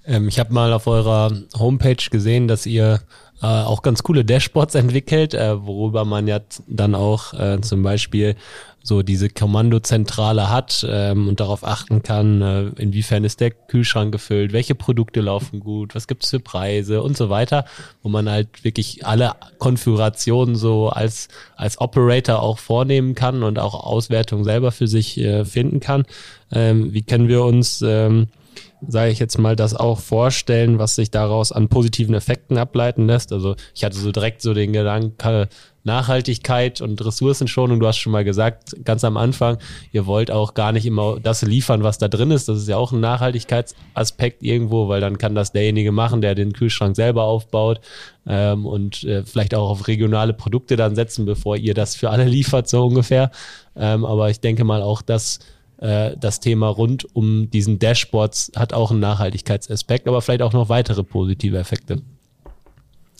Ähm, 0.04 0.28
ich 0.28 0.38
habe 0.38 0.52
mal 0.52 0.72
auf 0.72 0.86
eurer 0.86 1.30
Homepage 1.56 2.10
gesehen, 2.10 2.48
dass 2.48 2.66
ihr 2.66 3.00
äh, 3.42 3.46
auch 3.46 3.82
ganz 3.82 4.02
coole 4.02 4.24
Dashboards 4.24 4.74
entwickelt, 4.74 5.34
äh, 5.34 5.64
worüber 5.64 6.04
man 6.04 6.26
ja 6.26 6.40
dann 6.66 6.94
auch 6.94 7.34
äh, 7.34 7.60
zum 7.60 7.82
Beispiel 7.82 8.36
so 8.86 9.02
diese 9.02 9.30
Kommandozentrale 9.30 10.50
hat 10.50 10.86
ähm, 10.88 11.26
und 11.26 11.40
darauf 11.40 11.64
achten 11.64 12.02
kann, 12.02 12.42
äh, 12.42 12.64
inwiefern 12.76 13.24
ist 13.24 13.40
der 13.40 13.50
Kühlschrank 13.50 14.12
gefüllt, 14.12 14.52
welche 14.52 14.74
Produkte 14.74 15.22
laufen 15.22 15.60
gut, 15.60 15.94
was 15.94 16.06
gibt's 16.06 16.28
für 16.28 16.38
Preise 16.38 17.02
und 17.02 17.16
so 17.16 17.30
weiter, 17.30 17.64
wo 18.02 18.10
man 18.10 18.28
halt 18.28 18.62
wirklich 18.62 19.06
alle 19.06 19.32
Konfigurationen 19.58 20.54
so 20.54 20.90
als, 20.90 21.28
als 21.56 21.80
Operator 21.80 22.40
auch 22.40 22.58
vornehmen 22.58 23.14
kann 23.14 23.42
und 23.42 23.58
auch 23.58 23.72
Auswertung 23.72 24.44
selber 24.44 24.70
für 24.70 24.86
sich 24.86 25.16
äh, 25.16 25.46
finden 25.46 25.80
kann. 25.80 26.04
Ähm, 26.52 26.92
wie 26.92 27.02
können 27.02 27.28
wir 27.28 27.42
uns 27.42 27.80
ähm, 27.80 28.28
sage 28.86 29.10
ich 29.10 29.18
jetzt 29.18 29.38
mal, 29.38 29.56
das 29.56 29.74
auch 29.74 30.00
vorstellen, 30.00 30.78
was 30.78 30.94
sich 30.94 31.10
daraus 31.10 31.52
an 31.52 31.68
positiven 31.68 32.14
Effekten 32.14 32.58
ableiten 32.58 33.06
lässt? 33.06 33.32
Also 33.32 33.56
ich 33.74 33.84
hatte 33.84 33.96
so 33.96 34.12
direkt 34.12 34.42
so 34.42 34.54
den 34.54 34.72
Gedanken, 34.72 35.48
Nachhaltigkeit 35.84 36.80
und 36.80 37.04
Ressourcenschonung. 37.04 37.78
Du 37.78 37.86
hast 37.86 37.98
schon 37.98 38.12
mal 38.12 38.24
gesagt, 38.24 38.74
ganz 38.84 39.04
am 39.04 39.18
Anfang, 39.18 39.58
ihr 39.92 40.06
wollt 40.06 40.30
auch 40.30 40.54
gar 40.54 40.72
nicht 40.72 40.86
immer 40.86 41.20
das 41.20 41.42
liefern, 41.42 41.82
was 41.82 41.98
da 41.98 42.08
drin 42.08 42.30
ist. 42.30 42.48
Das 42.48 42.58
ist 42.58 42.68
ja 42.68 42.78
auch 42.78 42.92
ein 42.92 43.00
Nachhaltigkeitsaspekt 43.00 44.42
irgendwo, 44.42 44.88
weil 44.88 45.02
dann 45.02 45.18
kann 45.18 45.34
das 45.34 45.52
derjenige 45.52 45.92
machen, 45.92 46.22
der 46.22 46.34
den 46.34 46.54
Kühlschrank 46.54 46.96
selber 46.96 47.24
aufbaut 47.24 47.80
ähm, 48.26 48.64
und 48.64 49.04
äh, 49.04 49.24
vielleicht 49.24 49.54
auch 49.54 49.68
auf 49.68 49.86
regionale 49.86 50.32
Produkte 50.32 50.76
dann 50.76 50.94
setzen, 50.94 51.26
bevor 51.26 51.56
ihr 51.56 51.74
das 51.74 51.94
für 51.94 52.10
alle 52.10 52.24
liefert, 52.24 52.66
so 52.68 52.82
ungefähr. 52.82 53.30
Ähm, 53.76 54.06
aber 54.06 54.30
ich 54.30 54.40
denke 54.40 54.64
mal 54.64 54.82
auch, 54.82 55.02
dass 55.02 55.40
äh, 55.84 56.16
das 56.16 56.40
Thema 56.40 56.68
rund 56.68 57.06
um 57.14 57.50
diesen 57.50 57.78
Dashboards 57.78 58.52
hat 58.56 58.72
auch 58.72 58.90
einen 58.90 59.00
Nachhaltigkeitsaspekt, 59.00 60.08
aber 60.08 60.22
vielleicht 60.22 60.40
auch 60.40 60.54
noch 60.54 60.70
weitere 60.70 61.04
positive 61.04 61.58
Effekte. 61.58 62.00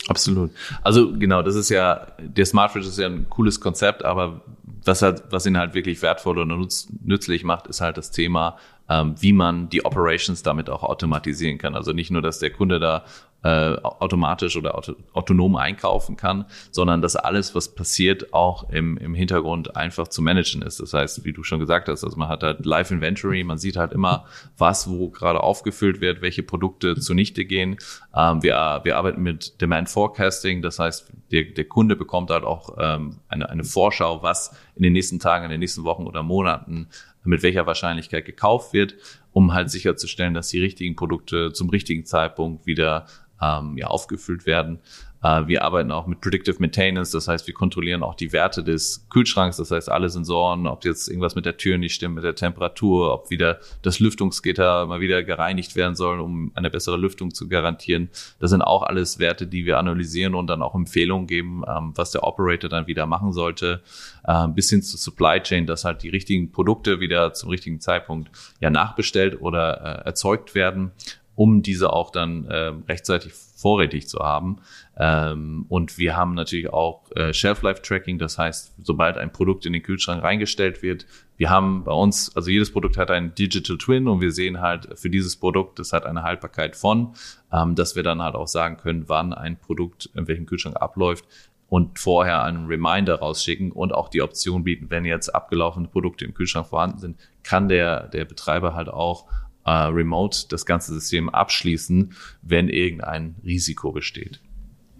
Absolut. 0.07 0.51
Also 0.81 1.13
genau, 1.13 1.41
das 1.43 1.55
ist 1.55 1.69
ja, 1.69 2.07
der 2.19 2.45
Smart 2.45 2.71
Fridge 2.71 2.87
ist 2.87 2.97
ja 2.97 3.07
ein 3.07 3.29
cooles 3.29 3.59
Konzept, 3.59 4.03
aber 4.03 4.41
was 4.83 5.01
halt, 5.01 5.23
was 5.29 5.45
ihn 5.45 5.57
halt 5.57 5.73
wirklich 5.73 6.01
wertvoll 6.01 6.39
und 6.39 6.47
nutz, 6.47 6.87
nützlich 7.03 7.43
macht, 7.43 7.67
ist 7.67 7.81
halt 7.81 7.97
das 7.97 8.11
Thema, 8.11 8.57
ähm, 8.89 9.15
wie 9.19 9.33
man 9.33 9.69
die 9.69 9.85
Operations 9.85 10.41
damit 10.41 10.69
auch 10.69 10.83
automatisieren 10.83 11.57
kann. 11.57 11.75
Also 11.75 11.91
nicht 11.91 12.11
nur, 12.11 12.21
dass 12.21 12.39
der 12.39 12.51
Kunde 12.51 12.79
da 12.79 13.03
äh, 13.45 13.77
automatisch 13.83 14.57
oder 14.57 14.75
auto, 14.75 14.95
autonom 15.13 15.55
einkaufen 15.55 16.17
kann, 16.17 16.45
sondern 16.71 17.03
dass 17.03 17.15
alles, 17.15 17.53
was 17.53 17.75
passiert, 17.75 18.33
auch 18.33 18.71
im, 18.71 18.97
im 18.97 19.13
Hintergrund 19.13 19.75
einfach 19.75 20.07
zu 20.07 20.23
managen 20.23 20.63
ist. 20.63 20.79
Das 20.79 20.95
heißt, 20.95 21.23
wie 21.25 21.31
du 21.31 21.43
schon 21.43 21.59
gesagt 21.59 21.87
hast, 21.87 22.03
also 22.03 22.17
man 22.17 22.27
hat 22.27 22.41
halt 22.41 22.65
Live 22.65 22.89
Inventory, 22.89 23.43
man 23.43 23.59
sieht 23.59 23.77
halt 23.77 23.91
immer, 23.91 24.25
was 24.57 24.89
wo 24.89 25.09
gerade 25.09 25.43
aufgefüllt 25.43 26.01
wird, 26.01 26.23
welche 26.23 26.41
Produkte 26.41 26.95
zunichte 26.95 27.45
gehen. 27.45 27.77
Ähm, 28.15 28.41
wir, 28.41 28.81
wir 28.81 28.97
arbeiten 28.97 29.21
mit 29.21 29.61
Demand 29.61 29.89
Forecasting, 29.89 30.63
das 30.63 30.79
heißt, 30.79 31.11
der, 31.31 31.43
der 31.43 31.65
Kunde 31.65 31.95
bekommt 31.95 32.31
halt 32.31 32.45
auch 32.45 32.75
ähm, 32.79 33.17
eine, 33.27 33.47
eine 33.47 33.63
Vorschau, 33.63 34.23
was 34.23 34.55
in 34.75 34.81
den 34.81 34.93
nächsten 34.93 35.19
Tagen, 35.19 35.45
in 35.45 35.51
den 35.51 35.59
nächsten 35.59 35.83
Wochen 35.83 36.07
oder 36.07 36.23
Monaten 36.23 36.87
mit 37.25 37.43
welcher 37.43 37.65
Wahrscheinlichkeit 37.65 38.25
gekauft 38.25 38.73
wird, 38.73 38.95
um 39.33 39.53
halt 39.53 39.69
sicherzustellen, 39.69 40.33
dass 40.33 40.49
die 40.49 40.61
richtigen 40.61 40.95
Produkte 40.95 41.51
zum 41.51 41.69
richtigen 41.69 42.05
Zeitpunkt 42.05 42.65
wieder 42.65 43.07
ähm, 43.41 43.77
ja, 43.77 43.87
aufgefüllt 43.87 44.45
werden. 44.45 44.79
Äh, 45.25 45.47
wir 45.47 45.63
arbeiten 45.63 45.91
auch 45.91 46.05
mit 46.05 46.21
Predictive 46.21 46.57
Maintenance, 46.59 47.11
das 47.11 47.27
heißt, 47.27 47.47
wir 47.47 47.53
kontrollieren 47.53 48.03
auch 48.03 48.15
die 48.15 48.31
Werte 48.31 48.63
des 48.63 49.07
Kühlschranks, 49.09 49.57
das 49.57 49.71
heißt, 49.71 49.89
alle 49.89 50.09
Sensoren, 50.09 50.67
ob 50.67 50.85
jetzt 50.85 51.07
irgendwas 51.07 51.35
mit 51.35 51.45
der 51.45 51.57
Tür 51.57 51.77
nicht 51.77 51.95
stimmt, 51.95 52.15
mit 52.15 52.23
der 52.23 52.35
Temperatur, 52.35 53.11
ob 53.11 53.29
wieder 53.31 53.59
das 53.81 53.99
Lüftungsgitter 53.99 54.85
mal 54.85 54.99
wieder 54.99 55.23
gereinigt 55.23 55.75
werden 55.75 55.95
soll, 55.95 56.19
um 56.19 56.51
eine 56.53 56.69
bessere 56.69 56.97
Lüftung 56.97 57.33
zu 57.33 57.47
garantieren. 57.47 58.09
Das 58.39 58.51
sind 58.51 58.61
auch 58.61 58.83
alles 58.83 59.17
Werte, 59.17 59.47
die 59.47 59.65
wir 59.65 59.79
analysieren 59.79 60.35
und 60.35 60.47
dann 60.47 60.61
auch 60.61 60.75
Empfehlungen 60.75 61.25
geben, 61.25 61.63
ähm, 61.67 61.93
was 61.95 62.11
der 62.11 62.23
Operator 62.23 62.69
dann 62.69 62.85
wieder 62.85 63.07
machen 63.07 63.33
sollte, 63.33 63.81
äh, 64.25 64.47
bis 64.47 64.69
hin 64.69 64.83
zur 64.83 64.99
Supply 64.99 65.41
Chain, 65.41 65.65
dass 65.65 65.85
halt 65.85 66.03
die 66.03 66.09
richtigen 66.09 66.51
Produkte 66.51 66.99
wieder 66.99 67.33
zum 67.33 67.49
richtigen 67.49 67.81
Zeitpunkt 67.81 68.29
ja 68.59 68.69
nachbestellt 68.69 69.41
oder 69.41 70.03
äh, 70.03 70.05
erzeugt 70.05 70.53
werden 70.53 70.91
um 71.35 71.61
diese 71.61 71.91
auch 71.91 72.11
dann 72.11 72.45
äh, 72.45 72.71
rechtzeitig 72.87 73.33
vorrätig 73.33 74.07
zu 74.07 74.19
haben. 74.19 74.57
Ähm, 74.97 75.65
und 75.69 75.97
wir 75.97 76.15
haben 76.15 76.33
natürlich 76.33 76.71
auch 76.71 77.11
äh, 77.15 77.33
Shelf-Life-Tracking, 77.33 78.17
das 78.17 78.37
heißt, 78.37 78.75
sobald 78.81 79.17
ein 79.17 79.31
Produkt 79.31 79.65
in 79.65 79.73
den 79.73 79.83
Kühlschrank 79.83 80.23
reingestellt 80.23 80.81
wird, 80.81 81.05
wir 81.37 81.49
haben 81.49 81.83
bei 81.83 81.91
uns, 81.91 82.33
also 82.35 82.49
jedes 82.49 82.71
Produkt 82.71 82.97
hat 82.97 83.11
einen 83.11 83.35
Digital 83.35 83.77
Twin 83.77 84.07
und 84.07 84.21
wir 84.21 84.31
sehen 84.31 84.61
halt 84.61 84.97
für 84.97 85.09
dieses 85.09 85.35
Produkt, 85.35 85.79
das 85.79 85.91
hat 85.91 86.05
eine 86.05 86.23
Haltbarkeit 86.23 86.75
von, 86.75 87.13
ähm, 87.51 87.75
dass 87.75 87.95
wir 87.95 88.03
dann 88.03 88.21
halt 88.21 88.35
auch 88.35 88.47
sagen 88.47 88.77
können, 88.77 89.05
wann 89.07 89.33
ein 89.33 89.57
Produkt 89.57 90.09
in 90.15 90.27
welchem 90.27 90.45
Kühlschrank 90.45 90.77
abläuft 90.77 91.25
und 91.67 91.99
vorher 91.99 92.43
einen 92.43 92.67
Reminder 92.67 93.15
rausschicken 93.15 93.71
und 93.71 93.93
auch 93.93 94.07
die 94.09 94.21
Option 94.21 94.63
bieten, 94.63 94.89
wenn 94.89 95.03
jetzt 95.03 95.33
abgelaufene 95.33 95.87
Produkte 95.87 96.23
im 96.23 96.33
Kühlschrank 96.33 96.67
vorhanden 96.67 96.99
sind, 96.99 97.17
kann 97.43 97.67
der, 97.67 98.07
der 98.07 98.25
Betreiber 98.25 98.75
halt 98.75 98.89
auch 98.89 99.25
äh, 99.65 99.71
remote 99.71 100.45
das 100.49 100.65
ganze 100.65 100.93
System 100.93 101.29
abschließen, 101.29 102.13
wenn 102.41 102.69
irgendein 102.69 103.35
Risiko 103.43 103.91
besteht. 103.91 104.39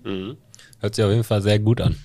Mhm. 0.04 0.38
Hört 0.80 0.96
sich 0.96 1.06
auf 1.06 1.12
jeden 1.12 1.24
Fall 1.24 1.42
sehr 1.42 1.60
gut 1.60 1.82
an. 1.82 1.96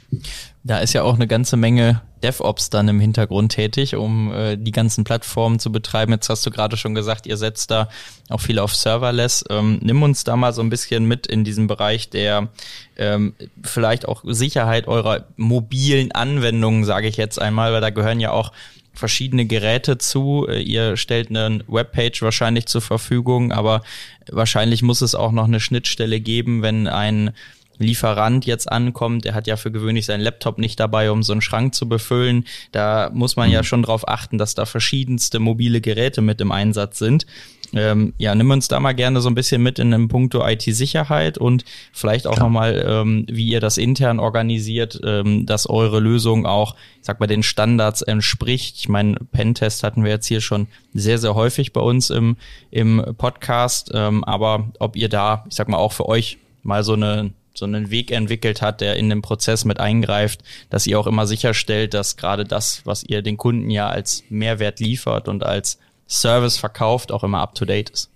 Da 0.62 0.78
ist 0.78 0.92
ja 0.92 1.02
auch 1.02 1.14
eine 1.14 1.26
ganze 1.26 1.56
Menge 1.56 2.02
DevOps 2.22 2.70
dann 2.70 2.88
im 2.88 3.00
Hintergrund 3.00 3.52
tätig, 3.52 3.96
um 3.96 4.32
äh, 4.32 4.56
die 4.56 4.72
ganzen 4.72 5.04
Plattformen 5.04 5.58
zu 5.58 5.72
betreiben. 5.72 6.12
Jetzt 6.12 6.28
hast 6.28 6.46
du 6.46 6.50
gerade 6.50 6.76
schon 6.76 6.94
gesagt, 6.94 7.26
ihr 7.26 7.36
setzt 7.36 7.70
da 7.70 7.88
auch 8.28 8.40
viel 8.40 8.58
auf 8.58 8.74
Serverless. 8.74 9.44
Ähm, 9.50 9.80
nimm 9.82 10.02
uns 10.02 10.24
da 10.24 10.36
mal 10.36 10.52
so 10.52 10.62
ein 10.62 10.70
bisschen 10.70 11.06
mit 11.06 11.26
in 11.26 11.44
diesem 11.44 11.66
Bereich 11.66 12.10
der 12.10 12.48
ähm, 12.96 13.34
vielleicht 13.62 14.06
auch 14.06 14.22
Sicherheit 14.24 14.86
eurer 14.86 15.26
mobilen 15.36 16.12
Anwendungen, 16.12 16.84
sage 16.84 17.08
ich 17.08 17.16
jetzt 17.16 17.40
einmal, 17.40 17.72
weil 17.72 17.80
da 17.80 17.90
gehören 17.90 18.20
ja 18.20 18.30
auch 18.30 18.52
verschiedene 18.92 19.46
Geräte 19.46 19.98
zu. 19.98 20.46
Äh, 20.48 20.62
ihr 20.62 20.96
stellt 20.96 21.30
eine 21.30 21.60
Webpage 21.66 22.22
wahrscheinlich 22.22 22.66
zur 22.66 22.80
Verfügung, 22.80 23.52
aber 23.52 23.82
wahrscheinlich 24.30 24.82
muss 24.82 25.00
es 25.00 25.14
auch 25.14 25.32
noch 25.32 25.44
eine 25.44 25.60
Schnittstelle 25.60 26.20
geben, 26.20 26.62
wenn 26.62 26.86
ein 26.86 27.32
Lieferant 27.80 28.44
jetzt 28.44 28.70
ankommt, 28.70 29.24
der 29.24 29.32
hat 29.32 29.46
ja 29.46 29.56
für 29.56 29.72
gewöhnlich 29.72 30.04
seinen 30.04 30.20
Laptop 30.20 30.58
nicht 30.58 30.78
dabei, 30.78 31.10
um 31.10 31.22
so 31.22 31.32
einen 31.32 31.40
Schrank 31.40 31.74
zu 31.74 31.88
befüllen. 31.88 32.44
Da 32.72 33.10
muss 33.14 33.36
man 33.36 33.50
ja 33.50 33.60
mhm. 33.60 33.64
schon 33.64 33.82
drauf 33.82 34.06
achten, 34.06 34.36
dass 34.36 34.54
da 34.54 34.66
verschiedenste 34.66 35.38
mobile 35.38 35.80
Geräte 35.80 36.20
mit 36.20 36.42
im 36.42 36.52
Einsatz 36.52 36.98
sind. 36.98 37.24
Ähm, 37.72 38.14
ja, 38.18 38.34
nimm 38.34 38.50
uns 38.50 38.68
da 38.68 38.80
mal 38.80 38.94
gerne 38.94 39.20
so 39.20 39.28
ein 39.28 39.34
bisschen 39.34 39.62
mit 39.62 39.78
in 39.78 39.94
einem 39.94 40.08
Punkto 40.08 40.44
IT-Sicherheit 40.44 41.38
und 41.38 41.64
vielleicht 41.92 42.26
auch 42.26 42.38
nochmal, 42.38 42.84
ähm, 42.86 43.26
wie 43.30 43.46
ihr 43.46 43.60
das 43.60 43.78
intern 43.78 44.18
organisiert, 44.18 45.00
ähm, 45.04 45.46
dass 45.46 45.68
eure 45.68 46.00
Lösung 46.00 46.46
auch, 46.46 46.74
ich 47.00 47.06
sag 47.06 47.20
mal, 47.20 47.26
den 47.26 47.42
Standards 47.42 48.02
entspricht. 48.02 48.76
Ich 48.78 48.88
meine, 48.88 49.16
Pentest 49.32 49.84
hatten 49.84 50.02
wir 50.02 50.10
jetzt 50.10 50.26
hier 50.26 50.40
schon 50.40 50.66
sehr, 50.94 51.18
sehr 51.18 51.34
häufig 51.34 51.72
bei 51.72 51.80
uns 51.80 52.10
im, 52.10 52.36
im 52.70 53.04
Podcast, 53.16 53.90
ähm, 53.94 54.24
aber 54.24 54.68
ob 54.78 54.96
ihr 54.96 55.08
da, 55.08 55.44
ich 55.48 55.54
sag 55.54 55.68
mal, 55.68 55.78
auch 55.78 55.92
für 55.92 56.08
euch 56.08 56.38
mal 56.62 56.82
so 56.82 56.94
eine 56.94 57.30
so 57.52 57.66
einen 57.66 57.90
Weg 57.90 58.10
entwickelt 58.10 58.62
hat, 58.62 58.80
der 58.80 58.96
in 58.96 59.10
den 59.10 59.22
Prozess 59.22 59.64
mit 59.64 59.80
eingreift, 59.80 60.40
dass 60.70 60.86
ihr 60.86 60.98
auch 60.98 61.06
immer 61.06 61.26
sicherstellt, 61.26 61.94
dass 61.94 62.16
gerade 62.16 62.44
das, 62.44 62.82
was 62.84 63.02
ihr 63.02 63.22
den 63.22 63.36
Kunden 63.36 63.70
ja 63.70 63.88
als 63.88 64.24
Mehrwert 64.30 64.80
liefert 64.80 65.28
und 65.28 65.44
als 65.44 65.78
Service 66.10 66.58
verkauft, 66.58 67.12
auch 67.12 67.24
immer 67.24 67.40
up-to-date 67.40 67.90
ist. 67.90 68.10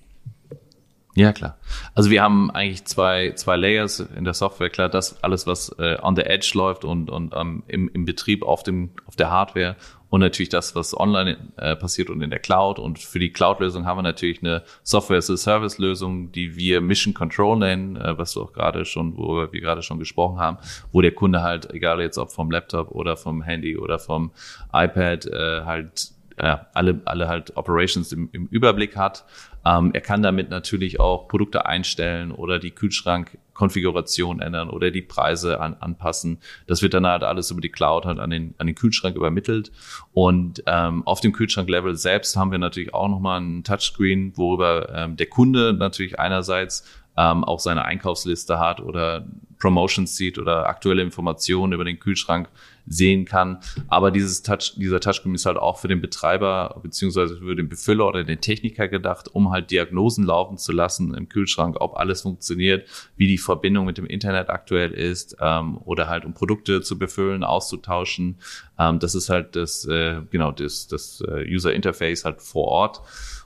Ja, 1.17 1.33
klar. 1.33 1.57
Also 1.95 2.11
wir 2.11 2.23
haben 2.23 2.51
eigentlich 2.51 2.85
zwei, 2.87 3.33
zwei 3.37 3.55
Layers 3.55 4.01
in 4.01 4.25
der 4.25 4.35
Software. 4.35 4.69
Klar, 4.69 4.89
das 4.89 5.23
alles, 5.23 5.47
was 5.47 5.69
äh, 5.79 5.97
on 6.03 6.17
the 6.17 6.23
edge 6.23 6.51
läuft 6.55 6.85
und, 6.85 7.09
und 7.09 7.33
ähm, 7.37 7.63
im, 7.69 7.89
im 7.89 8.05
Betrieb 8.05 8.43
auf, 8.43 8.65
dem, 8.65 8.91
auf 9.07 9.15
der 9.15 9.31
Hardware 9.31 9.77
und 10.11 10.21
natürlich 10.21 10.49
das, 10.49 10.75
was 10.75 10.97
online 10.99 11.37
äh, 11.57 11.77
passiert 11.77 12.11
und 12.11 12.21
in 12.21 12.31
der 12.31 12.41
Cloud. 12.41 12.81
Und 12.81 12.99
für 12.99 13.21
die 13.21 13.33
Cloud-Lösung 13.33 13.85
haben 13.87 13.99
wir 13.99 14.03
natürlich 14.03 14.43
eine 14.43 14.65
Software-as-a-Service-Lösung, 14.83 16.33
die 16.33 16.57
wir 16.57 16.81
Mission 16.81 17.15
Control 17.15 17.59
nennen, 17.59 17.97
äh, 17.97 18.19
was 18.19 18.33
du 18.33 18.43
auch 18.43 18.53
gerade 18.53 18.85
schon, 18.85 19.17
wo 19.17 19.37
wir 19.37 19.61
gerade 19.61 19.83
schon 19.83 20.01
gesprochen 20.01 20.41
haben, 20.41 20.59
wo 20.91 21.01
der 21.01 21.13
Kunde 21.13 21.43
halt, 21.43 21.73
egal 21.73 22.01
jetzt 22.01 22.19
ob 22.19 22.33
vom 22.33 22.51
Laptop 22.51 22.91
oder 22.91 23.17
vom 23.17 23.43
Handy 23.43 23.77
oder 23.77 24.01
vom 24.01 24.33
iPad, 24.73 25.27
äh, 25.27 25.63
halt 25.65 26.13
äh, 26.37 26.57
alle, 26.73 27.01
alle 27.05 27.29
halt 27.29 27.57
Operations 27.57 28.13
im, 28.13 28.29
im 28.33 28.47
Überblick 28.47 28.97
hat. 28.97 29.25
Ähm, 29.65 29.91
er 29.95 30.01
kann 30.01 30.23
damit 30.23 30.51
natürlich 30.51 31.01
auch 31.01 31.29
Produkte 31.29 31.67
einstellen 31.67 32.33
oder 32.33 32.59
die 32.59 32.73
Kühlschrankkonfiguration 32.73 34.41
ändern 34.41 34.69
oder 34.69 34.91
die 34.91 35.03
Preise 35.03 35.61
an, 35.61 35.77
anpassen. 35.81 36.39
Das 36.67 36.83
wird 36.83 36.95
dann 36.95 37.07
halt 37.07 37.23
alles 37.23 37.51
über 37.51 37.61
die 37.61 37.71
Cloud 37.71 38.05
halt 38.05 38.19
an 38.19 38.31
den, 38.31 38.55
an 38.59 38.67
den 38.67 38.77
Kühlschrank 38.77 39.17
übermittelt. 39.17 39.73
Und 40.13 40.63
ähm, 40.67 41.07
auf 41.07 41.21
dem 41.21 41.33
Kühlschranklevel 41.33 41.97
selbst 41.97 42.37
haben 42.37 42.51
wir 42.51 42.59
natürlich 42.59 42.93
auch 42.93 43.09
nochmal 43.09 43.39
einen 43.39 43.65
Touchscreen, 43.65 44.37
worüber 44.37 44.93
ähm, 44.95 45.17
der 45.17 45.27
Kunde 45.27 45.73
natürlich 45.73 46.19
einerseits 46.19 46.85
ähm, 47.17 47.45
auch 47.45 47.61
seine 47.61 47.85
Einkaufsliste 47.85 48.59
hat 48.59 48.81
oder 48.81 49.25
Promotions 49.59 50.17
sieht 50.17 50.39
oder 50.39 50.67
aktuelle 50.69 51.03
Informationen 51.03 51.73
über 51.73 51.85
den 51.85 51.99
Kühlschrank 51.99 52.49
sehen 52.87 53.25
kann. 53.25 53.61
Aber 53.89 54.11
dieses 54.11 54.43
Touch, 54.43 54.75
dieser 54.77 55.01
Touchscreen 55.01 55.35
ist 55.35 55.47
halt 55.47 55.57
auch 55.57 55.79
für 55.79 55.89
den 55.89 56.01
Betreiber 56.01 56.79
beziehungsweise 56.83 57.39
für 57.39 57.57
den 57.57 57.69
Befüller 57.69 58.07
oder 58.07 58.25
den 58.25 58.41
Techniker 58.41 58.89
gedacht, 58.89 59.29
um 59.33 59.51
halt 59.51 59.71
Diagnosen 59.71 60.25
laufen 60.25 60.59
zu 60.59 60.73
lassen 60.73 61.15
im 61.15 61.29
Kühlschrank, 61.29 61.77
ob 61.81 61.97
alles 61.97 62.23
funktioniert, 62.23 62.89
wie 63.17 63.27
die 63.27 63.39
Verbindung 63.39 63.87
mit 63.87 63.99
dem 63.99 64.07
Internet 64.07 64.51
aktuell 64.51 64.91
ist 64.93 65.37
ähm, 65.41 65.79
oder 65.79 66.09
halt 66.09 66.25
um 66.25 66.35
Produkte 66.35 66.83
zu 66.83 66.99
befüllen, 66.99 67.45
auszutauschen. 67.45 68.39
Ähm, 68.79 68.99
das 68.99 69.15
ist 69.15 69.29
halt 69.29 69.57
das, 69.57 69.87
äh, 69.87 70.21
genau, 70.31 70.53
das, 70.53 70.87
das 70.87 71.23
äh, 71.27 71.45
User 71.49 71.73
Interface 71.73 72.25
halt 72.25 72.43
vor 72.43 72.69
Ort. 72.69 73.01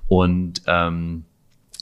Und 0.09 0.63
ähm, 0.67 1.25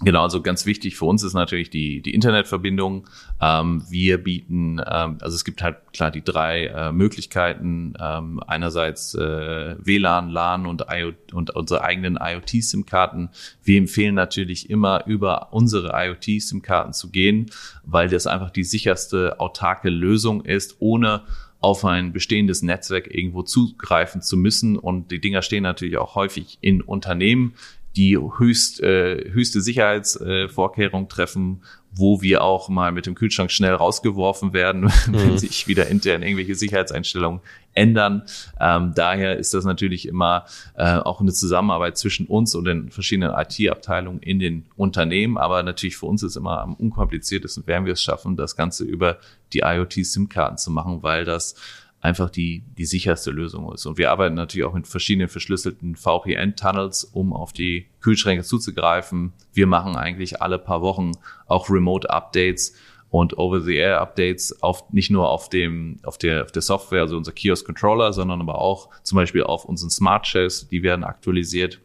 Genau, 0.03 0.25
also 0.25 0.43
ganz 0.43 0.67
wichtig 0.67 0.97
für 0.97 1.07
uns 1.07 1.23
ist 1.23 1.33
natürlich 1.33 1.71
die, 1.71 2.03
die 2.03 2.13
Internetverbindung. 2.13 3.09
Ähm, 3.41 3.83
wir 3.89 4.23
bieten, 4.23 4.79
ähm, 4.87 5.17
also 5.23 5.35
es 5.35 5.43
gibt 5.43 5.63
halt 5.63 5.79
klar 5.95 6.11
die 6.11 6.23
drei 6.23 6.67
äh, 6.67 6.93
Möglichkeiten. 6.93 7.95
Ähm, 7.99 8.43
einerseits 8.47 9.15
äh, 9.15 9.75
WLAN, 9.79 10.29
LAN 10.29 10.67
und, 10.67 10.85
IO, 10.91 11.13
und 11.33 11.57
unsere 11.57 11.83
eigenen 11.83 12.19
IoT-SIM-Karten. 12.21 13.31
Wir 13.65 13.79
empfehlen 13.79 14.15
natürlich 14.15 14.69
immer 14.69 15.07
über 15.07 15.55
unsere 15.55 15.93
IoT-SIM-Karten 15.95 16.93
zu 16.93 17.11
gehen, 17.11 17.47
weil 17.83 18.09
das 18.09 18.27
einfach 18.27 18.51
die 18.51 18.65
sicherste 18.65 19.41
autarke 19.41 19.89
Lösung 19.89 20.45
ist, 20.45 20.77
ohne 20.79 21.23
auf 21.61 21.87
ein 21.87 22.13
bestehendes 22.13 22.61
Netzwerk 22.61 23.13
irgendwo 23.13 23.43
zugreifen 23.43 24.21
zu 24.21 24.37
müssen. 24.37 24.77
Und 24.77 25.11
die 25.11 25.23
Dinger 25.23 25.41
stehen 25.41 25.63
natürlich 25.63 25.97
auch 25.97 26.17
häufig 26.17 26.59
in 26.61 26.83
Unternehmen, 26.83 27.55
die 27.97 28.19
höchst, 28.19 28.83
äh, 28.83 29.31
höchste 29.31 29.61
Sicherheitsvorkehrungen 29.61 31.07
äh, 31.07 31.09
treffen, 31.09 31.63
wo 31.93 32.21
wir 32.21 32.45
auch 32.45 32.69
mal 32.69 32.93
mit 32.93 33.07
dem 33.07 33.15
Kühlschrank 33.15 33.51
schnell 33.51 33.75
rausgeworfen 33.75 34.53
werden, 34.53 34.83
mhm. 35.07 35.13
wenn 35.13 35.39
sich 35.39 35.67
wieder 35.67 35.89
intern 35.89 36.23
irgendwelche 36.23 36.55
Sicherheitseinstellungen 36.55 37.41
ändern. 37.73 38.23
Ähm, 38.61 38.93
daher 38.95 39.39
ist 39.39 39.55
das 39.55 39.65
natürlich 39.65 40.07
immer 40.07 40.45
äh, 40.75 40.97
auch 40.97 41.21
eine 41.21 41.33
Zusammenarbeit 41.33 41.97
zwischen 41.97 42.27
uns 42.27 42.55
und 42.55 42.67
den 42.67 42.91
verschiedenen 42.91 43.33
IT-Abteilungen 43.35 44.21
in 44.21 44.39
den 44.39 44.67
Unternehmen. 44.77 45.39
Aber 45.39 45.63
natürlich 45.63 45.97
für 45.97 46.07
uns 46.07 46.23
ist 46.23 46.37
immer 46.37 46.61
am 46.61 46.75
unkompliziertesten, 46.75 47.67
werden 47.67 47.87
wir 47.87 47.95
es 47.95 48.03
schaffen, 48.03 48.37
das 48.37 48.57
Ganze 48.57 48.85
über 48.85 49.19
die 49.53 49.61
IoT-SIM-Karten 49.61 50.59
zu 50.59 50.71
machen, 50.71 51.03
weil 51.03 51.25
das 51.25 51.55
einfach 52.01 52.31
die, 52.31 52.63
die 52.77 52.85
sicherste 52.85 53.31
Lösung 53.31 53.73
ist. 53.73 53.87
Und 53.87 53.99
wir 53.99 54.11
arbeiten 54.11 54.35
natürlich 54.35 54.67
auch 54.67 54.75
mit 54.75 54.87
verschiedenen 54.87 55.29
verschlüsselten 55.29 55.97
VPN-Tunnels, 55.97 57.05
um 57.05 57.33
auf 57.33 57.53
die 57.53 57.87
Kühlschränke 58.01 58.45
zuzugreifen. 58.45 59.33
Wir 59.53 59.67
machen 59.67 59.97
eigentlich 59.97 60.41
alle 60.41 60.59
paar 60.59 60.83
Wochen 60.83 61.13
auch 61.47 61.69
Remote-Updates 61.71 62.75
und 63.11 63.39
Over-the-Air-Updates 63.39 64.63
auf, 64.63 64.93
nicht 64.93 65.11
nur 65.11 65.29
auf 65.29 65.49
dem, 65.49 65.99
auf 66.03 66.19
der, 66.19 66.45
auf 66.45 66.53
der 66.53 66.63
Software, 66.63 67.03
also 67.03 67.17
unser 67.17 67.33
Kiosk-Controller, 67.33 68.13
sondern 68.13 68.41
aber 68.41 68.61
auch 68.61 68.91
zum 69.03 69.17
Beispiel 69.17 69.43
auf 69.43 69.65
unseren 69.65 69.91
Smart-Shells, 69.91 70.69
die 70.69 70.83
werden 70.83 71.05
aktualisiert. 71.05 71.81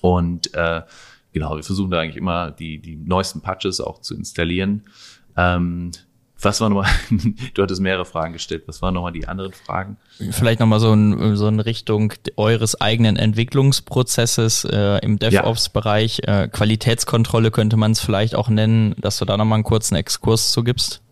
Und 0.00 0.54
äh, 0.54 0.82
genau, 1.32 1.56
wir 1.56 1.62
versuchen 1.62 1.90
da 1.90 2.00
eigentlich 2.00 2.16
immer 2.16 2.50
die, 2.50 2.78
die 2.78 2.96
neuesten 2.96 3.40
Patches 3.40 3.80
auch 3.80 4.00
zu 4.00 4.14
installieren. 4.14 4.84
Ähm, 5.36 5.90
was 6.44 6.60
war 6.60 6.68
nochmal, 6.68 6.90
du 7.54 7.62
hattest 7.62 7.80
mehrere 7.80 8.04
Fragen 8.04 8.32
gestellt, 8.32 8.64
was 8.66 8.82
waren 8.82 8.94
nochmal 8.94 9.12
die 9.12 9.26
anderen 9.26 9.52
Fragen? 9.52 9.96
Vielleicht 10.30 10.60
nochmal 10.60 10.80
so, 10.80 10.92
in, 10.92 11.36
so 11.36 11.48
in 11.48 11.60
Richtung 11.60 12.12
eures 12.36 12.80
eigenen 12.80 13.16
Entwicklungsprozesses 13.16 14.64
äh, 14.64 14.98
im 15.04 15.18
DevOps-Bereich. 15.18 16.20
Äh, 16.26 16.48
Qualitätskontrolle 16.48 17.50
könnte 17.50 17.76
man 17.76 17.92
es 17.92 18.00
vielleicht 18.00 18.34
auch 18.34 18.48
nennen, 18.48 18.94
dass 18.98 19.18
du 19.18 19.24
da 19.24 19.36
nochmal 19.36 19.56
einen 19.56 19.64
kurzen 19.64 19.96
Exkurs 19.96 20.52
zu 20.52 20.64
gibst. 20.64 21.03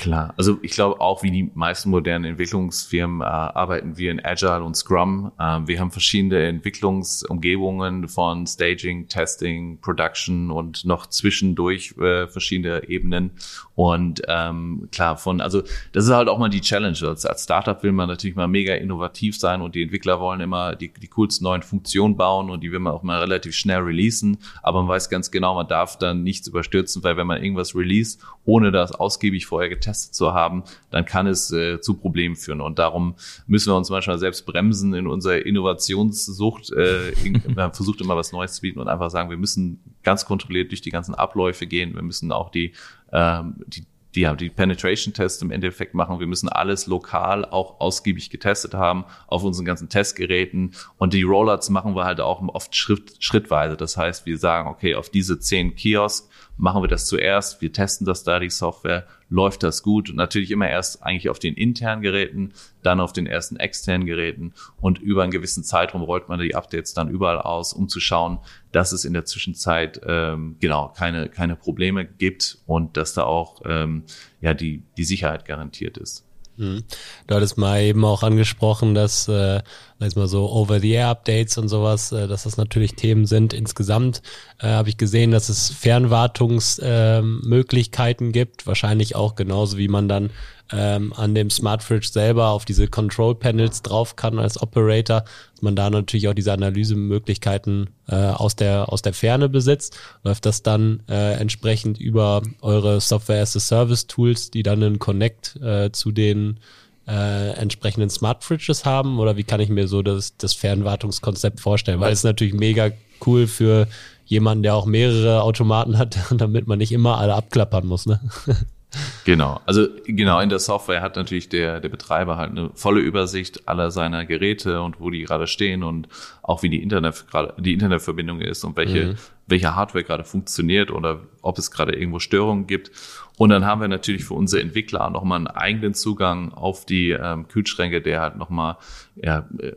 Klar, 0.00 0.32
also 0.38 0.58
ich 0.62 0.70
glaube 0.70 0.98
auch, 1.02 1.22
wie 1.22 1.30
die 1.30 1.50
meisten 1.52 1.90
modernen 1.90 2.24
Entwicklungsfirmen 2.24 3.20
äh, 3.20 3.24
arbeiten 3.24 3.98
wir 3.98 4.10
in 4.10 4.24
Agile 4.24 4.64
und 4.64 4.74
Scrum. 4.74 5.30
Ähm, 5.38 5.68
wir 5.68 5.78
haben 5.78 5.90
verschiedene 5.90 6.42
Entwicklungsumgebungen 6.46 8.08
von 8.08 8.46
Staging, 8.46 9.08
Testing, 9.08 9.78
Production 9.82 10.50
und 10.50 10.86
noch 10.86 11.06
zwischendurch 11.08 11.98
äh, 11.98 12.26
verschiedene 12.28 12.88
Ebenen. 12.88 13.32
Und 13.74 14.22
ähm, 14.26 14.88
klar, 14.90 15.18
von, 15.18 15.42
also 15.42 15.64
das 15.92 16.06
ist 16.06 16.12
halt 16.12 16.30
auch 16.30 16.38
mal 16.38 16.48
die 16.48 16.62
Challenge. 16.62 16.96
Als, 17.02 17.26
als 17.26 17.44
Startup 17.44 17.82
will 17.82 17.92
man 17.92 18.08
natürlich 18.08 18.36
mal 18.36 18.48
mega 18.48 18.72
innovativ 18.76 19.38
sein 19.38 19.60
und 19.60 19.74
die 19.74 19.82
Entwickler 19.82 20.18
wollen 20.18 20.40
immer 20.40 20.76
die, 20.76 20.90
die 20.90 21.08
coolsten 21.08 21.44
neuen 21.44 21.60
Funktionen 21.60 22.16
bauen 22.16 22.48
und 22.48 22.62
die 22.62 22.72
will 22.72 22.78
man 22.78 22.94
auch 22.94 23.02
mal 23.02 23.20
relativ 23.20 23.54
schnell 23.54 23.80
releasen. 23.80 24.38
Aber 24.62 24.80
man 24.80 24.88
weiß 24.88 25.10
ganz 25.10 25.30
genau, 25.30 25.56
man 25.56 25.68
darf 25.68 25.98
dann 25.98 26.22
nichts 26.22 26.48
überstürzen, 26.48 27.04
weil 27.04 27.18
wenn 27.18 27.26
man 27.26 27.42
irgendwas 27.42 27.74
release, 27.74 28.16
ohne 28.46 28.72
das 28.72 28.92
ausgiebig 28.92 29.44
vorher 29.44 29.68
getestet 29.68 29.89
getestet 29.90 30.14
zu 30.14 30.32
haben, 30.32 30.64
dann 30.90 31.04
kann 31.04 31.26
es 31.26 31.50
äh, 31.52 31.80
zu 31.80 31.94
Problemen 31.94 32.36
führen. 32.36 32.60
Und 32.60 32.78
darum 32.78 33.16
müssen 33.46 33.72
wir 33.72 33.76
uns 33.76 33.90
manchmal 33.90 34.18
selbst 34.18 34.46
bremsen 34.46 34.94
in 34.94 35.06
unserer 35.06 35.44
Innovationssucht. 35.44 36.72
Äh, 36.72 37.12
man 37.54 37.72
versucht 37.72 38.00
immer 38.00 38.16
was 38.16 38.32
Neues 38.32 38.54
zu 38.54 38.62
bieten 38.62 38.80
und 38.80 38.88
einfach 38.88 39.10
sagen, 39.10 39.30
wir 39.30 39.36
müssen 39.36 39.80
ganz 40.02 40.24
kontrolliert 40.24 40.70
durch 40.70 40.80
die 40.80 40.90
ganzen 40.90 41.14
Abläufe 41.14 41.66
gehen. 41.66 41.94
Wir 41.94 42.02
müssen 42.02 42.32
auch 42.32 42.50
die, 42.50 42.72
ähm, 43.12 43.56
die 43.66 43.84
die 44.16 44.26
haben 44.26 44.38
die 44.38 44.50
Penetration-Tests 44.50 45.40
im 45.40 45.52
Endeffekt 45.52 45.94
machen. 45.94 46.18
Wir 46.18 46.26
müssen 46.26 46.48
alles 46.48 46.88
lokal 46.88 47.44
auch 47.44 47.78
ausgiebig 47.78 48.28
getestet 48.28 48.74
haben 48.74 49.04
auf 49.28 49.44
unseren 49.44 49.64
ganzen 49.64 49.88
Testgeräten. 49.88 50.74
Und 50.98 51.14
die 51.14 51.22
Rollouts 51.22 51.70
machen 51.70 51.94
wir 51.94 52.04
halt 52.06 52.20
auch 52.20 52.42
oft 52.48 52.74
Schritt, 52.74 53.14
schrittweise. 53.20 53.76
Das 53.76 53.96
heißt, 53.96 54.26
wir 54.26 54.36
sagen, 54.36 54.68
okay, 54.68 54.96
auf 54.96 55.10
diese 55.10 55.38
zehn 55.38 55.76
Kiosk 55.76 56.28
machen 56.60 56.82
wir 56.82 56.88
das 56.88 57.06
zuerst. 57.06 57.60
Wir 57.62 57.72
testen 57.72 58.06
das 58.06 58.22
da, 58.22 58.38
die 58.38 58.50
Software, 58.50 59.06
läuft 59.28 59.62
das 59.62 59.82
gut. 59.82 60.10
Und 60.10 60.16
natürlich 60.16 60.50
immer 60.50 60.68
erst 60.68 61.02
eigentlich 61.02 61.30
auf 61.30 61.38
den 61.38 61.54
internen 61.54 62.02
Geräten, 62.02 62.52
dann 62.82 63.00
auf 63.00 63.12
den 63.12 63.26
ersten 63.26 63.56
externen 63.56 64.06
Geräten 64.06 64.52
und 64.80 64.98
über 64.98 65.22
einen 65.22 65.32
gewissen 65.32 65.64
Zeitraum 65.64 66.02
rollt 66.02 66.28
man 66.28 66.38
die 66.38 66.54
Updates 66.54 66.94
dann 66.94 67.08
überall 67.08 67.40
aus, 67.40 67.72
um 67.72 67.88
zu 67.88 67.98
schauen, 67.98 68.38
dass 68.72 68.92
es 68.92 69.04
in 69.04 69.14
der 69.14 69.24
Zwischenzeit 69.24 70.00
ähm, 70.06 70.56
genau 70.60 70.92
keine, 70.96 71.28
keine 71.28 71.56
Probleme 71.56 72.04
gibt 72.04 72.58
und 72.66 72.96
dass 72.96 73.14
da 73.14 73.24
auch 73.24 73.62
ähm, 73.64 74.04
ja 74.40 74.54
die, 74.54 74.82
die 74.96 75.04
Sicherheit 75.04 75.46
garantiert 75.46 75.96
ist. 75.96 76.29
Mhm. 76.60 76.84
Du 77.26 77.34
hattest 77.34 77.56
mal 77.56 77.80
eben 77.80 78.04
auch 78.04 78.22
angesprochen, 78.22 78.94
dass 78.94 79.26
äh, 79.28 79.62
jetzt 79.98 80.16
mal 80.16 80.28
so 80.28 80.50
Over-the-Air-Updates 80.50 81.56
und 81.56 81.68
sowas, 81.68 82.12
äh, 82.12 82.28
dass 82.28 82.42
das 82.42 82.58
natürlich 82.58 82.96
Themen 82.96 83.24
sind. 83.26 83.54
Insgesamt 83.54 84.20
äh, 84.58 84.66
habe 84.68 84.90
ich 84.90 84.98
gesehen, 84.98 85.30
dass 85.30 85.48
es 85.48 85.70
Fernwartungsmöglichkeiten 85.70 88.28
äh, 88.28 88.32
gibt, 88.32 88.66
wahrscheinlich 88.66 89.16
auch 89.16 89.36
genauso 89.36 89.78
wie 89.78 89.88
man 89.88 90.06
dann 90.06 90.28
ähm, 90.72 91.12
an 91.14 91.34
dem 91.34 91.50
Smart 91.50 91.82
Fridge 91.82 92.08
selber 92.12 92.48
auf 92.48 92.64
diese 92.64 92.88
Control 92.88 93.34
Panels 93.34 93.82
drauf 93.82 94.16
kann 94.16 94.38
als 94.38 94.60
Operator, 94.60 95.22
dass 95.52 95.62
man 95.62 95.76
da 95.76 95.90
natürlich 95.90 96.28
auch 96.28 96.34
diese 96.34 96.52
Analysemöglichkeiten 96.52 97.90
äh, 98.08 98.14
aus 98.14 98.56
der 98.56 98.92
aus 98.92 99.02
der 99.02 99.12
Ferne 99.12 99.48
besitzt, 99.48 99.98
läuft 100.22 100.46
das 100.46 100.62
dann 100.62 101.02
äh, 101.08 101.34
entsprechend 101.34 101.98
über 101.98 102.42
eure 102.60 103.00
Software 103.00 103.42
as 103.42 103.56
a 103.56 103.60
Service 103.60 104.06
Tools, 104.06 104.50
die 104.50 104.62
dann 104.62 104.82
einen 104.82 104.98
Connect 104.98 105.56
äh, 105.56 105.90
zu 105.92 106.12
den 106.12 106.60
äh, 107.08 107.52
entsprechenden 107.54 108.10
Smart 108.10 108.44
Fridges 108.44 108.84
haben 108.84 109.18
oder 109.18 109.36
wie 109.36 109.44
kann 109.44 109.60
ich 109.60 109.68
mir 109.68 109.88
so 109.88 110.02
das, 110.02 110.36
das 110.36 110.54
Fernwartungskonzept 110.54 111.60
vorstellen? 111.60 112.00
Weil 112.00 112.12
es 112.12 112.22
natürlich 112.22 112.54
mega 112.54 112.90
cool 113.26 113.46
für 113.46 113.88
jemanden, 114.26 114.62
der 114.62 114.76
auch 114.76 114.86
mehrere 114.86 115.42
Automaten 115.42 115.98
hat, 115.98 116.16
damit 116.36 116.68
man 116.68 116.78
nicht 116.78 116.92
immer 116.92 117.18
alle 117.18 117.34
abklappern 117.34 117.86
muss. 117.86 118.06
Ne? 118.06 118.20
Genau, 119.24 119.60
also 119.66 119.86
genau 120.04 120.40
in 120.40 120.48
der 120.48 120.58
Software 120.58 121.00
hat 121.00 121.14
natürlich 121.14 121.48
der, 121.48 121.80
der 121.80 121.88
Betreiber 121.88 122.36
halt 122.36 122.50
eine 122.50 122.70
volle 122.74 123.00
Übersicht 123.00 123.68
aller 123.68 123.90
seiner 123.90 124.24
Geräte 124.24 124.82
und 124.82 125.00
wo 125.00 125.10
die 125.10 125.22
gerade 125.22 125.46
stehen 125.46 125.84
und 125.84 126.08
auch 126.42 126.62
wie 126.62 126.70
die 126.70 126.82
Internet 126.82 127.26
gerade 127.30 127.54
die 127.58 127.72
Internetverbindung 127.72 128.40
ist 128.40 128.64
und 128.64 128.76
welche 128.76 129.06
mhm. 129.06 129.14
welche 129.46 129.76
Hardware 129.76 130.02
gerade 130.02 130.24
funktioniert 130.24 130.90
oder 130.90 131.20
ob 131.42 131.58
es 131.58 131.70
gerade 131.70 131.94
irgendwo 131.94 132.18
Störungen 132.18 132.66
gibt. 132.66 132.90
Und 133.36 133.50
dann 133.50 133.64
haben 133.64 133.80
wir 133.80 133.88
natürlich 133.88 134.24
für 134.24 134.34
unsere 134.34 134.62
Entwickler 134.62 135.08
nochmal 135.10 135.38
einen 135.38 135.46
eigenen 135.46 135.94
Zugang 135.94 136.52
auf 136.52 136.84
die 136.84 137.10
ähm, 137.10 137.46
Kühlschränke, 137.48 138.02
der 138.02 138.20
halt 138.20 138.36
nochmal 138.36 138.76
ja, 139.16 139.48
äh, 139.58 139.72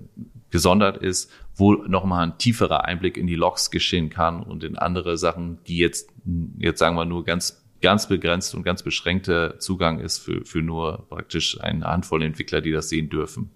gesondert 0.49 0.97
ist, 0.97 1.31
wo 1.55 1.73
nochmal 1.73 2.27
ein 2.27 2.37
tieferer 2.37 2.85
Einblick 2.85 3.17
in 3.17 3.27
die 3.27 3.35
Logs 3.35 3.71
geschehen 3.71 4.09
kann 4.09 4.41
und 4.43 4.63
in 4.63 4.77
andere 4.77 5.17
Sachen, 5.17 5.59
die 5.67 5.77
jetzt, 5.77 6.09
jetzt 6.57 6.79
sagen 6.79 6.95
wir 6.95 7.05
nur 7.05 7.23
ganz 7.23 7.62
ganz 7.83 8.07
begrenzt 8.07 8.55
und 8.55 8.63
ganz 8.63 8.81
beschränkter 8.81 9.59
Zugang 9.59 9.99
ist 9.99 10.17
für, 10.17 10.43
für 10.45 10.63
nur 10.63 11.05
praktisch 11.09 11.61
eine 11.61 11.85
Handvoll 11.85 12.23
Entwickler, 12.23 12.61
die 12.61 12.71
das 12.71 12.89
sehen 12.89 13.09
dürfen. 13.09 13.51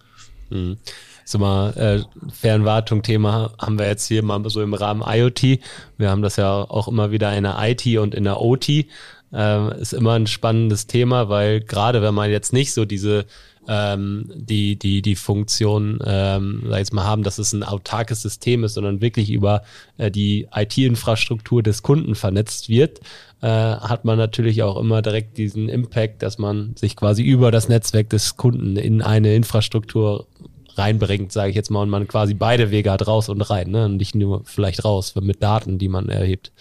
Mhm. 0.49 0.77
So 1.25 1.39
mal 1.39 1.73
äh, 1.73 2.31
Fernwartung 2.31 3.01
Thema 3.01 3.53
haben 3.59 3.79
wir 3.79 3.87
jetzt 3.87 4.07
hier 4.07 4.23
mal 4.23 4.41
so 4.49 4.61
im 4.61 4.73
Rahmen 4.73 5.03
IoT. 5.05 5.59
Wir 5.97 6.09
haben 6.09 6.21
das 6.21 6.35
ja 6.35 6.53
auch 6.53 6.87
immer 6.87 7.11
wieder 7.11 7.35
in 7.35 7.43
der 7.43 7.57
IT 7.59 7.85
und 7.97 8.13
in 8.13 8.23
der 8.23 8.39
OT. 8.41 8.69
Äh, 8.69 9.81
ist 9.81 9.93
immer 9.93 10.13
ein 10.13 10.27
spannendes 10.27 10.87
Thema, 10.87 11.27
weil 11.27 11.61
gerade 11.61 12.01
wenn 12.01 12.13
man 12.13 12.29
jetzt 12.29 12.53
nicht 12.53 12.73
so 12.73 12.85
diese 12.85 13.25
ähm, 13.67 14.31
die, 14.33 14.77
die, 14.77 15.01
die 15.01 15.15
Funktion, 15.15 15.99
ähm, 16.05 16.63
sag 16.67 16.79
jetzt 16.79 16.93
mal, 16.93 17.03
haben, 17.03 17.23
dass 17.23 17.37
es 17.37 17.53
ein 17.53 17.63
autarkes 17.63 18.21
System 18.21 18.63
ist, 18.63 18.75
sondern 18.75 19.01
wirklich 19.01 19.29
über 19.29 19.63
äh, 19.97 20.09
die 20.09 20.47
IT-Infrastruktur 20.53 21.61
des 21.61 21.83
Kunden 21.83 22.15
vernetzt 22.15 22.69
wird, 22.69 23.01
äh, 23.41 23.47
hat 23.47 24.05
man 24.05 24.17
natürlich 24.17 24.63
auch 24.63 24.77
immer 24.77 25.01
direkt 25.01 25.37
diesen 25.37 25.69
Impact, 25.69 26.23
dass 26.23 26.37
man 26.37 26.75
sich 26.75 26.95
quasi 26.95 27.23
über 27.23 27.51
das 27.51 27.69
Netzwerk 27.69 28.09
des 28.09 28.37
Kunden 28.37 28.77
in 28.77 29.01
eine 29.01 29.35
Infrastruktur 29.35 30.27
reinbringt, 30.75 31.31
sage 31.31 31.49
ich 31.49 31.55
jetzt 31.55 31.71
mal, 31.71 31.81
und 31.81 31.89
man 31.89 32.07
quasi 32.07 32.33
beide 32.33 32.71
Wege 32.71 32.91
hat, 32.91 33.07
raus 33.07 33.29
und 33.29 33.41
rein, 33.41 33.71
ne? 33.71 33.85
Und 33.85 33.97
nicht 33.97 34.15
nur 34.15 34.43
vielleicht 34.45 34.85
raus 34.85 35.13
mit 35.15 35.41
Daten, 35.41 35.77
die 35.77 35.89
man 35.89 36.09
erhebt. 36.09 36.51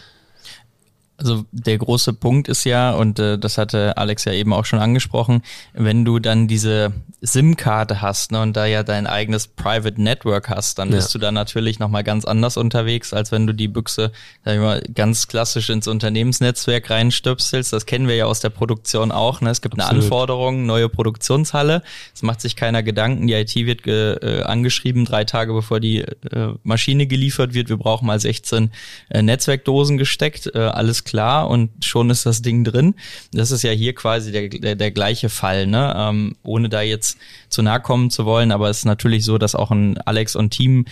Also 1.19 1.45
der 1.51 1.79
große 1.79 2.13
Punkt 2.13 2.49
ist 2.49 2.65
ja, 2.65 2.93
und 2.93 3.19
äh, 3.19 3.39
das 3.39 3.59
hatte 3.59 3.97
Alex 3.97 4.25
ja 4.27 4.33
eben 4.33 4.53
auch 4.53 4.65
schon 4.65 4.79
angesprochen, 4.79 5.43
wenn 5.73 6.05
du 6.05 6.19
dann 6.19 6.47
diese 6.47 6.93
SIM-Karte 7.23 8.03
hast 8.03 8.33
ne, 8.33 8.43
und 8.43 8.57
da 8.57 8.67
ja 8.67 8.83
dein 8.83 9.07
eigenes 9.07 9.47
Private 9.47 10.01
Network 10.01 10.51
hast, 10.51 10.79
dann 10.79 10.91
ja. 10.91 10.97
bist 10.97 11.15
du 11.15 11.19
da 11.19 11.33
natürlich 11.33 11.79
nochmal 11.79 12.05
ganz 12.05 12.25
anders 12.25 12.57
unterwegs, 12.57 13.15
als 13.15 13.33
wenn 13.33 13.47
du 13.47 13.55
die 13.55 13.69
Büchse 13.69 14.13
sag 14.45 14.55
ich 14.55 14.61
mal, 14.61 14.83
ganz 14.95 15.27
klassisch 15.27 15.71
ins 15.71 15.89
Unternehmensnetzwerk 15.89 16.91
reinstöpselst. 16.91 17.73
Das 17.73 17.87
kennen 17.87 18.09
wir 18.09 18.17
ja 18.17 18.27
aus 18.27 18.41
der 18.41 18.51
Produktion 18.51 19.11
auch. 19.11 19.41
Ne? 19.41 19.51
Es 19.51 19.63
gibt 19.63 19.75
Absolut. 19.75 19.91
eine 19.91 20.03
Anforderung, 20.03 20.67
neue 20.67 20.89
Produktionshalle. 20.89 21.83
Es 22.15 22.23
macht 22.23 22.41
sich 22.41 22.57
keiner 22.57 22.83
Gedanken. 22.83 23.27
Die 23.27 23.35
IT 23.35 23.55
wird 23.55 23.83
ge, 23.83 24.17
äh, 24.21 24.43
angeschrieben, 24.43 25.05
drei 25.05 25.25
Tage 25.25 25.53
bevor 25.53 25.81
die 25.81 26.01
äh, 26.01 26.55
Maschine 26.63 27.07
geliefert 27.07 27.55
wird. 27.55 27.69
Wir 27.69 27.79
brauchen 27.79 28.07
mal 28.07 28.21
16 28.21 28.71
äh, 29.09 29.23
Netzwerkdosen 29.23 29.97
gesteckt. 29.97 30.55
Äh, 30.55 30.59
alles 30.59 31.05
klar 31.07 31.49
und 31.49 31.71
schon 31.85 32.11
ist 32.11 32.27
das 32.27 32.43
Ding 32.43 32.65
drin. 32.65 32.95
Das 33.33 33.51
ist 33.51 33.63
ja 33.63 33.71
hier 33.71 33.95
quasi 33.95 34.33
der, 34.33 34.49
der, 34.49 34.75
der 34.75 34.91
gleiche 34.91 35.31
Fall, 35.31 35.67
ne? 35.67 35.95
Ähm, 35.97 36.37
ohne 36.43 36.69
da 36.69 36.83
jetzt 36.83 37.17
zu 37.57 37.63
nahe 37.63 37.81
kommen 37.81 38.11
zu 38.11 38.27
wollen, 38.27 38.53
aber 38.53 38.69
es 38.69 38.79
ist 38.79 38.85
natürlich 38.85 39.25
so, 39.25 39.39
dass 39.39 39.55
auch 39.55 39.71
ein 39.71 39.97
Alex 39.99 40.37
und 40.37 40.51
Team 40.51 40.85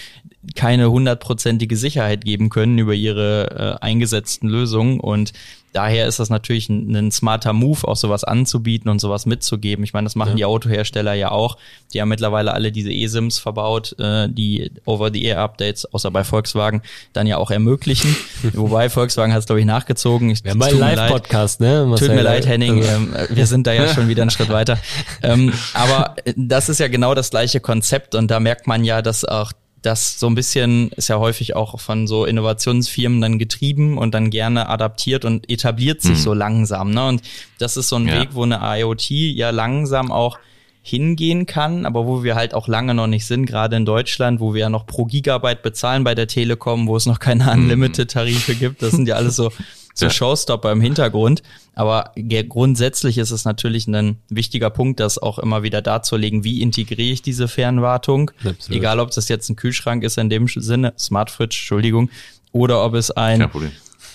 keine 0.57 0.91
hundertprozentige 0.91 1.77
Sicherheit 1.77 2.25
geben 2.25 2.49
können 2.49 2.79
über 2.79 2.95
ihre 2.95 3.79
äh, 3.81 3.85
eingesetzten 3.85 4.49
Lösungen 4.49 4.99
und 4.99 5.35
daher 5.75 6.07
ist 6.07 6.21
das 6.21 6.31
natürlich 6.31 6.69
ein, 6.69 6.95
ein, 6.97 7.11
smarter 7.11 7.53
Move, 7.53 7.87
auch 7.87 7.97
sowas 7.97 8.25
anzubieten 8.25 8.89
und 8.89 9.01
sowas 9.01 9.27
mitzugeben. 9.27 9.85
Ich 9.85 9.93
meine, 9.93 10.07
das 10.07 10.15
machen 10.15 10.31
ja. 10.31 10.37
die 10.37 10.45
Autohersteller 10.45 11.15
ja 11.15 11.31
auch. 11.33 11.59
Die 11.93 12.01
haben 12.01 12.09
mittlerweile 12.09 12.55
alle 12.55 12.73
diese 12.73 12.93
eSIMs 12.93 13.39
verbaut, 13.39 13.95
äh, 13.99 14.29
die 14.29 14.71
Over-the-Air-Updates, 14.85 15.93
außer 15.93 16.11
bei 16.13 16.23
Volkswagen, 16.23 16.83
dann 17.13 17.27
ja 17.27 17.37
auch 17.37 17.51
ermöglichen. 17.51 18.17
Wobei 18.53 18.89
Volkswagen 18.89 19.33
hat 19.33 19.41
es, 19.41 19.47
glaube 19.47 19.61
ich, 19.61 19.67
nachgezogen. 19.67 20.31
Ich, 20.31 20.45
wir 20.45 20.53
haben 20.53 20.63
einen 20.63 20.79
Live-Podcast, 20.79 21.61
ne? 21.61 21.85
Marcel, 21.87 22.09
tut 22.09 22.17
mir 22.17 22.23
leid, 22.23 22.47
Henning. 22.47 22.79
Also 22.79 22.91
ähm, 22.91 23.15
wir 23.31 23.47
sind 23.47 23.67
da 23.67 23.73
ja 23.73 23.93
schon 23.93 24.09
wieder 24.09 24.23
einen 24.23 24.31
Schritt 24.31 24.49
weiter. 24.49 24.79
Ähm, 25.23 25.53
aber 25.73 26.17
das 26.55 26.69
ist 26.69 26.79
ja 26.79 26.87
genau 26.87 27.17
das 27.17 27.31
gleiche 27.31 27.59
Konzept 27.59 28.15
und 28.15 28.31
da 28.31 28.39
merkt 28.39 28.69
man 28.69 28.85
ja, 28.85 29.03
dass 29.03 29.25
auch 29.25 29.51
das 29.83 30.21
so 30.21 30.29
ein 30.29 30.37
bisschen 30.37 30.91
ist 30.91 31.09
ja 31.09 31.19
häufig 31.19 31.57
auch 31.57 31.81
von 31.81 32.07
so 32.07 32.27
Innovationsfirmen 32.27 33.21
dann 33.21 33.41
getrieben 33.41 33.99
und 33.99 34.15
dann 34.15 34.31
gerne 34.31 34.69
adaptiert 34.69 35.25
und 35.25 35.51
etabliert 35.51 36.01
sich 36.01 36.13
mhm. 36.13 36.23
so 36.23 36.33
langsam. 36.33 36.93
Ne? 36.93 37.09
Und 37.09 37.23
das 37.59 37.77
ist 37.77 37.89
so 37.89 37.97
ein 37.97 38.07
ja. 38.07 38.21
Weg, 38.21 38.29
wo 38.35 38.45
eine 38.45 38.61
IoT 38.63 39.11
ja 39.11 39.51
langsam 39.51 40.13
auch 40.13 40.39
hingehen 40.81 41.47
kann, 41.47 41.87
aber 41.87 42.07
wo 42.07 42.23
wir 42.23 42.37
halt 42.37 42.55
auch 42.55 42.69
lange 42.69 42.95
noch 42.95 43.09
nicht 43.09 43.27
sind, 43.27 43.47
gerade 43.47 43.75
in 43.75 43.85
Deutschland, 43.85 44.39
wo 44.39 44.55
wir 44.55 44.61
ja 44.61 44.69
noch 44.69 44.87
pro 44.87 45.07
Gigabyte 45.07 45.61
bezahlen 45.61 46.05
bei 46.05 46.15
der 46.15 46.29
Telekom, 46.29 46.87
wo 46.87 46.97
es 46.97 47.07
noch 47.07 47.19
keine 47.19 47.45
mhm. 47.47 47.65
Unlimited-Tarife 47.65 48.55
gibt. 48.55 48.81
Das 48.81 48.93
sind 48.93 49.09
ja 49.09 49.17
alles 49.17 49.35
so 49.35 49.51
so 49.95 50.07
ja. 50.07 50.11
Showstopper 50.11 50.73
im 50.73 50.81
Hintergrund. 50.81 51.43
Aber 51.75 52.13
grundsätzlich 52.49 53.19
ist 53.19 53.31
es 53.31 53.45
natürlich 53.45 53.87
ein 53.87 54.19
wichtiger 54.29 54.71
Punkt, 54.71 55.01
das 55.01 55.19
auch 55.19 55.39
immer 55.39 55.63
wieder 55.63 55.83
darzulegen, 55.83 56.45
wie 56.45 56.61
integriere 56.61 57.13
ich 57.13 57.23
diese 57.23 57.49
Fernwartung. 57.49 58.31
Absolut. 58.39 58.71
Egal, 58.71 59.01
ob 59.01 59.11
das 59.13 59.29
jetzt 59.29 59.49
ein 59.49 59.57
Kühlschrank 59.57 60.05
ist 60.05 60.19
in 60.19 60.29
dem 60.29 60.47
Sinne, 60.49 60.93
Smart 60.99 61.31
Fridge, 61.31 61.57
Entschuldigung, 61.59 62.11
oder 62.53 62.85
ob 62.85 62.95
es 62.95 63.11
ein 63.11 63.49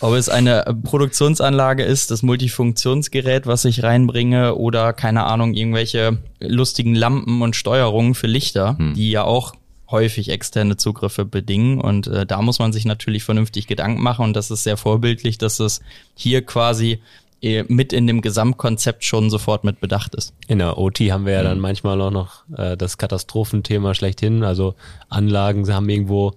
ob 0.01 0.13
es 0.13 0.29
eine 0.29 0.63
Produktionsanlage 0.83 1.83
ist, 1.83 2.09
das 2.09 2.23
Multifunktionsgerät, 2.23 3.47
was 3.47 3.65
ich 3.65 3.83
reinbringe, 3.83 4.55
oder 4.55 4.93
keine 4.93 5.25
Ahnung, 5.25 5.53
irgendwelche 5.53 6.19
lustigen 6.39 6.95
Lampen 6.95 7.41
und 7.41 7.57
Steuerungen 7.57 8.15
für 8.15 8.27
Lichter, 8.27 8.77
hm. 8.77 8.93
die 8.93 9.11
ja 9.11 9.23
auch 9.23 9.55
häufig 9.91 10.29
externe 10.29 10.77
Zugriffe 10.77 11.25
bedingen. 11.25 11.81
Und 11.81 12.07
äh, 12.07 12.25
da 12.25 12.41
muss 12.41 12.59
man 12.59 12.73
sich 12.73 12.85
natürlich 12.85 13.23
vernünftig 13.23 13.67
Gedanken 13.67 14.01
machen. 14.01 14.25
Und 14.25 14.35
das 14.35 14.51
ist 14.51 14.63
sehr 14.63 14.77
vorbildlich, 14.77 15.37
dass 15.37 15.59
es 15.59 15.81
hier 16.15 16.45
quasi 16.45 16.99
äh, 17.41 17.63
mit 17.67 17.93
in 17.93 18.05
dem 18.05 18.21
Gesamtkonzept 18.21 19.03
schon 19.03 19.29
sofort 19.29 19.63
mit 19.63 19.79
bedacht 19.79 20.13
ist. 20.15 20.33
In 20.47 20.59
der 20.59 20.77
OT 20.77 20.99
haben 20.99 21.25
wir 21.25 21.33
ja 21.33 21.43
dann 21.43 21.57
mhm. 21.57 21.63
manchmal 21.63 22.01
auch 22.01 22.11
noch 22.11 22.43
äh, 22.57 22.75
das 22.75 22.97
Katastrophenthema 22.97 23.93
schlechthin. 23.93 24.43
Also 24.43 24.75
Anlagen 25.09 25.71
haben 25.73 25.87
irgendwo 25.87 26.33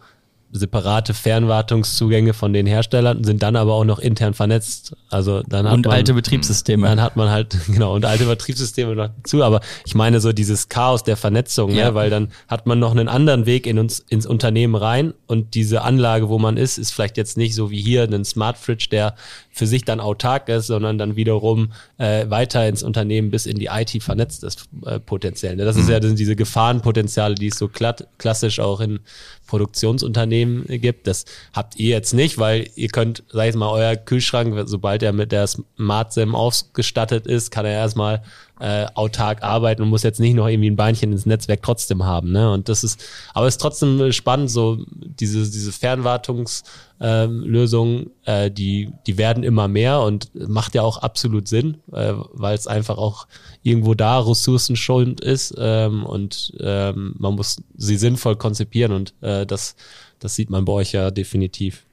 separate 0.52 1.14
Fernwartungszugänge 1.14 2.34
von 2.34 2.52
den 2.52 2.66
Herstellern, 2.66 3.24
sind 3.24 3.42
dann 3.42 3.56
aber 3.56 3.72
auch 3.72 3.84
noch 3.84 3.98
intern 3.98 4.34
vernetzt. 4.34 4.94
Also 5.08 5.42
dann 5.48 5.66
hat 5.66 5.74
und 5.74 5.86
man, 5.86 5.94
alte 5.94 6.12
Betriebssysteme. 6.12 6.86
Dann 6.86 7.00
hat 7.00 7.16
man 7.16 7.30
halt, 7.30 7.56
genau, 7.66 7.94
und 7.94 8.04
alte 8.04 8.26
Betriebssysteme 8.26 8.94
noch 8.94 9.08
dazu. 9.08 9.42
Aber 9.42 9.62
ich 9.86 9.94
meine 9.94 10.20
so 10.20 10.32
dieses 10.32 10.68
Chaos 10.68 11.04
der 11.04 11.16
Vernetzung, 11.16 11.72
ne, 11.72 11.78
ja. 11.78 11.88
ne, 11.88 11.94
weil 11.94 12.10
dann 12.10 12.28
hat 12.48 12.66
man 12.66 12.78
noch 12.78 12.90
einen 12.90 13.08
anderen 13.08 13.46
Weg 13.46 13.66
in 13.66 13.78
uns, 13.78 14.00
ins 14.00 14.26
Unternehmen 14.26 14.74
rein 14.74 15.14
und 15.26 15.54
diese 15.54 15.82
Anlage, 15.82 16.28
wo 16.28 16.38
man 16.38 16.58
ist, 16.58 16.76
ist 16.76 16.92
vielleicht 16.92 17.16
jetzt 17.16 17.38
nicht 17.38 17.54
so 17.54 17.70
wie 17.70 17.80
hier 17.80 18.02
ein 18.02 18.24
Smart 18.24 18.58
Fridge, 18.58 18.88
der 18.90 19.14
für 19.50 19.66
sich 19.66 19.84
dann 19.84 20.00
autark 20.00 20.48
ist, 20.48 20.66
sondern 20.66 20.98
dann 20.98 21.16
wiederum 21.16 21.72
äh, 21.98 22.28
weiter 22.28 22.66
ins 22.68 22.82
Unternehmen 22.82 23.30
bis 23.30 23.46
in 23.46 23.58
die 23.58 23.66
IT 23.66 24.02
vernetzt 24.02 24.44
ist, 24.44 24.68
äh, 24.84 24.98
potenziell. 24.98 25.56
Ne? 25.56 25.64
Das 25.64 25.76
mhm. 25.76 25.82
ist 25.82 25.88
ja 25.88 26.00
diese 26.00 26.36
Gefahrenpotenziale, 26.36 27.34
die 27.34 27.48
es 27.48 27.58
so 27.58 27.68
klassisch 27.68 28.60
auch 28.60 28.80
in 28.80 29.00
Produktionsunternehmen 29.52 30.64
gibt. 30.66 31.06
Das 31.06 31.26
habt 31.52 31.76
ihr 31.76 31.90
jetzt 31.90 32.14
nicht, 32.14 32.38
weil 32.38 32.70
ihr 32.74 32.88
könnt, 32.88 33.22
sag 33.28 33.50
ich 33.50 33.54
mal, 33.54 33.68
euer 33.68 33.96
Kühlschrank, 33.96 34.58
sobald 34.64 35.02
er 35.02 35.12
mit 35.12 35.30
der 35.30 35.46
Smart 35.46 36.14
SIM 36.14 36.34
ausgestattet 36.34 37.26
ist, 37.26 37.50
kann 37.50 37.66
er 37.66 37.72
erstmal 37.72 38.22
äh, 38.62 38.86
autark 38.94 39.42
arbeiten 39.42 39.82
und 39.82 39.88
muss 39.88 40.04
jetzt 40.04 40.20
nicht 40.20 40.34
noch 40.34 40.46
irgendwie 40.46 40.70
ein 40.70 40.76
Beinchen 40.76 41.10
ins 41.10 41.26
Netzwerk 41.26 41.64
trotzdem 41.64 42.04
haben. 42.04 42.30
Ne? 42.30 42.52
Und 42.52 42.68
das 42.68 42.84
ist, 42.84 43.04
aber 43.34 43.48
es 43.48 43.54
ist 43.54 43.60
trotzdem 43.60 44.12
spannend, 44.12 44.52
so 44.52 44.78
diese, 44.86 45.50
diese 45.50 45.72
Fernwartungslösungen, 45.72 48.10
äh, 48.24 48.46
äh, 48.46 48.52
die, 48.52 48.92
die 49.08 49.18
werden 49.18 49.42
immer 49.42 49.66
mehr 49.66 50.02
und 50.02 50.30
macht 50.48 50.76
ja 50.76 50.82
auch 50.82 50.98
absolut 50.98 51.48
Sinn, 51.48 51.78
äh, 51.92 52.12
weil 52.32 52.54
es 52.54 52.68
einfach 52.68 52.98
auch 52.98 53.26
irgendwo 53.64 53.94
da 53.94 54.20
ressourcenschonend 54.20 55.20
ist 55.20 55.56
ähm, 55.58 56.06
und 56.06 56.52
ähm, 56.60 57.16
man 57.18 57.34
muss 57.34 57.56
sie 57.76 57.96
sinnvoll 57.96 58.36
konzipieren 58.36 58.92
und 58.92 59.12
äh, 59.22 59.44
das, 59.44 59.74
das 60.20 60.36
sieht 60.36 60.50
man 60.50 60.64
bei 60.64 60.72
euch 60.72 60.92
ja 60.92 61.10
definitiv. 61.10 61.84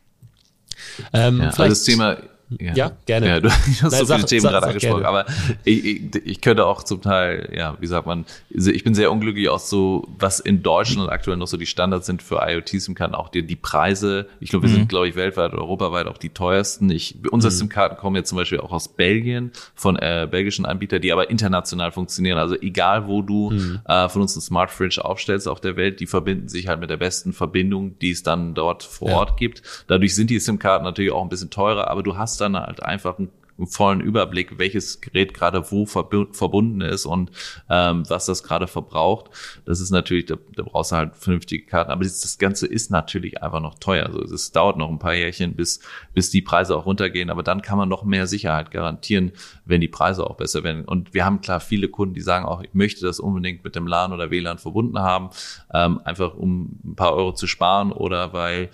Ähm, 1.13 1.39
ja, 1.39 1.47
also 1.47 1.63
das 1.63 1.83
Thema 1.83 2.17
ja, 2.57 2.73
ja 2.73 2.91
gerne. 3.05 3.27
Ja, 3.27 3.39
du 3.39 3.49
hast 3.51 3.81
Nein, 3.81 3.91
so 3.91 4.05
sag, 4.05 4.17
viele 4.17 4.27
Themen 4.27 4.41
sag, 4.41 4.51
gerade 4.51 4.65
sag 4.65 4.69
angesprochen, 4.69 5.01
gerne. 5.03 5.19
aber 5.19 5.25
ich, 5.63 5.85
ich, 5.85 6.15
ich 6.25 6.41
könnte 6.41 6.65
auch 6.65 6.83
zum 6.83 7.01
Teil, 7.01 7.49
ja, 7.55 7.77
wie 7.79 7.87
sagt 7.87 8.07
man, 8.07 8.25
ich 8.49 8.83
bin 8.83 8.95
sehr 8.95 9.11
unglücklich 9.11 9.49
auch 9.49 9.59
so, 9.59 10.07
was 10.17 10.39
in 10.39 10.63
Deutschland 10.63 11.09
aktuell 11.11 11.37
noch 11.37 11.47
so 11.47 11.57
die 11.57 11.65
Standards 11.65 12.07
sind 12.07 12.23
für 12.23 12.39
IoT-SIM-Karten, 12.41 13.13
auch 13.13 13.29
die, 13.29 13.45
die 13.45 13.55
Preise. 13.55 14.27
Ich 14.39 14.49
glaube, 14.49 14.65
wir 14.65 14.71
mhm. 14.71 14.79
sind, 14.79 14.89
glaube 14.89 15.07
ich, 15.07 15.15
weltweit, 15.15 15.53
europaweit 15.53 16.07
auch 16.07 16.17
die 16.17 16.29
teuersten. 16.29 16.89
Ich, 16.89 17.17
unsere 17.31 17.53
mhm. 17.53 17.57
SIM-Karten 17.57 17.97
kommen 17.97 18.15
jetzt 18.15 18.29
zum 18.29 18.37
Beispiel 18.37 18.59
auch 18.59 18.71
aus 18.71 18.87
Belgien, 18.87 19.51
von 19.75 19.95
äh, 19.97 20.27
belgischen 20.29 20.65
Anbietern, 20.65 21.01
die 21.01 21.11
aber 21.11 21.29
international 21.29 21.91
funktionieren. 21.91 22.37
Also 22.37 22.55
egal, 22.59 23.07
wo 23.07 23.21
du 23.21 23.51
mhm. 23.51 23.79
äh, 23.85 24.09
von 24.09 24.21
uns 24.21 24.35
ein 24.35 24.41
Smart 24.41 24.71
Fridge 24.71 25.03
aufstellst 25.03 25.47
auf 25.47 25.61
der 25.61 25.75
Welt, 25.75 25.99
die 25.99 26.07
verbinden 26.07 26.47
sich 26.47 26.67
halt 26.67 26.79
mit 26.79 26.89
der 26.89 26.97
besten 26.97 27.33
Verbindung, 27.33 27.97
die 27.99 28.11
es 28.11 28.23
dann 28.23 28.55
dort 28.55 28.83
vor 28.83 29.09
ja. 29.09 29.17
Ort 29.17 29.37
gibt. 29.37 29.61
Dadurch 29.87 30.15
sind 30.15 30.29
die 30.29 30.39
SIM-Karten 30.39 30.83
natürlich 30.83 31.11
auch 31.11 31.21
ein 31.21 31.29
bisschen 31.29 31.49
teurer, 31.49 31.89
aber 31.89 32.03
du 32.03 32.17
hast 32.17 32.38
dann 32.41 32.57
halt 32.57 32.83
einfach 32.83 33.19
einen, 33.19 33.29
einen 33.59 33.67
vollen 33.67 33.99
Überblick, 33.99 34.57
welches 34.57 35.01
Gerät 35.01 35.33
gerade 35.33 35.69
wo 35.71 35.85
verbunden 35.85 36.81
ist 36.81 37.05
und 37.05 37.31
ähm, 37.69 38.03
was 38.09 38.25
das 38.25 38.43
gerade 38.43 38.67
verbraucht. 38.67 39.29
Das 39.65 39.81
ist 39.81 39.91
natürlich, 39.91 40.25
da, 40.25 40.35
da 40.55 40.63
brauchst 40.63 40.91
du 40.91 40.95
halt 40.95 41.15
vernünftige 41.15 41.65
Karten. 41.65 41.91
Aber 41.91 42.03
das, 42.03 42.21
das 42.21 42.37
Ganze 42.37 42.67
ist 42.67 42.89
natürlich 42.89 43.43
einfach 43.43 43.59
noch 43.59 43.77
teuer. 43.77 44.05
Also 44.05 44.21
es 44.21 44.51
dauert 44.51 44.77
noch 44.77 44.89
ein 44.89 44.99
paar 44.99 45.13
Jährchen, 45.13 45.55
bis, 45.55 45.81
bis 46.13 46.31
die 46.31 46.41
Preise 46.41 46.75
auch 46.75 46.85
runtergehen. 46.85 47.29
Aber 47.29 47.43
dann 47.43 47.61
kann 47.61 47.77
man 47.77 47.89
noch 47.89 48.03
mehr 48.03 48.27
Sicherheit 48.27 48.71
garantieren, 48.71 49.33
wenn 49.65 49.81
die 49.81 49.87
Preise 49.89 50.25
auch 50.25 50.35
besser 50.35 50.63
werden. 50.63 50.85
Und 50.85 51.13
wir 51.13 51.25
haben 51.25 51.41
klar 51.41 51.59
viele 51.59 51.89
Kunden, 51.89 52.15
die 52.15 52.21
sagen 52.21 52.45
auch, 52.45 52.61
ich 52.61 52.73
möchte 52.73 53.05
das 53.05 53.19
unbedingt 53.19 53.63
mit 53.63 53.75
dem 53.75 53.87
LAN 53.87 54.13
oder 54.13 54.31
WLAN 54.31 54.57
verbunden 54.57 54.99
haben, 54.99 55.31
ähm, 55.73 55.99
einfach 56.05 56.33
um 56.33 56.79
ein 56.85 56.95
paar 56.95 57.13
Euro 57.13 57.33
zu 57.33 57.45
sparen 57.45 57.91
oder 57.91 58.31
weil 58.31 58.69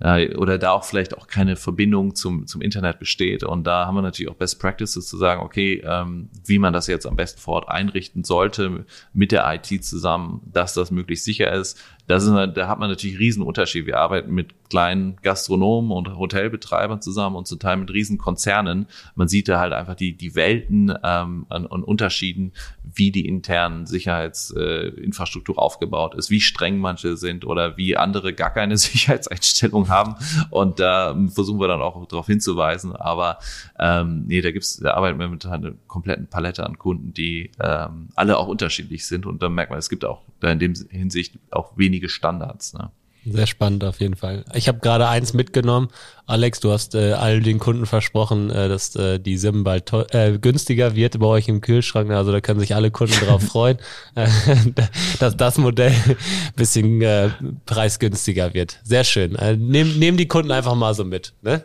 äh, 0.00 0.34
oder 0.36 0.58
da 0.58 0.72
auch 0.72 0.84
vielleicht 0.84 1.16
auch 1.16 1.26
keine 1.26 1.56
Verbindung 1.56 2.14
zum, 2.14 2.46
zum 2.46 2.60
Internet 2.60 2.98
besteht. 2.98 3.44
Und 3.44 3.64
da 3.64 3.86
haben 3.86 3.94
wir 3.94 4.02
natürlich 4.02 4.30
auch 4.30 4.36
Best 4.36 4.58
Practices 4.60 5.06
zu 5.06 5.16
sagen, 5.16 5.42
okay, 5.42 5.82
ähm, 5.84 6.30
wie 6.44 6.58
man 6.58 6.72
das 6.72 6.86
jetzt 6.86 7.06
am 7.06 7.16
besten 7.16 7.40
vor 7.40 7.54
Ort 7.54 7.68
einrichten 7.68 8.24
sollte 8.24 8.86
mit 9.12 9.32
der 9.32 9.52
IT 9.54 9.84
zusammen, 9.84 10.40
dass 10.52 10.74
das 10.74 10.90
möglichst 10.90 11.24
sicher 11.24 11.52
ist, 11.52 11.78
das 12.10 12.24
ist, 12.24 12.32
da 12.32 12.68
hat 12.68 12.78
man 12.78 12.90
natürlich 12.90 13.18
Riesenunterschied. 13.18 13.86
Wir 13.86 13.98
arbeiten 13.98 14.32
mit 14.32 14.68
kleinen 14.68 15.16
Gastronomen 15.22 15.90
und 15.90 16.16
Hotelbetreibern 16.16 17.02
zusammen 17.02 17.36
und 17.36 17.46
zum 17.46 17.58
Teil 17.58 17.76
mit 17.76 17.90
Riesenkonzernen. 17.90 18.86
Man 19.14 19.28
sieht 19.28 19.48
da 19.48 19.60
halt 19.60 19.72
einfach 19.72 19.94
die, 19.94 20.16
die 20.16 20.34
Welten 20.34 20.90
ähm, 20.90 21.46
an, 21.48 21.66
an 21.66 21.84
Unterschieden, 21.84 22.52
wie 22.82 23.12
die 23.12 23.26
internen 23.26 23.86
Sicherheitsinfrastruktur 23.86 25.56
äh, 25.56 25.58
aufgebaut 25.58 26.14
ist, 26.14 26.30
wie 26.30 26.40
streng 26.40 26.78
manche 26.78 27.16
sind 27.16 27.44
oder 27.44 27.76
wie 27.76 27.96
andere 27.96 28.32
gar 28.32 28.50
keine 28.50 28.76
Sicherheitseinstellung 28.78 29.88
haben. 29.88 30.14
Und 30.50 30.80
da 30.80 31.12
ähm, 31.12 31.30
versuchen 31.30 31.60
wir 31.60 31.68
dann 31.68 31.82
auch 31.82 32.06
darauf 32.06 32.26
hinzuweisen. 32.26 32.94
Aber 32.96 33.38
ähm, 33.78 34.24
nee, 34.26 34.40
da 34.40 34.50
gibt's, 34.50 34.78
da 34.78 34.94
arbeiten 34.94 35.18
wir 35.18 35.28
mit 35.28 35.46
einer 35.46 35.72
kompletten 35.86 36.26
Palette 36.26 36.64
an 36.66 36.78
Kunden, 36.78 37.12
die 37.14 37.50
ähm, 37.60 38.08
alle 38.14 38.38
auch 38.38 38.48
unterschiedlich 38.48 39.06
sind. 39.06 39.26
Und 39.26 39.42
da 39.42 39.48
merkt 39.48 39.70
man, 39.70 39.78
es 39.78 39.88
gibt 39.88 40.04
auch 40.04 40.22
da 40.40 40.50
in 40.50 40.58
dem 40.58 40.74
Hinsicht 40.90 41.38
auch 41.50 41.76
wenige 42.00 42.08
Standards. 42.08 42.74
Ne? 42.74 42.90
Sehr 43.24 43.46
spannend 43.46 43.84
auf 43.84 44.00
jeden 44.00 44.16
Fall. 44.16 44.44
Ich 44.54 44.68
habe 44.68 44.78
gerade 44.78 45.08
eins 45.08 45.34
mitgenommen 45.34 45.88
Alex, 46.30 46.60
du 46.60 46.70
hast 46.70 46.94
äh, 46.94 47.12
all 47.14 47.40
den 47.40 47.58
Kunden 47.58 47.86
versprochen, 47.86 48.50
äh, 48.50 48.68
dass 48.68 48.94
äh, 48.94 49.18
die 49.18 49.36
Sim 49.36 49.64
bald 49.64 49.92
äh, 50.12 50.38
günstiger 50.38 50.94
wird 50.94 51.18
bei 51.18 51.26
euch 51.26 51.48
im 51.48 51.60
Kühlschrank. 51.60 52.08
Also 52.12 52.30
da 52.30 52.40
können 52.40 52.60
sich 52.60 52.76
alle 52.76 52.92
Kunden 52.92 53.14
drauf 53.26 53.42
freuen, 53.48 53.78
äh, 54.14 54.28
dass 55.18 55.36
das 55.36 55.58
Modell 55.58 55.92
bisschen 56.56 57.02
äh, 57.02 57.30
preisgünstiger 57.66 58.54
wird. 58.54 58.78
Sehr 58.84 59.02
schön. 59.02 59.34
Äh, 59.34 59.56
nehmen 59.56 59.98
nehm 59.98 60.16
die 60.16 60.28
Kunden 60.28 60.52
einfach 60.52 60.76
mal 60.76 60.94
so 60.94 61.04
mit. 61.04 61.32
Ne? 61.42 61.64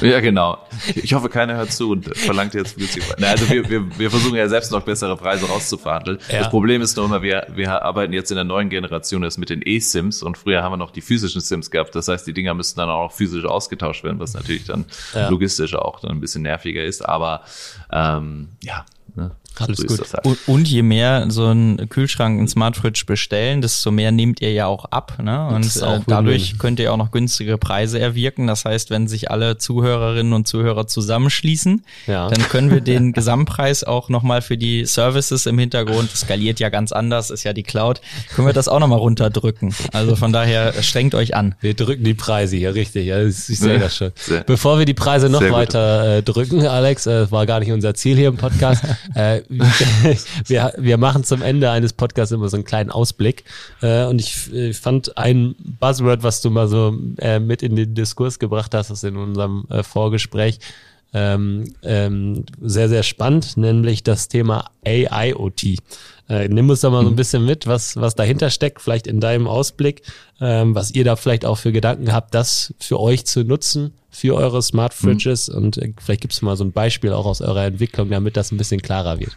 ja, 0.00 0.20
genau. 0.20 0.56
Ich 0.94 1.12
hoffe, 1.12 1.28
keiner 1.28 1.56
hört 1.56 1.70
zu 1.70 1.90
und 1.90 2.16
verlangt 2.16 2.54
jetzt 2.54 2.78
günstig. 2.78 3.02
Also 3.20 3.50
wir, 3.50 3.68
wir, 3.68 3.98
wir 3.98 4.10
versuchen 4.10 4.36
ja 4.36 4.48
selbst 4.48 4.72
noch 4.72 4.82
bessere 4.82 5.14
Preise 5.14 5.44
rauszuverhandeln. 5.44 6.18
Ja. 6.30 6.38
Das 6.38 6.48
Problem 6.48 6.80
ist 6.80 6.96
nur 6.96 7.04
immer, 7.04 7.20
wir, 7.20 7.48
wir 7.54 7.82
arbeiten 7.82 8.14
jetzt 8.14 8.30
in 8.30 8.36
der 8.36 8.44
neuen 8.44 8.70
Generation 8.70 9.20
das 9.20 9.36
mit 9.36 9.50
den 9.50 9.60
E-Sims 9.62 10.22
und 10.22 10.38
früher 10.38 10.62
haben 10.62 10.72
wir 10.72 10.78
noch 10.78 10.90
die 10.90 11.02
physischen 11.02 11.42
Sims 11.42 11.70
gehabt. 11.70 11.94
Das 11.94 12.08
heißt, 12.08 12.26
die 12.26 12.32
Dinger 12.32 12.54
müssten 12.54 12.80
dann 12.80 12.88
auch 12.88 13.12
physisch 13.12 13.44
ausgetauscht 13.44 13.73
ausgetauscht 13.74 14.04
werden, 14.04 14.20
was 14.20 14.34
natürlich 14.34 14.64
dann 14.64 14.84
ja. 15.14 15.28
logistisch 15.28 15.74
auch 15.74 16.00
dann 16.00 16.12
ein 16.12 16.20
bisschen 16.20 16.42
nerviger 16.42 16.84
ist. 16.84 17.02
Aber 17.02 17.42
ähm, 17.92 18.48
ja, 18.62 18.84
Ne? 19.16 19.30
Alles 19.56 19.78
so 19.78 19.86
gut. 19.86 20.00
Halt. 20.12 20.24
Und, 20.24 20.38
und, 20.46 20.68
je 20.68 20.82
mehr 20.82 21.26
so 21.30 21.46
ein 21.46 21.88
Kühlschrank, 21.88 22.40
ein 22.40 22.48
Smart 22.48 22.76
Fridge 22.76 23.04
bestellen, 23.06 23.62
desto 23.62 23.90
mehr 23.90 24.12
nehmt 24.12 24.40
ihr 24.40 24.52
ja 24.52 24.66
auch 24.66 24.86
ab. 24.86 25.18
Ne? 25.22 25.46
Und 25.48 25.76
äh, 25.76 26.00
dadurch 26.06 26.58
könnt 26.58 26.80
ihr 26.80 26.92
auch 26.92 26.96
noch 26.96 27.10
günstigere 27.10 27.58
Preise 27.58 27.98
erwirken. 27.98 28.46
Das 28.46 28.64
heißt, 28.64 28.90
wenn 28.90 29.08
sich 29.08 29.30
alle 29.30 29.58
Zuhörerinnen 29.58 30.32
und 30.32 30.48
Zuhörer 30.48 30.86
zusammenschließen, 30.86 31.84
ja. 32.06 32.28
dann 32.28 32.42
können 32.48 32.70
wir 32.70 32.80
den 32.80 33.12
Gesamtpreis 33.12 33.84
auch 33.84 34.08
nochmal 34.08 34.42
für 34.42 34.56
die 34.56 34.84
Services 34.84 35.46
im 35.46 35.58
Hintergrund, 35.58 36.10
skaliert 36.10 36.60
ja 36.60 36.68
ganz 36.68 36.92
anders, 36.92 37.30
ist 37.30 37.44
ja 37.44 37.52
die 37.52 37.62
Cloud, 37.62 38.00
können 38.34 38.48
wir 38.48 38.54
das 38.54 38.68
auch 38.68 38.80
nochmal 38.80 38.98
runterdrücken. 38.98 39.74
Also 39.92 40.16
von 40.16 40.32
daher 40.32 40.82
strengt 40.82 41.14
euch 41.14 41.34
an. 41.34 41.54
Wir 41.60 41.74
drücken 41.74 42.04
die 42.04 42.14
Preise 42.14 42.56
hier, 42.56 42.74
richtig. 42.74 43.06
Ja, 43.06 43.22
ich 43.22 43.36
sehe 43.36 43.78
das 43.78 43.96
schon. 43.96 44.12
Sehr. 44.16 44.42
Bevor 44.42 44.78
wir 44.78 44.86
die 44.86 44.94
Preise 44.94 45.28
noch 45.28 45.42
weiter 45.42 46.18
äh, 46.18 46.22
drücken, 46.22 46.66
Alex, 46.66 47.06
äh, 47.06 47.30
war 47.30 47.46
gar 47.46 47.60
nicht 47.60 47.72
unser 47.72 47.94
Ziel 47.94 48.16
hier 48.16 48.28
im 48.28 48.36
Podcast. 48.36 48.82
Äh, 49.14 49.42
wir, 49.48 50.72
wir 50.76 50.96
machen 50.98 51.24
zum 51.24 51.42
Ende 51.42 51.70
eines 51.70 51.92
Podcasts 51.92 52.32
immer 52.32 52.48
so 52.48 52.56
einen 52.56 52.64
kleinen 52.64 52.90
Ausblick. 52.90 53.44
Äh, 53.82 54.04
und 54.04 54.20
ich, 54.20 54.52
ich 54.52 54.76
fand 54.76 55.16
ein 55.16 55.54
Buzzword, 55.80 56.22
was 56.22 56.40
du 56.42 56.50
mal 56.50 56.68
so 56.68 56.96
äh, 57.18 57.38
mit 57.38 57.62
in 57.62 57.76
den 57.76 57.94
Diskurs 57.94 58.38
gebracht 58.38 58.74
hast, 58.74 58.90
das 58.90 59.04
in 59.04 59.16
unserem 59.16 59.64
äh, 59.70 59.82
Vorgespräch, 59.82 60.58
ähm, 61.14 61.72
ähm, 61.82 62.44
sehr, 62.60 62.88
sehr 62.88 63.04
spannend, 63.04 63.56
nämlich 63.56 64.02
das 64.02 64.28
Thema 64.28 64.70
AIoT. 64.84 65.78
Äh, 66.28 66.48
nimm 66.48 66.70
uns 66.70 66.80
da 66.80 66.90
mal 66.90 67.02
so 67.02 67.08
ein 67.08 67.12
mhm. 67.12 67.16
bisschen 67.16 67.44
mit, 67.44 67.66
was, 67.66 67.96
was 67.96 68.14
dahinter 68.14 68.50
steckt, 68.50 68.80
vielleicht 68.80 69.06
in 69.06 69.20
deinem 69.20 69.46
Ausblick, 69.46 70.02
ähm, 70.40 70.74
was 70.74 70.90
ihr 70.90 71.04
da 71.04 71.16
vielleicht 71.16 71.44
auch 71.44 71.58
für 71.58 71.72
Gedanken 71.72 72.12
habt, 72.12 72.34
das 72.34 72.74
für 72.78 72.98
euch 72.98 73.26
zu 73.26 73.44
nutzen, 73.44 73.92
für 74.10 74.34
eure 74.34 74.62
Smart 74.62 74.94
mhm. 74.94 75.06
Fridges. 75.06 75.48
Mhm. 75.48 75.56
Und 75.56 75.78
äh, 75.78 75.92
vielleicht 75.98 76.22
gibst 76.22 76.40
du 76.40 76.46
mal 76.46 76.56
so 76.56 76.64
ein 76.64 76.72
Beispiel 76.72 77.12
auch 77.12 77.26
aus 77.26 77.42
eurer 77.42 77.64
Entwicklung, 77.64 78.08
damit 78.10 78.36
das 78.36 78.52
ein 78.52 78.56
bisschen 78.56 78.80
klarer 78.80 79.20
wird. 79.20 79.36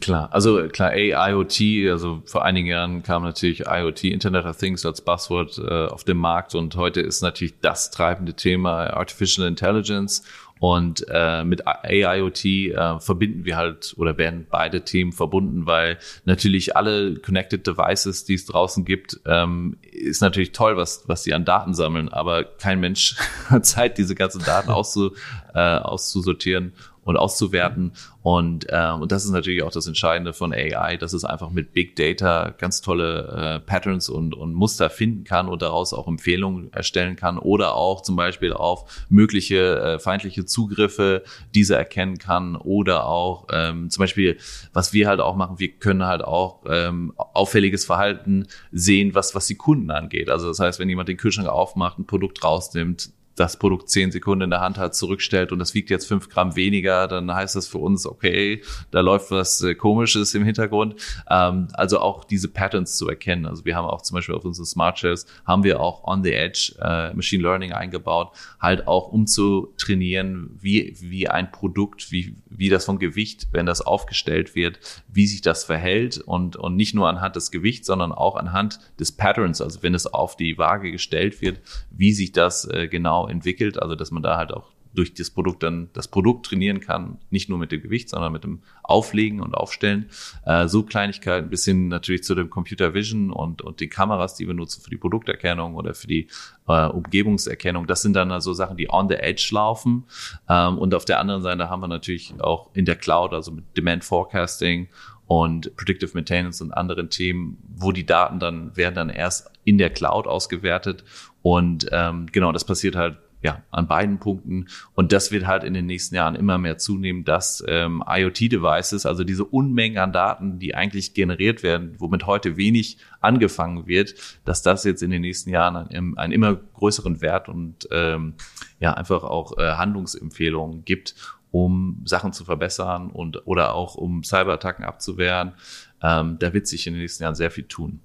Klar, 0.00 0.28
also 0.32 0.68
klar, 0.68 0.90
AIoT, 0.90 1.60
also 1.90 2.22
vor 2.26 2.44
einigen 2.44 2.66
Jahren 2.66 3.02
kam 3.02 3.22
natürlich 3.22 3.64
IoT, 3.66 4.04
Internet 4.04 4.44
of 4.44 4.58
Things 4.58 4.84
als 4.84 5.00
Buzzword 5.00 5.58
äh, 5.58 5.86
auf 5.86 6.04
den 6.04 6.18
Markt 6.18 6.54
und 6.54 6.76
heute 6.76 7.00
ist 7.00 7.22
natürlich 7.22 7.54
das 7.62 7.90
treibende 7.90 8.34
Thema 8.34 8.88
Artificial 8.88 9.48
Intelligence 9.48 10.24
und 10.60 11.04
äh, 11.08 11.44
mit 11.44 11.66
AIoT 11.66 12.44
äh, 12.44 12.98
verbinden 13.00 13.44
wir 13.44 13.56
halt 13.56 13.94
oder 13.96 14.18
werden 14.18 14.46
beide 14.50 14.84
Themen 14.84 15.12
verbunden, 15.12 15.66
weil 15.66 15.98
natürlich 16.24 16.76
alle 16.76 17.16
Connected 17.16 17.66
Devices, 17.66 18.24
die 18.24 18.34
es 18.34 18.46
draußen 18.46 18.84
gibt, 18.84 19.20
ähm, 19.26 19.76
ist 19.82 20.20
natürlich 20.20 20.52
toll, 20.52 20.76
was, 20.76 21.04
was 21.06 21.22
sie 21.22 21.34
an 21.34 21.44
Daten 21.44 21.74
sammeln, 21.74 22.08
aber 22.08 22.44
kein 22.44 22.80
Mensch 22.80 23.16
hat 23.48 23.66
Zeit, 23.66 23.98
diese 23.98 24.14
ganzen 24.14 24.42
Daten 24.44 24.70
auszu, 24.78 25.12
äh, 25.54 25.58
auszusortieren 25.58 26.72
und 27.08 27.16
auszuwerten. 27.16 27.92
Und, 28.22 28.66
äh, 28.68 28.90
und 28.90 29.10
das 29.10 29.24
ist 29.24 29.30
natürlich 29.30 29.62
auch 29.62 29.70
das 29.70 29.86
Entscheidende 29.86 30.34
von 30.34 30.52
AI, 30.52 30.98
dass 30.98 31.14
es 31.14 31.24
einfach 31.24 31.48
mit 31.48 31.72
Big 31.72 31.96
Data 31.96 32.50
ganz 32.50 32.82
tolle 32.82 33.56
äh, 33.56 33.60
Patterns 33.60 34.10
und, 34.10 34.34
und 34.34 34.52
Muster 34.52 34.90
finden 34.90 35.24
kann 35.24 35.48
und 35.48 35.62
daraus 35.62 35.94
auch 35.94 36.06
Empfehlungen 36.06 36.70
erstellen 36.70 37.16
kann 37.16 37.38
oder 37.38 37.74
auch 37.76 38.02
zum 38.02 38.14
Beispiel 38.14 38.52
auf 38.52 39.06
mögliche 39.08 39.80
äh, 39.80 39.98
feindliche 39.98 40.44
Zugriffe 40.44 41.22
diese 41.54 41.76
erkennen 41.76 42.18
kann 42.18 42.56
oder 42.56 43.06
auch 43.06 43.46
ähm, 43.52 43.88
zum 43.88 44.02
Beispiel, 44.02 44.36
was 44.74 44.92
wir 44.92 45.08
halt 45.08 45.20
auch 45.20 45.34
machen, 45.34 45.58
wir 45.58 45.68
können 45.68 46.04
halt 46.04 46.22
auch 46.22 46.60
ähm, 46.68 47.14
auffälliges 47.16 47.86
Verhalten 47.86 48.48
sehen, 48.70 49.14
was, 49.14 49.34
was 49.34 49.46
die 49.46 49.54
Kunden 49.54 49.90
angeht. 49.90 50.28
Also 50.28 50.48
das 50.48 50.60
heißt, 50.60 50.78
wenn 50.78 50.90
jemand 50.90 51.08
den 51.08 51.16
Kühlschrank 51.16 51.48
aufmacht, 51.48 51.98
ein 51.98 52.06
Produkt 52.06 52.44
rausnimmt, 52.44 53.12
das 53.38 53.58
Produkt 53.58 53.88
zehn 53.88 54.10
Sekunden 54.10 54.44
in 54.44 54.50
der 54.50 54.60
Hand 54.60 54.78
hat, 54.78 54.94
zurückstellt 54.94 55.52
und 55.52 55.58
das 55.58 55.74
wiegt 55.74 55.90
jetzt 55.90 56.06
fünf 56.06 56.28
Gramm 56.28 56.56
weniger, 56.56 57.06
dann 57.08 57.32
heißt 57.32 57.56
das 57.56 57.68
für 57.68 57.78
uns, 57.78 58.06
okay, 58.06 58.62
da 58.90 59.00
läuft 59.00 59.30
was 59.30 59.62
äh, 59.62 59.74
Komisches 59.74 60.34
im 60.34 60.44
Hintergrund. 60.44 60.96
Ähm, 61.30 61.68
also 61.74 62.00
auch 62.00 62.24
diese 62.24 62.48
Patterns 62.48 62.96
zu 62.96 63.08
erkennen. 63.08 63.46
Also 63.46 63.64
wir 63.64 63.76
haben 63.76 63.86
auch 63.86 64.02
zum 64.02 64.16
Beispiel 64.16 64.34
auf 64.34 64.44
unseren 64.44 64.66
Smart 64.66 64.98
Shells 64.98 65.26
haben 65.46 65.64
wir 65.64 65.80
auch 65.80 66.04
on 66.04 66.24
the 66.24 66.32
edge 66.32 66.74
äh, 66.80 67.14
Machine 67.14 67.42
Learning 67.42 67.72
eingebaut, 67.72 68.32
halt 68.60 68.88
auch 68.88 69.08
um 69.08 69.26
zu 69.26 69.72
trainieren, 69.76 70.50
wie, 70.58 70.96
wie 71.00 71.28
ein 71.28 71.52
Produkt, 71.52 72.10
wie, 72.10 72.34
wie 72.50 72.68
das 72.68 72.84
vom 72.84 72.98
Gewicht, 72.98 73.48
wenn 73.52 73.66
das 73.66 73.80
aufgestellt 73.80 74.54
wird, 74.54 74.80
wie 75.08 75.26
sich 75.26 75.42
das 75.42 75.64
verhält 75.64 76.18
und, 76.18 76.56
und 76.56 76.76
nicht 76.76 76.94
nur 76.94 77.08
anhand 77.08 77.36
des 77.36 77.50
Gewichts, 77.50 77.86
sondern 77.86 78.12
auch 78.12 78.36
anhand 78.36 78.80
des 78.98 79.12
Patterns, 79.12 79.60
also 79.60 79.82
wenn 79.82 79.94
es 79.94 80.06
auf 80.06 80.36
die 80.36 80.58
Waage 80.58 80.90
gestellt 80.90 81.40
wird, 81.40 81.60
wie 81.90 82.12
sich 82.12 82.32
das 82.32 82.64
äh, 82.64 82.88
genau 82.88 83.27
entwickelt, 83.28 83.80
also 83.80 83.94
dass 83.94 84.10
man 84.10 84.22
da 84.22 84.36
halt 84.36 84.52
auch 84.52 84.70
durch 84.94 85.14
das 85.14 85.30
Produkt 85.30 85.62
dann 85.62 85.90
das 85.92 86.08
Produkt 86.08 86.46
trainieren 86.46 86.80
kann, 86.80 87.18
nicht 87.30 87.48
nur 87.48 87.58
mit 87.58 87.72
dem 87.72 87.82
Gewicht, 87.82 88.08
sondern 88.08 88.32
mit 88.32 88.44
dem 88.44 88.62
Auflegen 88.82 89.40
und 89.40 89.54
Aufstellen. 89.54 90.08
Äh, 90.44 90.66
so 90.68 90.82
Kleinigkeiten 90.82 91.50
bis 91.50 91.64
hin 91.64 91.88
natürlich 91.88 92.24
zu 92.24 92.34
dem 92.34 92.50
Computer 92.50 92.94
Vision 92.94 93.30
und, 93.30 93.62
und 93.62 93.80
die 93.80 93.88
Kameras, 93.88 94.34
die 94.34 94.46
wir 94.46 94.54
nutzen 94.54 94.82
für 94.82 94.90
die 94.90 94.96
Produkterkennung 94.96 95.74
oder 95.74 95.94
für 95.94 96.06
die 96.06 96.28
äh, 96.66 96.86
Umgebungserkennung. 96.86 97.86
Das 97.86 98.02
sind 98.02 98.14
dann 98.14 98.32
also 98.32 98.52
Sachen, 98.52 98.76
die 98.76 98.90
on 98.90 99.08
the 99.08 99.16
edge 99.16 99.48
laufen. 99.52 100.04
Ähm, 100.48 100.78
und 100.78 100.94
auf 100.94 101.04
der 101.04 101.20
anderen 101.20 101.42
Seite 101.42 101.68
haben 101.68 101.80
wir 101.80 101.88
natürlich 101.88 102.34
auch 102.40 102.70
in 102.74 102.84
der 102.84 102.96
Cloud, 102.96 103.32
also 103.32 103.52
mit 103.52 103.64
Demand 103.76 104.04
Forecasting 104.04 104.88
und 105.26 105.76
Predictive 105.76 106.12
Maintenance 106.14 106.62
und 106.62 106.72
anderen 106.72 107.10
Themen, 107.10 107.58
wo 107.76 107.92
die 107.92 108.06
Daten 108.06 108.40
dann 108.40 108.74
werden 108.76 108.94
dann 108.94 109.10
erst 109.10 109.50
in 109.64 109.76
der 109.76 109.90
Cloud 109.90 110.26
ausgewertet 110.26 111.04
und 111.48 111.88
ähm, 111.92 112.26
genau, 112.30 112.52
das 112.52 112.66
passiert 112.66 112.94
halt 112.94 113.16
ja, 113.40 113.62
an 113.70 113.88
beiden 113.88 114.18
Punkten. 114.18 114.66
Und 114.94 115.12
das 115.12 115.32
wird 115.32 115.46
halt 115.46 115.64
in 115.64 115.72
den 115.72 115.86
nächsten 115.86 116.14
Jahren 116.14 116.34
immer 116.34 116.58
mehr 116.58 116.76
zunehmen, 116.76 117.24
dass 117.24 117.64
ähm, 117.66 118.04
IoT-Devices, 118.06 119.06
also 119.06 119.24
diese 119.24 119.46
Unmengen 119.46 119.96
an 119.96 120.12
Daten, 120.12 120.58
die 120.58 120.74
eigentlich 120.74 121.14
generiert 121.14 121.62
werden, 121.62 121.94
womit 121.96 122.26
heute 122.26 122.58
wenig 122.58 122.98
angefangen 123.22 123.86
wird, 123.86 124.14
dass 124.44 124.60
das 124.60 124.84
jetzt 124.84 125.02
in 125.02 125.10
den 125.10 125.22
nächsten 125.22 125.48
Jahren 125.48 125.76
einen, 125.76 126.18
einen 126.18 126.34
immer 126.34 126.54
größeren 126.54 127.22
Wert 127.22 127.48
und 127.48 127.88
ähm, 127.92 128.34
ja 128.78 128.92
einfach 128.92 129.24
auch 129.24 129.56
äh, 129.56 129.72
Handlungsempfehlungen 129.72 130.84
gibt, 130.84 131.14
um 131.50 132.02
Sachen 132.04 132.34
zu 132.34 132.44
verbessern 132.44 133.08
und 133.08 133.46
oder 133.46 133.72
auch 133.72 133.94
um 133.94 134.22
Cyberattacken 134.22 134.84
abzuwehren. 134.84 135.54
Ähm, 136.02 136.36
da 136.40 136.52
wird 136.52 136.66
sich 136.66 136.86
in 136.86 136.92
den 136.92 137.00
nächsten 137.00 137.22
Jahren 137.22 137.34
sehr 137.34 137.50
viel 137.50 137.64
tun. 137.64 138.00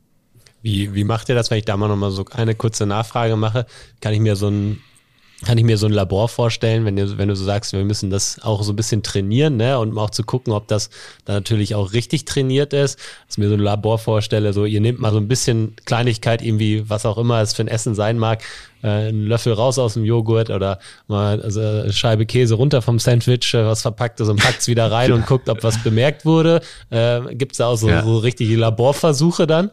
Wie, 0.64 0.96
wie 0.96 1.04
macht 1.04 1.30
ihr 1.30 1.36
das, 1.36 1.52
wenn 1.52 1.60
ich 1.60 1.66
da 1.66 1.78
mal 1.78 1.90
nochmal 1.90 2.12
so 2.12 2.26
eine 2.32 2.56
kurze 2.56 2.86
Nachfrage 2.86 3.36
mache? 3.36 3.66
Kann 4.00 4.14
ich 4.14 4.22
mir 4.22 4.38
so 4.38 4.48
ein, 4.48 4.82
kann 5.44 5.58
ich 5.58 5.66
mir 5.66 5.78
so 5.78 5.88
ein 5.88 5.92
Labor 5.92 6.30
vorstellen, 6.30 6.86
wenn 6.86 6.96
du, 6.96 7.18
wenn 7.18 7.28
du 7.28 7.36
so 7.36 7.44
sagst, 7.44 7.74
wir 7.74 7.84
müssen 7.84 8.10
das 8.10 8.42
auch 8.42 8.64
so 8.64 8.72
ein 8.72 8.78
bisschen 8.78 9.04
trainieren, 9.04 9.58
ne? 9.58 9.78
Und 9.78 9.98
auch 9.98 10.10
zu 10.10 10.24
gucken, 10.24 10.54
ob 10.54 10.70
das 10.70 10.90
da 11.26 11.34
natürlich 11.34 11.76
auch 11.76 11.92
richtig 11.92 12.24
trainiert 12.24 12.72
ist. 12.72 12.98
Dass 12.98 13.32
ich 13.32 13.38
mir 13.40 13.50
so 13.50 13.56
ein 13.56 13.60
Labor 13.60 14.00
vorstelle, 14.00 14.54
so 14.54 14.64
ihr 14.64 14.80
nehmt 14.80 15.00
mal 15.00 15.12
so 15.12 15.18
ein 15.18 15.28
bisschen 15.28 15.76
Kleinigkeit, 15.84 16.42
irgendwie, 16.42 16.90
was 16.90 17.06
auch 17.06 17.18
immer 17.18 17.42
es 17.42 17.54
für 17.54 17.64
ein 17.64 17.68
Essen 17.68 17.94
sein 17.94 18.18
mag, 18.18 18.42
äh, 18.84 18.88
einen 18.88 19.28
Löffel 19.28 19.52
raus 19.52 19.78
aus 19.80 19.96
dem 19.96 20.06
Joghurt 20.06 20.50
oder 20.50 20.80
mal 21.08 21.42
also 21.42 21.60
eine 21.60 21.92
Scheibe 21.92 22.26
Käse 22.26 22.56
runter 22.56 22.82
vom 22.82 23.00
Sandwich, 23.00 23.54
äh, 23.54 23.66
was 23.66 23.82
verpackt 23.82 24.22
ist 24.22 24.30
und 24.30 24.40
packt 24.40 24.62
es 24.62 24.68
wieder 24.70 24.90
rein 24.90 25.12
und 25.12 25.26
guckt, 25.26 25.50
ob 25.50 25.62
was 25.64 25.84
bemerkt 25.84 26.24
wurde. 26.24 26.62
Äh, 26.90 27.36
Gibt 27.36 27.52
es 27.52 27.58
da 27.58 27.68
auch 27.68 27.76
so, 27.76 27.90
ja. 27.90 28.02
so 28.02 28.18
richtige 28.18 28.56
Laborversuche 28.56 29.46
dann? 29.46 29.72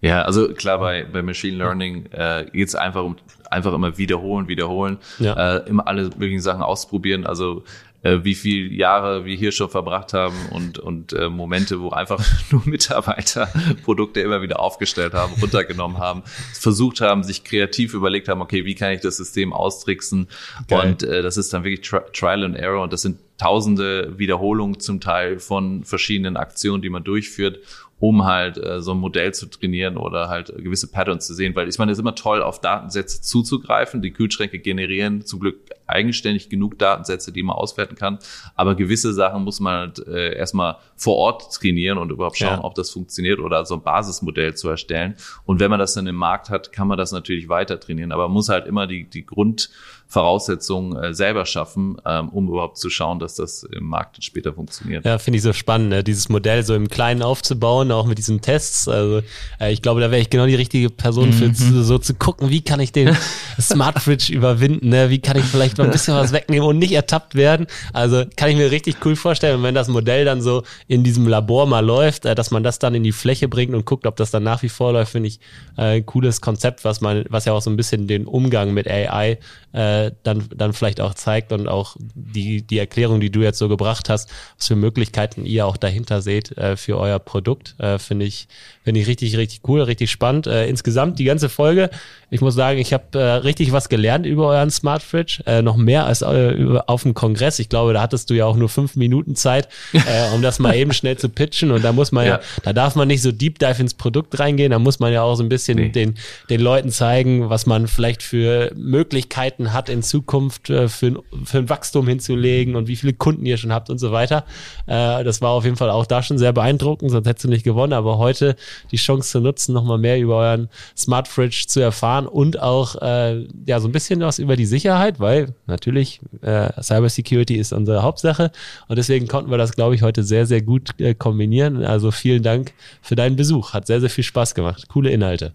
Ja, 0.00 0.22
also 0.22 0.52
klar, 0.54 0.78
bei, 0.78 1.04
bei 1.04 1.22
Machine 1.22 1.56
Learning 1.56 2.06
äh, 2.12 2.46
geht 2.52 2.68
es 2.68 2.74
einfach 2.74 3.04
um 3.04 3.16
einfach 3.50 3.72
immer 3.72 3.98
wiederholen, 3.98 4.48
wiederholen, 4.48 4.98
ja. 5.18 5.56
äh, 5.56 5.68
immer 5.68 5.86
alle 5.88 6.04
möglichen 6.16 6.40
Sachen 6.40 6.62
ausprobieren. 6.62 7.26
Also 7.26 7.64
äh, 8.02 8.20
wie 8.22 8.34
viele 8.34 8.72
Jahre 8.72 9.24
wir 9.24 9.36
hier 9.36 9.52
schon 9.52 9.68
verbracht 9.68 10.14
haben 10.14 10.36
und, 10.52 10.78
und 10.78 11.12
äh, 11.12 11.28
Momente, 11.28 11.80
wo 11.80 11.90
einfach 11.90 12.24
nur 12.50 12.62
Mitarbeiter 12.64 13.50
Produkte 13.84 14.20
immer 14.20 14.40
wieder 14.40 14.60
aufgestellt 14.60 15.12
haben, 15.12 15.34
runtergenommen 15.40 15.98
haben, 15.98 16.22
versucht 16.54 17.00
haben, 17.00 17.22
sich 17.24 17.44
kreativ 17.44 17.92
überlegt 17.92 18.28
haben, 18.28 18.40
okay, 18.40 18.64
wie 18.64 18.74
kann 18.74 18.92
ich 18.92 19.00
das 19.00 19.16
System 19.16 19.52
austricksen? 19.52 20.28
Geil. 20.68 20.80
Und 20.80 21.02
äh, 21.02 21.22
das 21.22 21.36
ist 21.36 21.52
dann 21.52 21.64
wirklich 21.64 21.86
Tri 21.86 22.00
Trial 22.12 22.44
and 22.44 22.56
Error 22.56 22.82
und 22.82 22.92
das 22.92 23.02
sind 23.02 23.18
tausende 23.36 24.18
Wiederholungen 24.18 24.80
zum 24.80 25.00
Teil 25.00 25.38
von 25.38 25.84
verschiedenen 25.84 26.36
Aktionen, 26.36 26.82
die 26.82 26.90
man 26.90 27.04
durchführt 27.04 27.58
um 28.00 28.24
halt 28.24 28.56
äh, 28.56 28.80
so 28.80 28.92
ein 28.92 28.98
Modell 28.98 29.32
zu 29.32 29.46
trainieren 29.46 29.98
oder 29.98 30.28
halt 30.28 30.52
gewisse 30.56 30.90
Patterns 30.90 31.26
zu 31.26 31.34
sehen, 31.34 31.54
weil 31.54 31.68
ich 31.68 31.78
meine, 31.78 31.92
es 31.92 31.98
ist 31.98 32.02
immer 32.02 32.14
toll, 32.14 32.42
auf 32.42 32.60
Datensätze 32.60 33.20
zuzugreifen. 33.20 34.00
Die 34.00 34.10
Kühlschränke 34.10 34.58
generieren 34.58 35.24
zum 35.24 35.38
Glück 35.38 35.58
eigenständig 35.86 36.48
genug 36.48 36.78
Datensätze, 36.78 37.30
die 37.30 37.42
man 37.42 37.56
auswerten 37.56 37.96
kann, 37.96 38.18
aber 38.56 38.74
gewisse 38.74 39.12
Sachen 39.12 39.44
muss 39.44 39.60
man 39.60 39.74
halt 39.74 40.06
äh, 40.06 40.34
erstmal 40.34 40.76
vor 40.96 41.16
Ort 41.16 41.54
trainieren 41.54 41.98
und 41.98 42.10
überhaupt 42.10 42.38
schauen, 42.38 42.60
ja. 42.60 42.64
ob 42.64 42.74
das 42.74 42.90
funktioniert 42.90 43.38
oder 43.38 43.66
so 43.66 43.74
ein 43.74 43.82
Basismodell 43.82 44.54
zu 44.54 44.68
erstellen. 44.68 45.16
Und 45.44 45.60
wenn 45.60 45.70
man 45.70 45.78
das 45.78 45.94
dann 45.94 46.06
im 46.06 46.16
Markt 46.16 46.48
hat, 46.48 46.72
kann 46.72 46.88
man 46.88 46.96
das 46.96 47.12
natürlich 47.12 47.48
weiter 47.48 47.78
trainieren, 47.78 48.12
aber 48.12 48.24
man 48.24 48.32
muss 48.32 48.48
halt 48.48 48.66
immer 48.66 48.86
die, 48.86 49.04
die 49.04 49.26
Grund 49.26 49.70
Voraussetzungen 50.10 50.96
äh, 50.96 51.14
selber 51.14 51.46
schaffen, 51.46 51.96
ähm, 52.04 52.30
um 52.30 52.48
überhaupt 52.48 52.78
zu 52.78 52.90
schauen, 52.90 53.20
dass 53.20 53.36
das 53.36 53.62
im 53.62 53.84
Markt 53.84 54.22
später 54.24 54.52
funktioniert. 54.52 55.04
Ja, 55.04 55.18
finde 55.18 55.36
ich 55.36 55.44
so 55.44 55.52
spannend, 55.52 55.90
ne? 55.90 56.02
dieses 56.02 56.28
Modell 56.28 56.64
so 56.64 56.74
im 56.74 56.88
Kleinen 56.88 57.22
aufzubauen, 57.22 57.92
auch 57.92 58.06
mit 58.06 58.18
diesen 58.18 58.40
Tests. 58.40 58.88
Also 58.88 59.22
äh, 59.60 59.72
ich 59.72 59.82
glaube, 59.82 60.00
da 60.00 60.10
wäre 60.10 60.20
ich 60.20 60.28
genau 60.28 60.46
die 60.46 60.56
richtige 60.56 60.90
Person 60.90 61.32
für, 61.32 61.46
mhm. 61.46 61.84
so 61.84 61.96
zu 61.98 62.14
gucken, 62.14 62.50
wie 62.50 62.60
kann 62.60 62.80
ich 62.80 62.90
den 62.90 63.16
Smart 63.60 64.00
Fridge 64.00 64.32
überwinden, 64.32 64.88
ne? 64.88 65.10
wie 65.10 65.20
kann 65.20 65.36
ich 65.36 65.44
vielleicht 65.44 65.78
mal 65.78 65.84
ein 65.84 65.92
bisschen 65.92 66.14
was 66.14 66.32
wegnehmen 66.32 66.68
und 66.68 66.78
nicht 66.78 66.92
ertappt 66.92 67.36
werden. 67.36 67.68
Also 67.92 68.24
kann 68.34 68.50
ich 68.50 68.56
mir 68.56 68.72
richtig 68.72 68.96
cool 69.04 69.14
vorstellen, 69.14 69.58
und 69.58 69.62
wenn 69.62 69.76
das 69.76 69.86
Modell 69.86 70.24
dann 70.24 70.42
so 70.42 70.64
in 70.88 71.04
diesem 71.04 71.28
Labor 71.28 71.66
mal 71.66 71.86
läuft, 71.86 72.24
äh, 72.24 72.34
dass 72.34 72.50
man 72.50 72.64
das 72.64 72.80
dann 72.80 72.96
in 72.96 73.04
die 73.04 73.12
Fläche 73.12 73.46
bringt 73.46 73.74
und 73.74 73.86
guckt, 73.86 74.08
ob 74.08 74.16
das 74.16 74.32
dann 74.32 74.42
nach 74.42 74.62
wie 74.62 74.68
vor 74.68 74.92
läuft, 74.92 75.12
finde 75.12 75.28
ich 75.28 75.38
äh, 75.78 75.98
ein 75.98 76.06
cooles 76.06 76.40
Konzept, 76.40 76.84
was 76.84 77.00
man, 77.00 77.24
was 77.28 77.44
ja 77.44 77.52
auch 77.52 77.62
so 77.62 77.70
ein 77.70 77.76
bisschen 77.76 78.08
den 78.08 78.26
Umgang 78.26 78.74
mit 78.74 78.88
AI 78.88 79.38
äh, 79.72 79.99
dann, 80.22 80.48
dann 80.54 80.72
vielleicht 80.72 81.00
auch 81.00 81.14
zeigt 81.14 81.52
und 81.52 81.68
auch 81.68 81.96
die, 82.14 82.62
die 82.62 82.78
Erklärung, 82.78 83.20
die 83.20 83.30
du 83.30 83.40
jetzt 83.40 83.58
so 83.58 83.68
gebracht 83.68 84.08
hast, 84.08 84.30
was 84.56 84.68
für 84.68 84.76
Möglichkeiten 84.76 85.44
ihr 85.44 85.66
auch 85.66 85.76
dahinter 85.76 86.22
seht 86.22 86.56
äh, 86.56 86.76
für 86.76 86.98
euer 86.98 87.18
Produkt, 87.18 87.74
äh, 87.78 87.98
finde 87.98 88.26
ich, 88.26 88.48
finde 88.90 89.02
ich 89.02 89.06
richtig, 89.06 89.36
richtig 89.36 89.60
cool, 89.68 89.82
richtig 89.82 90.10
spannend. 90.10 90.48
Äh, 90.48 90.66
insgesamt 90.66 91.20
die 91.20 91.24
ganze 91.24 91.48
Folge, 91.48 91.90
ich 92.28 92.40
muss 92.40 92.56
sagen, 92.56 92.80
ich 92.80 92.92
habe 92.92 93.16
äh, 93.16 93.22
richtig 93.34 93.70
was 93.70 93.88
gelernt 93.88 94.26
über 94.26 94.48
euren 94.48 94.68
Smart 94.70 95.00
Fridge, 95.00 95.44
äh, 95.46 95.62
noch 95.62 95.76
mehr 95.76 96.06
als 96.06 96.22
äh, 96.22 96.50
über, 96.50 96.90
auf 96.90 97.04
dem 97.04 97.14
Kongress. 97.14 97.60
Ich 97.60 97.68
glaube, 97.68 97.92
da 97.92 98.02
hattest 98.02 98.30
du 98.30 98.34
ja 98.34 98.46
auch 98.46 98.56
nur 98.56 98.68
fünf 98.68 98.96
Minuten 98.96 99.36
Zeit, 99.36 99.68
äh, 99.92 100.34
um 100.34 100.42
das 100.42 100.58
mal 100.58 100.74
eben 100.74 100.92
schnell 100.92 101.16
zu 101.16 101.28
pitchen 101.28 101.70
und 101.70 101.84
da 101.84 101.92
muss 101.92 102.10
man 102.10 102.26
ja. 102.26 102.32
ja, 102.38 102.40
da 102.64 102.72
darf 102.72 102.96
man 102.96 103.06
nicht 103.06 103.22
so 103.22 103.30
deep 103.30 103.60
dive 103.60 103.80
ins 103.80 103.94
Produkt 103.94 104.40
reingehen, 104.40 104.72
da 104.72 104.80
muss 104.80 104.98
man 104.98 105.12
ja 105.12 105.22
auch 105.22 105.36
so 105.36 105.44
ein 105.44 105.48
bisschen 105.48 105.78
nee. 105.78 105.90
den, 105.90 106.16
den 106.48 106.60
Leuten 106.60 106.90
zeigen, 106.90 107.48
was 107.48 107.66
man 107.66 107.86
vielleicht 107.86 108.24
für 108.24 108.72
Möglichkeiten 108.74 109.72
hat 109.72 109.88
in 109.88 110.02
Zukunft 110.02 110.68
äh, 110.68 110.88
für, 110.88 111.22
für 111.44 111.58
ein 111.58 111.68
Wachstum 111.68 112.08
hinzulegen 112.08 112.74
und 112.74 112.88
wie 112.88 112.96
viele 112.96 113.12
Kunden 113.12 113.46
ihr 113.46 113.56
schon 113.56 113.72
habt 113.72 113.88
und 113.88 113.98
so 113.98 114.10
weiter. 114.10 114.44
Das 114.86 115.40
war 115.40 115.50
auf 115.50 115.64
jeden 115.64 115.76
Fall 115.76 115.90
auch 115.90 116.06
da 116.06 116.22
schon 116.22 116.38
sehr 116.38 116.52
beeindruckend, 116.52 117.12
sonst 117.12 117.28
hättest 117.28 117.44
du 117.44 117.48
nicht 117.48 117.62
gewonnen, 117.62 117.92
aber 117.92 118.18
heute 118.18 118.56
die 118.90 118.96
Chance 118.96 119.30
zu 119.30 119.40
nutzen, 119.40 119.72
nochmal 119.72 119.98
mehr 119.98 120.18
über 120.18 120.36
euren 120.36 120.68
Smart 120.96 121.28
Fridge 121.28 121.64
zu 121.66 121.80
erfahren 121.80 122.26
und 122.26 122.60
auch 122.60 122.96
äh, 123.00 123.46
ja 123.66 123.80
so 123.80 123.88
ein 123.88 123.92
bisschen 123.92 124.20
was 124.20 124.38
über 124.38 124.56
die 124.56 124.66
Sicherheit, 124.66 125.20
weil 125.20 125.54
natürlich 125.66 126.20
äh, 126.42 126.70
Cybersecurity 126.82 127.56
ist 127.56 127.72
unsere 127.72 128.02
Hauptsache 128.02 128.50
und 128.88 128.96
deswegen 128.96 129.26
konnten 129.26 129.50
wir 129.50 129.58
das, 129.58 129.72
glaube 129.72 129.94
ich, 129.94 130.02
heute 130.02 130.22
sehr, 130.22 130.46
sehr 130.46 130.62
gut 130.62 130.98
äh, 130.98 131.14
kombinieren. 131.14 131.84
Also 131.84 132.10
vielen 132.10 132.42
Dank 132.42 132.72
für 133.02 133.16
deinen 133.16 133.36
Besuch. 133.36 133.72
Hat 133.72 133.86
sehr, 133.86 134.00
sehr 134.00 134.10
viel 134.10 134.24
Spaß 134.24 134.54
gemacht. 134.54 134.88
Coole 134.88 135.10
Inhalte. 135.10 135.52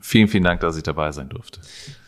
Vielen, 0.00 0.28
vielen 0.28 0.44
Dank, 0.44 0.60
dass 0.60 0.76
ich 0.76 0.82
dabei 0.82 1.12
sein 1.12 1.28
durfte. 1.28 1.60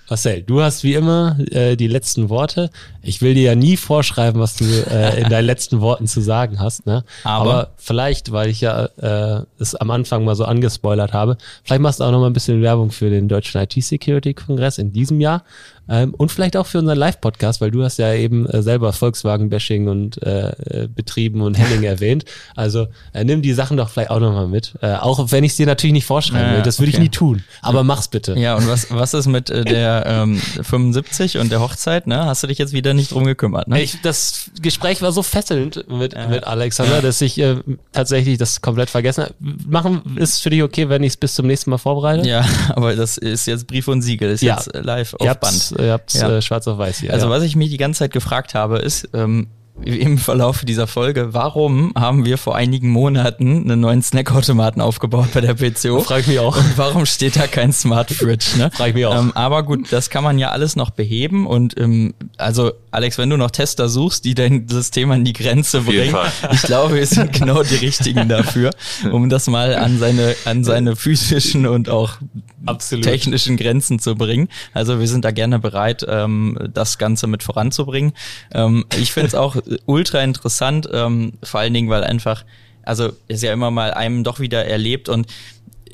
Marcel, 0.08 0.42
du 0.42 0.60
hast 0.60 0.84
wie 0.84 0.94
immer 0.94 1.38
äh, 1.50 1.76
die 1.76 1.86
letzten 1.86 2.28
Worte. 2.28 2.70
Ich 3.02 3.22
will 3.22 3.34
dir 3.34 3.42
ja 3.42 3.54
nie 3.54 3.76
vorschreiben, 3.76 4.40
was 4.40 4.54
du 4.54 4.64
äh, 4.64 5.20
in 5.22 5.30
deinen 5.30 5.46
letzten 5.46 5.80
Worten 5.80 6.06
zu 6.06 6.20
sagen 6.20 6.60
hast. 6.60 6.86
Ne? 6.86 7.04
Aber, 7.24 7.50
Aber 7.50 7.70
vielleicht, 7.76 8.30
weil 8.30 8.50
ich 8.50 8.60
ja 8.60 8.86
äh, 8.96 9.42
es 9.58 9.74
am 9.74 9.90
Anfang 9.90 10.24
mal 10.24 10.34
so 10.34 10.44
angespoilert 10.44 11.12
habe, 11.12 11.38
vielleicht 11.62 11.80
machst 11.80 12.00
du 12.00 12.04
auch 12.04 12.12
noch 12.12 12.20
mal 12.20 12.26
ein 12.26 12.34
bisschen 12.34 12.60
Werbung 12.60 12.90
für 12.90 13.08
den 13.08 13.28
Deutschen 13.28 13.60
IT-Security-Kongress 13.60 14.78
in 14.78 14.92
diesem 14.92 15.20
Jahr. 15.20 15.42
Ähm, 15.88 16.14
und 16.14 16.32
vielleicht 16.32 16.56
auch 16.56 16.66
für 16.66 16.78
unseren 16.78 16.98
Live-Podcast, 16.98 17.60
weil 17.60 17.70
du 17.70 17.82
hast 17.84 17.98
ja 17.98 18.12
eben 18.14 18.46
äh, 18.46 18.62
selber 18.62 18.92
Volkswagen-Bashing 18.92 19.88
und 19.88 20.22
äh, 20.22 20.48
äh 20.48 20.88
betrieben 20.88 21.40
und 21.42 21.54
Henning 21.54 21.82
erwähnt. 21.84 22.24
Also 22.56 22.86
äh, 23.12 23.24
nimm 23.24 23.42
die 23.42 23.52
Sachen 23.52 23.76
doch 23.76 23.90
vielleicht 23.90 24.10
auch 24.10 24.20
nochmal 24.20 24.48
mit. 24.48 24.74
Äh, 24.80 24.94
auch 24.94 25.30
wenn 25.30 25.44
ich 25.44 25.52
es 25.52 25.56
dir 25.56 25.66
natürlich 25.66 25.92
nicht 25.92 26.06
vorschreiben 26.06 26.56
will. 26.56 26.62
Das 26.62 26.78
würde 26.78 26.90
okay. 26.90 26.98
ich 26.98 27.02
nie 27.02 27.08
tun. 27.10 27.42
Aber 27.62 27.84
mach's 27.84 28.08
bitte. 28.08 28.38
Ja, 28.38 28.56
und 28.56 28.68
was, 28.68 28.90
was 28.90 29.14
ist 29.14 29.26
mit 29.26 29.50
äh, 29.50 29.64
der 29.64 30.04
ähm, 30.06 30.36
75 30.36 31.38
und 31.38 31.50
der 31.50 31.60
Hochzeit? 31.60 32.06
Ne? 32.06 32.24
Hast 32.24 32.42
du 32.42 32.46
dich 32.46 32.58
jetzt 32.58 32.72
wieder 32.72 32.94
nicht 32.94 33.12
drum 33.12 33.24
gekümmert? 33.24 33.68
Ne? 33.68 33.82
Ich, 33.82 34.00
das 34.02 34.50
Gespräch 34.60 35.02
war 35.02 35.12
so 35.12 35.22
fesselnd 35.22 35.88
mit, 35.88 36.14
ja. 36.14 36.28
mit 36.28 36.44
Alexander, 36.44 37.02
dass 37.02 37.20
ich 37.20 37.38
äh, 37.38 37.56
tatsächlich 37.92 38.38
das 38.38 38.60
komplett 38.60 38.90
vergessen 38.90 39.24
habe. 39.24 39.34
Machen 39.66 40.16
ist 40.16 40.42
für 40.42 40.50
dich 40.50 40.62
okay, 40.62 40.88
wenn 40.88 41.02
ich 41.02 41.12
es 41.12 41.16
bis 41.16 41.34
zum 41.34 41.46
nächsten 41.46 41.70
Mal 41.70 41.78
vorbereite? 41.78 42.28
Ja, 42.28 42.46
aber 42.74 42.96
das 42.96 43.18
ist 43.18 43.46
jetzt 43.46 43.66
Brief 43.66 43.88
und 43.88 44.02
Siegel, 44.02 44.30
ist 44.30 44.42
ja. 44.42 44.56
jetzt 44.56 44.70
live 44.74 45.14
auf 45.14 45.40
Band 45.40 45.73
ihr 45.78 45.92
habt 45.92 46.14
ja. 46.14 46.36
äh, 46.36 46.42
schwarz 46.42 46.66
auf 46.68 46.78
weiß 46.78 46.98
hier. 46.98 47.12
Also 47.12 47.26
ja. 47.26 47.32
was 47.32 47.42
ich 47.42 47.56
mich 47.56 47.70
die 47.70 47.76
ganze 47.76 48.00
Zeit 48.00 48.12
gefragt 48.12 48.54
habe, 48.54 48.78
ist, 48.78 49.08
ähm, 49.14 49.48
im 49.82 50.18
Verlauf 50.18 50.64
dieser 50.64 50.86
Folge, 50.86 51.34
warum 51.34 51.92
haben 51.96 52.24
wir 52.24 52.38
vor 52.38 52.54
einigen 52.54 52.90
Monaten 52.90 53.64
einen 53.64 53.80
neuen 53.80 54.02
Snackautomaten 54.02 54.80
aufgebaut 54.80 55.28
bei 55.34 55.40
der 55.40 55.54
PCO? 55.54 56.00
Frag 56.04 56.20
ich 56.20 56.26
mich 56.28 56.38
auch. 56.38 56.56
Und 56.56 56.78
warum 56.78 57.06
steht 57.06 57.36
da 57.36 57.46
kein 57.48 57.72
Smart 57.72 58.10
Fridge? 58.12 58.56
Ne? 58.56 58.70
Frag 58.72 58.88
ich 58.88 58.94
mich 58.94 59.06
auch. 59.06 59.18
Ähm, 59.18 59.32
aber 59.34 59.64
gut, 59.64 59.92
das 59.92 60.10
kann 60.10 60.22
man 60.22 60.38
ja 60.38 60.50
alles 60.50 60.76
noch 60.76 60.90
beheben 60.90 61.46
und 61.46 61.76
ähm, 61.78 62.14
also 62.36 62.72
Alex, 62.94 63.18
wenn 63.18 63.28
du 63.28 63.36
noch 63.36 63.50
Tester 63.50 63.88
suchst, 63.88 64.24
die 64.24 64.34
dein 64.34 64.68
System 64.68 65.10
an 65.10 65.24
die 65.24 65.32
Grenze 65.32 65.80
bringen, 65.80 66.14
ich 66.52 66.62
glaube, 66.62 66.94
wir 66.94 67.06
sind 67.06 67.32
genau 67.32 67.64
die 67.64 67.74
richtigen 67.74 68.28
dafür, 68.28 68.70
um 69.10 69.28
das 69.28 69.48
mal 69.48 69.74
an 69.74 69.98
seine 69.98 70.36
an 70.44 70.62
seine 70.62 70.94
physischen 70.94 71.66
und 71.66 71.88
auch 71.88 72.18
Absolut. 72.66 73.04
technischen 73.04 73.56
Grenzen 73.56 73.98
zu 73.98 74.14
bringen. 74.14 74.48
Also 74.72 75.00
wir 75.00 75.08
sind 75.08 75.24
da 75.24 75.32
gerne 75.32 75.58
bereit, 75.58 76.06
ähm, 76.08 76.56
das 76.72 76.98
Ganze 76.98 77.26
mit 77.26 77.42
voranzubringen. 77.42 78.12
Ähm, 78.52 78.84
ich 78.96 79.12
finde 79.12 79.26
es 79.26 79.34
auch 79.34 79.56
ultra 79.86 80.22
interessant, 80.22 80.88
ähm, 80.92 81.32
vor 81.42 81.60
allen 81.60 81.74
Dingen, 81.74 81.90
weil 81.90 82.04
einfach, 82.04 82.44
also 82.84 83.10
ist 83.26 83.42
ja 83.42 83.52
immer 83.52 83.72
mal 83.72 83.92
einem 83.92 84.22
doch 84.22 84.38
wieder 84.38 84.66
erlebt 84.66 85.08
und 85.08 85.26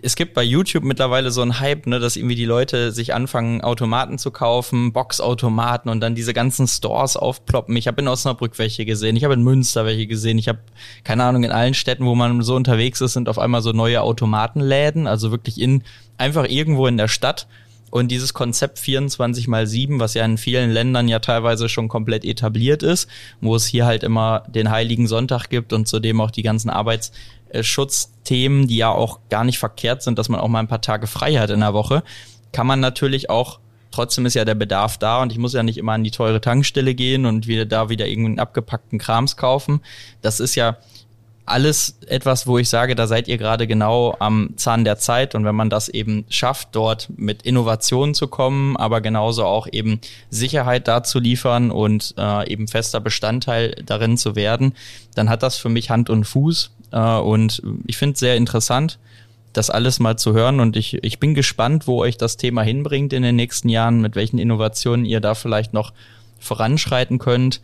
es 0.02 0.16
gibt 0.16 0.34
bei 0.34 0.42
YouTube 0.42 0.84
mittlerweile 0.84 1.30
so 1.30 1.42
einen 1.42 1.60
Hype, 1.60 1.86
ne, 1.86 1.98
dass 1.98 2.16
irgendwie 2.16 2.34
die 2.34 2.44
Leute 2.44 2.92
sich 2.92 3.14
anfangen, 3.14 3.60
Automaten 3.60 4.18
zu 4.18 4.30
kaufen, 4.30 4.92
Boxautomaten 4.92 5.90
und 5.90 6.00
dann 6.00 6.14
diese 6.14 6.34
ganzen 6.34 6.66
Stores 6.66 7.16
aufploppen. 7.16 7.76
Ich 7.76 7.86
habe 7.86 8.00
in 8.00 8.08
Osnabrück 8.08 8.58
welche 8.58 8.84
gesehen, 8.84 9.16
ich 9.16 9.24
habe 9.24 9.34
in 9.34 9.42
Münster 9.42 9.84
welche 9.84 10.06
gesehen, 10.06 10.38
ich 10.38 10.48
habe, 10.48 10.60
keine 11.04 11.24
Ahnung, 11.24 11.44
in 11.44 11.52
allen 11.52 11.74
Städten, 11.74 12.06
wo 12.06 12.14
man 12.14 12.42
so 12.42 12.54
unterwegs 12.54 13.00
ist, 13.00 13.14
sind 13.14 13.28
auf 13.28 13.38
einmal 13.38 13.62
so 13.62 13.72
neue 13.72 14.02
Automatenläden, 14.02 15.06
also 15.06 15.30
wirklich 15.30 15.60
in, 15.60 15.82
einfach 16.18 16.48
irgendwo 16.48 16.86
in 16.86 16.96
der 16.96 17.08
Stadt. 17.08 17.46
Und 17.90 18.12
dieses 18.12 18.34
Konzept 18.34 18.78
24 18.78 19.48
mal 19.48 19.66
7, 19.66 19.98
was 19.98 20.14
ja 20.14 20.24
in 20.24 20.38
vielen 20.38 20.70
Ländern 20.70 21.08
ja 21.08 21.18
teilweise 21.18 21.68
schon 21.68 21.88
komplett 21.88 22.24
etabliert 22.24 22.84
ist, 22.84 23.08
wo 23.40 23.56
es 23.56 23.66
hier 23.66 23.84
halt 23.84 24.04
immer 24.04 24.44
den 24.46 24.70
Heiligen 24.70 25.08
Sonntag 25.08 25.48
gibt 25.48 25.72
und 25.72 25.88
zudem 25.88 26.20
auch 26.20 26.30
die 26.30 26.42
ganzen 26.42 26.70
Arbeitsschutzthemen, 27.50 28.66
die 28.66 28.76
ja 28.76 28.90
auch 28.90 29.20
gar 29.28 29.44
nicht 29.44 29.58
verkehrt 29.58 30.02
sind, 30.02 30.18
dass 30.18 30.28
man 30.28 30.40
auch 30.40 30.48
mal 30.48 30.60
ein 30.60 30.68
paar 30.68 30.80
Tage 30.80 31.06
frei 31.06 31.34
hat 31.34 31.50
in 31.50 31.60
der 31.60 31.74
Woche, 31.74 32.02
kann 32.52 32.66
man 32.66 32.80
natürlich 32.80 33.30
auch 33.30 33.60
trotzdem 33.92 34.24
ist 34.24 34.34
ja 34.34 34.44
der 34.44 34.54
Bedarf 34.54 34.98
da 34.98 35.20
und 35.20 35.32
ich 35.32 35.38
muss 35.38 35.52
ja 35.52 35.64
nicht 35.64 35.76
immer 35.76 35.92
an 35.92 36.04
die 36.04 36.12
teure 36.12 36.40
Tankstelle 36.40 36.94
gehen 36.94 37.26
und 37.26 37.48
wieder 37.48 37.66
da 37.66 37.88
wieder 37.88 38.06
irgendeinen 38.06 38.38
abgepackten 38.38 39.00
Krams 39.00 39.36
kaufen. 39.36 39.80
Das 40.22 40.38
ist 40.38 40.54
ja 40.54 40.76
alles 41.44 41.98
etwas, 42.06 42.46
wo 42.46 42.58
ich 42.58 42.68
sage, 42.68 42.94
da 42.94 43.08
seid 43.08 43.26
ihr 43.26 43.36
gerade 43.36 43.66
genau 43.66 44.14
am 44.20 44.50
Zahn 44.56 44.84
der 44.84 44.98
Zeit 44.98 45.34
und 45.34 45.44
wenn 45.44 45.56
man 45.56 45.70
das 45.70 45.88
eben 45.88 46.24
schafft, 46.28 46.68
dort 46.72 47.08
mit 47.16 47.42
Innovationen 47.42 48.14
zu 48.14 48.28
kommen, 48.28 48.76
aber 48.76 49.00
genauso 49.00 49.44
auch 49.44 49.66
eben 49.72 50.00
Sicherheit 50.28 50.86
dazu 50.86 51.18
liefern 51.18 51.72
und 51.72 52.14
äh, 52.16 52.48
eben 52.48 52.68
fester 52.68 53.00
Bestandteil 53.00 53.74
darin 53.84 54.16
zu 54.16 54.36
werden, 54.36 54.74
dann 55.16 55.28
hat 55.28 55.42
das 55.42 55.56
für 55.56 55.68
mich 55.68 55.90
Hand 55.90 56.08
und 56.10 56.22
Fuß 56.22 56.70
und 56.98 57.62
ich 57.86 57.96
finde 57.96 58.14
es 58.14 58.20
sehr 58.20 58.36
interessant 58.36 58.98
das 59.52 59.70
alles 59.70 59.98
mal 59.98 60.16
zu 60.16 60.32
hören 60.32 60.60
und 60.60 60.76
ich, 60.76 61.02
ich 61.02 61.18
bin 61.18 61.34
gespannt, 61.34 61.86
wo 61.86 62.00
euch 62.00 62.16
das 62.16 62.36
Thema 62.36 62.62
hinbringt 62.62 63.12
in 63.12 63.22
den 63.22 63.36
nächsten 63.36 63.68
Jahren, 63.68 64.00
mit 64.00 64.14
welchen 64.14 64.38
Innovationen 64.38 65.04
ihr 65.04 65.20
da 65.20 65.34
vielleicht 65.34 65.72
noch 65.72 65.92
voranschreiten 66.38 67.18
könnt. 67.18 67.60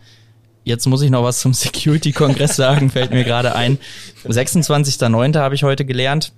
Jetzt 0.64 0.86
muss 0.86 1.02
ich 1.02 1.10
noch 1.10 1.22
was 1.22 1.40
zum 1.40 1.54
Security-Kongress 1.54 2.56
sagen, 2.56 2.90
fällt 2.90 3.12
mir 3.12 3.24
gerade 3.24 3.54
ein. 3.54 3.78
26.09. 4.24 5.38
habe 5.38 5.54
ich 5.54 5.62
heute 5.62 5.84
gelernt. 5.84 6.32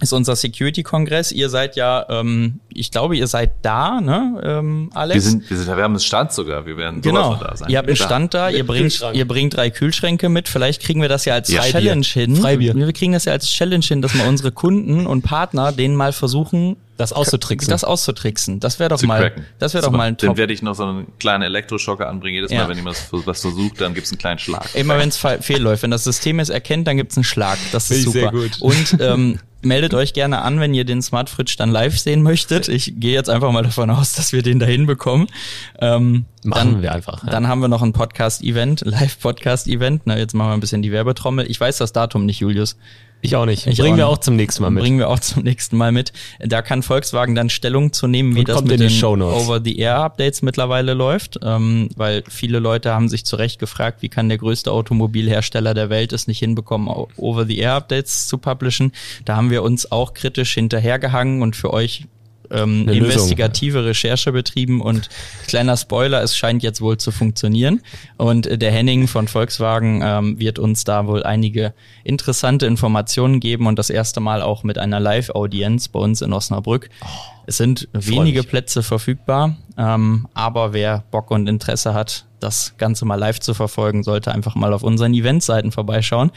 Ist 0.00 0.12
unser 0.12 0.36
Security-Kongress. 0.36 1.32
Ihr 1.32 1.48
seid 1.48 1.74
ja, 1.76 2.06
ähm, 2.08 2.60
ich 2.72 2.90
glaube, 2.90 3.16
ihr 3.16 3.26
seid 3.26 3.52
da, 3.62 4.00
ne, 4.00 4.40
ähm, 4.44 4.90
Alex? 4.94 5.14
Wir 5.24 5.30
sind, 5.30 5.50
wir 5.50 5.56
sind, 5.56 5.66
wir 5.66 5.82
haben 5.82 5.92
einen 5.94 6.00
Stand 6.00 6.32
sogar. 6.32 6.66
Wir 6.66 6.76
werden 6.76 7.00
genau. 7.00 7.34
da 7.34 7.56
sein. 7.56 7.68
Ihr 7.68 7.78
habt 7.78 7.88
einen 7.88 7.96
Stand 7.96 8.34
da. 8.34 8.48
Ihr 8.50 8.64
bringt, 8.66 9.02
ihr 9.12 9.26
bringt 9.26 9.56
drei 9.56 9.70
Kühlschränke 9.70 10.28
mit. 10.28 10.48
Vielleicht 10.48 10.82
kriegen 10.82 11.02
wir 11.02 11.08
das 11.08 11.24
ja 11.24 11.34
als 11.34 11.48
Ja. 11.48 11.62
Challenge 11.62 12.06
hin. 12.06 12.36
Freibier. 12.36 12.74
Wir 12.76 12.92
kriegen 12.92 13.12
das 13.12 13.24
ja 13.24 13.32
als 13.32 13.48
Challenge 13.48 13.84
hin, 13.84 14.02
dass 14.02 14.14
wir 14.14 14.26
unsere 14.26 14.52
Kunden 14.52 15.06
und 15.06 15.22
Partner 15.22 15.72
denen 15.72 15.96
mal 15.96 16.12
versuchen, 16.12 16.76
Das 16.96 17.12
auszutricksen. 17.12 17.70
das 17.70 17.82
auszutricksen. 17.84 18.60
Das 18.60 18.78
wäre 18.78 18.90
doch 18.90 18.98
zu 18.98 19.06
mal, 19.06 19.20
cracken. 19.20 19.46
das 19.58 19.74
wäre 19.74 19.84
doch 19.84 19.90
mal 19.90 20.04
ein 20.04 20.16
Dann 20.16 20.28
Top. 20.28 20.36
werde 20.36 20.52
ich 20.52 20.62
noch 20.62 20.74
so 20.74 20.84
einen 20.84 21.18
kleinen 21.18 21.42
Elektroschocker 21.42 22.08
anbringen. 22.08 22.36
Jedes 22.36 22.50
Ja. 22.52 22.62
Mal, 22.62 22.68
wenn 22.70 22.76
jemand 22.76 22.96
was- 23.26 23.40
versucht, 23.40 23.80
dann 23.80 23.94
gibt's 23.94 24.10
einen 24.12 24.18
kleinen 24.18 24.38
Schlag. 24.38 24.74
Immer 24.74 24.96
wenn 24.98 25.08
es 25.08 25.16
fehl 25.18 25.60
läuft. 25.60 25.82
Wenn 25.82 25.90
das 25.90 26.04
System 26.04 26.38
es 26.38 26.48
erkennt, 26.50 26.86
dann 26.86 26.96
gibt's 26.96 27.16
einen 27.16 27.24
Schlag. 27.24 27.58
Das 27.72 27.90
ist 27.90 27.98
ich 27.98 28.04
super. 28.04 28.18
sehr 28.20 28.30
gut. 28.30 28.50
Und 28.60 28.96
ähm, 29.00 29.38
meldet 29.68 29.94
euch 29.94 30.14
gerne 30.14 30.42
an, 30.42 30.58
wenn 30.58 30.74
ihr 30.74 30.84
den 30.84 31.02
Smart 31.02 31.30
Fridge 31.30 31.54
dann 31.56 31.70
live 31.70 31.96
sehen 31.98 32.22
möchtet. 32.22 32.68
Ich 32.68 32.94
gehe 32.98 33.12
jetzt 33.12 33.30
einfach 33.30 33.52
mal 33.52 33.62
davon 33.62 33.90
aus, 33.90 34.12
dass 34.14 34.32
wir 34.32 34.42
den 34.42 34.58
da 34.58 34.66
hinbekommen. 34.66 35.28
Ähm, 35.78 36.24
Machen 36.42 36.72
dann, 36.72 36.82
wir 36.82 36.92
einfach. 36.92 37.22
Ja. 37.24 37.30
Dann 37.30 37.46
haben 37.46 37.60
wir 37.60 37.68
noch 37.68 37.82
ein 37.82 37.92
Podcast-Event, 37.92 38.80
Live-Podcast-Event. 38.84 40.02
Na, 40.06 40.18
jetzt 40.18 40.34
machen 40.34 40.48
wir 40.48 40.54
ein 40.54 40.60
bisschen 40.60 40.82
die 40.82 40.90
Werbetrommel. 40.90 41.48
Ich 41.48 41.60
weiß 41.60 41.78
das 41.78 41.92
Datum 41.92 42.26
nicht, 42.26 42.40
Julius. 42.40 42.76
Ich 43.20 43.34
auch 43.34 43.46
nicht. 43.46 43.66
Ich 43.66 43.78
Bringen 43.78 43.94
auch 43.94 43.96
wir 43.96 44.04
nicht. 44.04 44.12
auch 44.14 44.18
zum 44.18 44.36
nächsten 44.36 44.62
Mal 44.62 44.70
mit. 44.70 44.82
Bringen 44.82 44.98
wir 44.98 45.08
auch 45.08 45.18
zum 45.18 45.42
nächsten 45.42 45.76
Mal 45.76 45.90
mit. 45.90 46.12
Da 46.38 46.62
kann 46.62 46.82
Volkswagen 46.82 47.34
dann 47.34 47.50
Stellung 47.50 47.92
zu 47.92 48.06
nehmen, 48.06 48.34
wie 48.36 48.40
Und 48.40 48.48
das 48.48 48.62
mit 48.62 48.78
den. 48.78 49.02
Over-the-Air-Updates 49.02 50.42
mittlerweile 50.42 50.94
läuft, 50.94 51.38
ähm, 51.42 51.88
weil 51.96 52.22
viele 52.28 52.60
Leute 52.60 52.92
haben 52.92 53.08
sich 53.08 53.24
zu 53.24 53.36
Recht 53.36 53.58
gefragt, 53.58 54.02
wie 54.02 54.08
kann 54.08 54.28
der 54.28 54.38
größte 54.38 54.70
Automobilhersteller 54.70 55.74
der 55.74 55.90
Welt 55.90 56.12
es 56.12 56.28
nicht 56.28 56.38
hinbekommen, 56.38 56.88
Over-the-Air-Updates 57.16 58.28
zu 58.28 58.38
publishen. 58.38 58.92
Da 59.24 59.36
haben 59.36 59.50
wir 59.50 59.62
uns 59.62 59.90
auch 59.90 60.14
kritisch 60.14 60.54
hinterhergehangen 60.54 61.42
und 61.42 61.56
für 61.56 61.72
euch 61.72 62.04
ähm, 62.50 62.82
Eine 62.82 62.92
Lösung. 62.94 63.10
investigative 63.10 63.84
Recherche 63.84 64.32
betrieben 64.32 64.80
und 64.80 65.08
kleiner 65.46 65.76
Spoiler, 65.76 66.22
es 66.22 66.36
scheint 66.36 66.62
jetzt 66.62 66.80
wohl 66.80 66.98
zu 66.98 67.10
funktionieren. 67.10 67.82
Und 68.16 68.46
äh, 68.46 68.58
der 68.58 68.70
Henning 68.72 69.08
von 69.08 69.28
Volkswagen 69.28 70.00
ähm, 70.02 70.38
wird 70.38 70.58
uns 70.58 70.84
da 70.84 71.06
wohl 71.06 71.22
einige 71.22 71.74
interessante 72.04 72.66
Informationen 72.66 73.40
geben 73.40 73.66
und 73.66 73.78
das 73.78 73.90
erste 73.90 74.20
Mal 74.20 74.42
auch 74.42 74.62
mit 74.62 74.78
einer 74.78 75.00
Live-Audienz 75.00 75.88
bei 75.88 76.00
uns 76.00 76.22
in 76.22 76.32
Osnabrück. 76.32 76.90
es 77.46 77.56
sind 77.56 77.88
wenige 77.92 78.40
mich. 78.40 78.48
Plätze 78.48 78.82
verfügbar, 78.82 79.56
ähm, 79.76 80.28
aber 80.34 80.72
wer 80.72 81.04
Bock 81.10 81.30
und 81.30 81.48
Interesse 81.48 81.94
hat, 81.94 82.26
das 82.40 82.74
Ganze 82.78 83.04
mal 83.04 83.16
live 83.16 83.40
zu 83.40 83.54
verfolgen, 83.54 84.02
sollte 84.02 84.32
einfach 84.32 84.54
mal 84.54 84.72
auf 84.72 84.82
unseren 84.82 85.14
Eventseiten 85.14 85.72
vorbeischauen. 85.72 86.30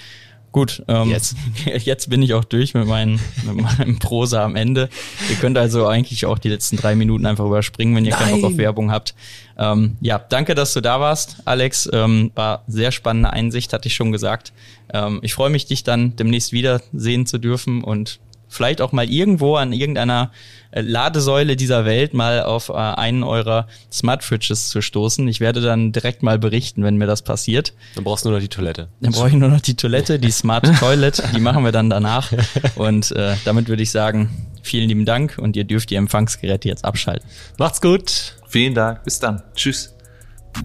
Gut, 0.51 0.83
ähm, 0.89 1.09
Jetzt. 1.09 1.35
jetzt 1.65 2.09
bin 2.09 2.21
ich 2.21 2.33
auch 2.33 2.43
durch 2.43 2.73
mit, 2.73 2.85
meinen, 2.85 3.21
mit 3.45 3.61
meinem 3.61 3.99
Prosa 3.99 4.43
am 4.43 4.57
Ende. 4.57 4.89
Ihr 5.29 5.35
könnt 5.37 5.57
also 5.57 5.87
eigentlich 5.87 6.25
auch 6.25 6.37
die 6.37 6.49
letzten 6.49 6.75
drei 6.75 6.93
Minuten 6.95 7.25
einfach 7.25 7.45
überspringen, 7.45 7.95
wenn 7.95 8.03
ihr 8.03 8.11
keinen 8.11 8.41
Bock 8.41 8.51
auf 8.51 8.57
Werbung 8.57 8.91
habt. 8.91 9.15
Ähm, 9.57 9.95
ja, 10.01 10.19
danke, 10.19 10.53
dass 10.53 10.73
du 10.73 10.81
da 10.81 10.99
warst, 10.99 11.37
Alex. 11.45 11.89
Ähm, 11.93 12.31
war 12.35 12.63
sehr 12.67 12.91
spannende 12.91 13.31
Einsicht, 13.31 13.71
hatte 13.71 13.87
ich 13.87 13.95
schon 13.95 14.11
gesagt. 14.11 14.51
Ähm, 14.93 15.19
ich 15.21 15.33
freue 15.33 15.49
mich, 15.49 15.67
dich 15.67 15.83
dann 15.83 16.17
demnächst 16.17 16.51
wieder 16.51 16.81
sehen 16.91 17.25
zu 17.25 17.37
dürfen 17.37 17.83
und 17.83 18.19
vielleicht 18.51 18.81
auch 18.81 18.91
mal 18.91 19.09
irgendwo 19.09 19.55
an 19.55 19.73
irgendeiner 19.73 20.31
äh, 20.71 20.81
Ladesäule 20.81 21.55
dieser 21.55 21.85
Welt 21.85 22.13
mal 22.13 22.43
auf 22.43 22.69
äh, 22.69 22.73
einen 22.73 23.23
eurer 23.23 23.67
Smart 23.91 24.23
Fridges 24.23 24.69
zu 24.69 24.81
stoßen. 24.81 25.27
Ich 25.27 25.39
werde 25.39 25.61
dann 25.61 25.91
direkt 25.91 26.21
mal 26.21 26.37
berichten, 26.37 26.83
wenn 26.83 26.97
mir 26.97 27.07
das 27.07 27.21
passiert. 27.21 27.73
Dann 27.95 28.03
brauchst 28.03 28.25
du 28.25 28.29
nur 28.29 28.37
noch 28.37 28.43
die 28.43 28.49
Toilette. 28.49 28.89
Dann 28.99 29.13
brauche 29.13 29.29
ich 29.29 29.33
nur 29.33 29.49
noch 29.49 29.61
die 29.61 29.75
Toilette, 29.75 30.19
die 30.19 30.31
Smart 30.31 30.69
Toilet, 30.79 31.23
die 31.35 31.39
machen 31.39 31.63
wir 31.63 31.71
dann 31.71 31.89
danach. 31.89 32.31
Und 32.75 33.11
äh, 33.13 33.35
damit 33.45 33.69
würde 33.69 33.83
ich 33.83 33.91
sagen, 33.91 34.47
vielen 34.61 34.87
lieben 34.87 35.05
Dank 35.05 35.37
und 35.37 35.55
ihr 35.55 35.63
dürft 35.63 35.89
die 35.89 35.95
Empfangsgeräte 35.95 36.67
jetzt 36.67 36.85
abschalten. 36.85 37.27
Macht's 37.57 37.81
gut. 37.81 38.35
Vielen 38.47 38.75
Dank. 38.75 39.03
Bis 39.05 39.19
dann. 39.19 39.41
Tschüss. 39.55 39.95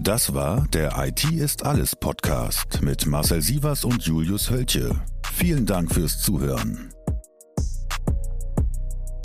Das 0.01 0.33
war 0.33 0.67
der 0.73 0.93
IT 0.97 1.23
ist 1.31 1.63
alles 1.63 1.95
Podcast 1.95 2.81
mit 2.81 3.05
Marcel 3.05 3.41
Sievers 3.41 3.85
und 3.85 4.03
Julius 4.03 4.49
Hölche. 4.49 4.91
Vielen 5.33 5.65
Dank 5.65 5.93
fürs 5.93 6.19
Zuhören. 6.19 6.89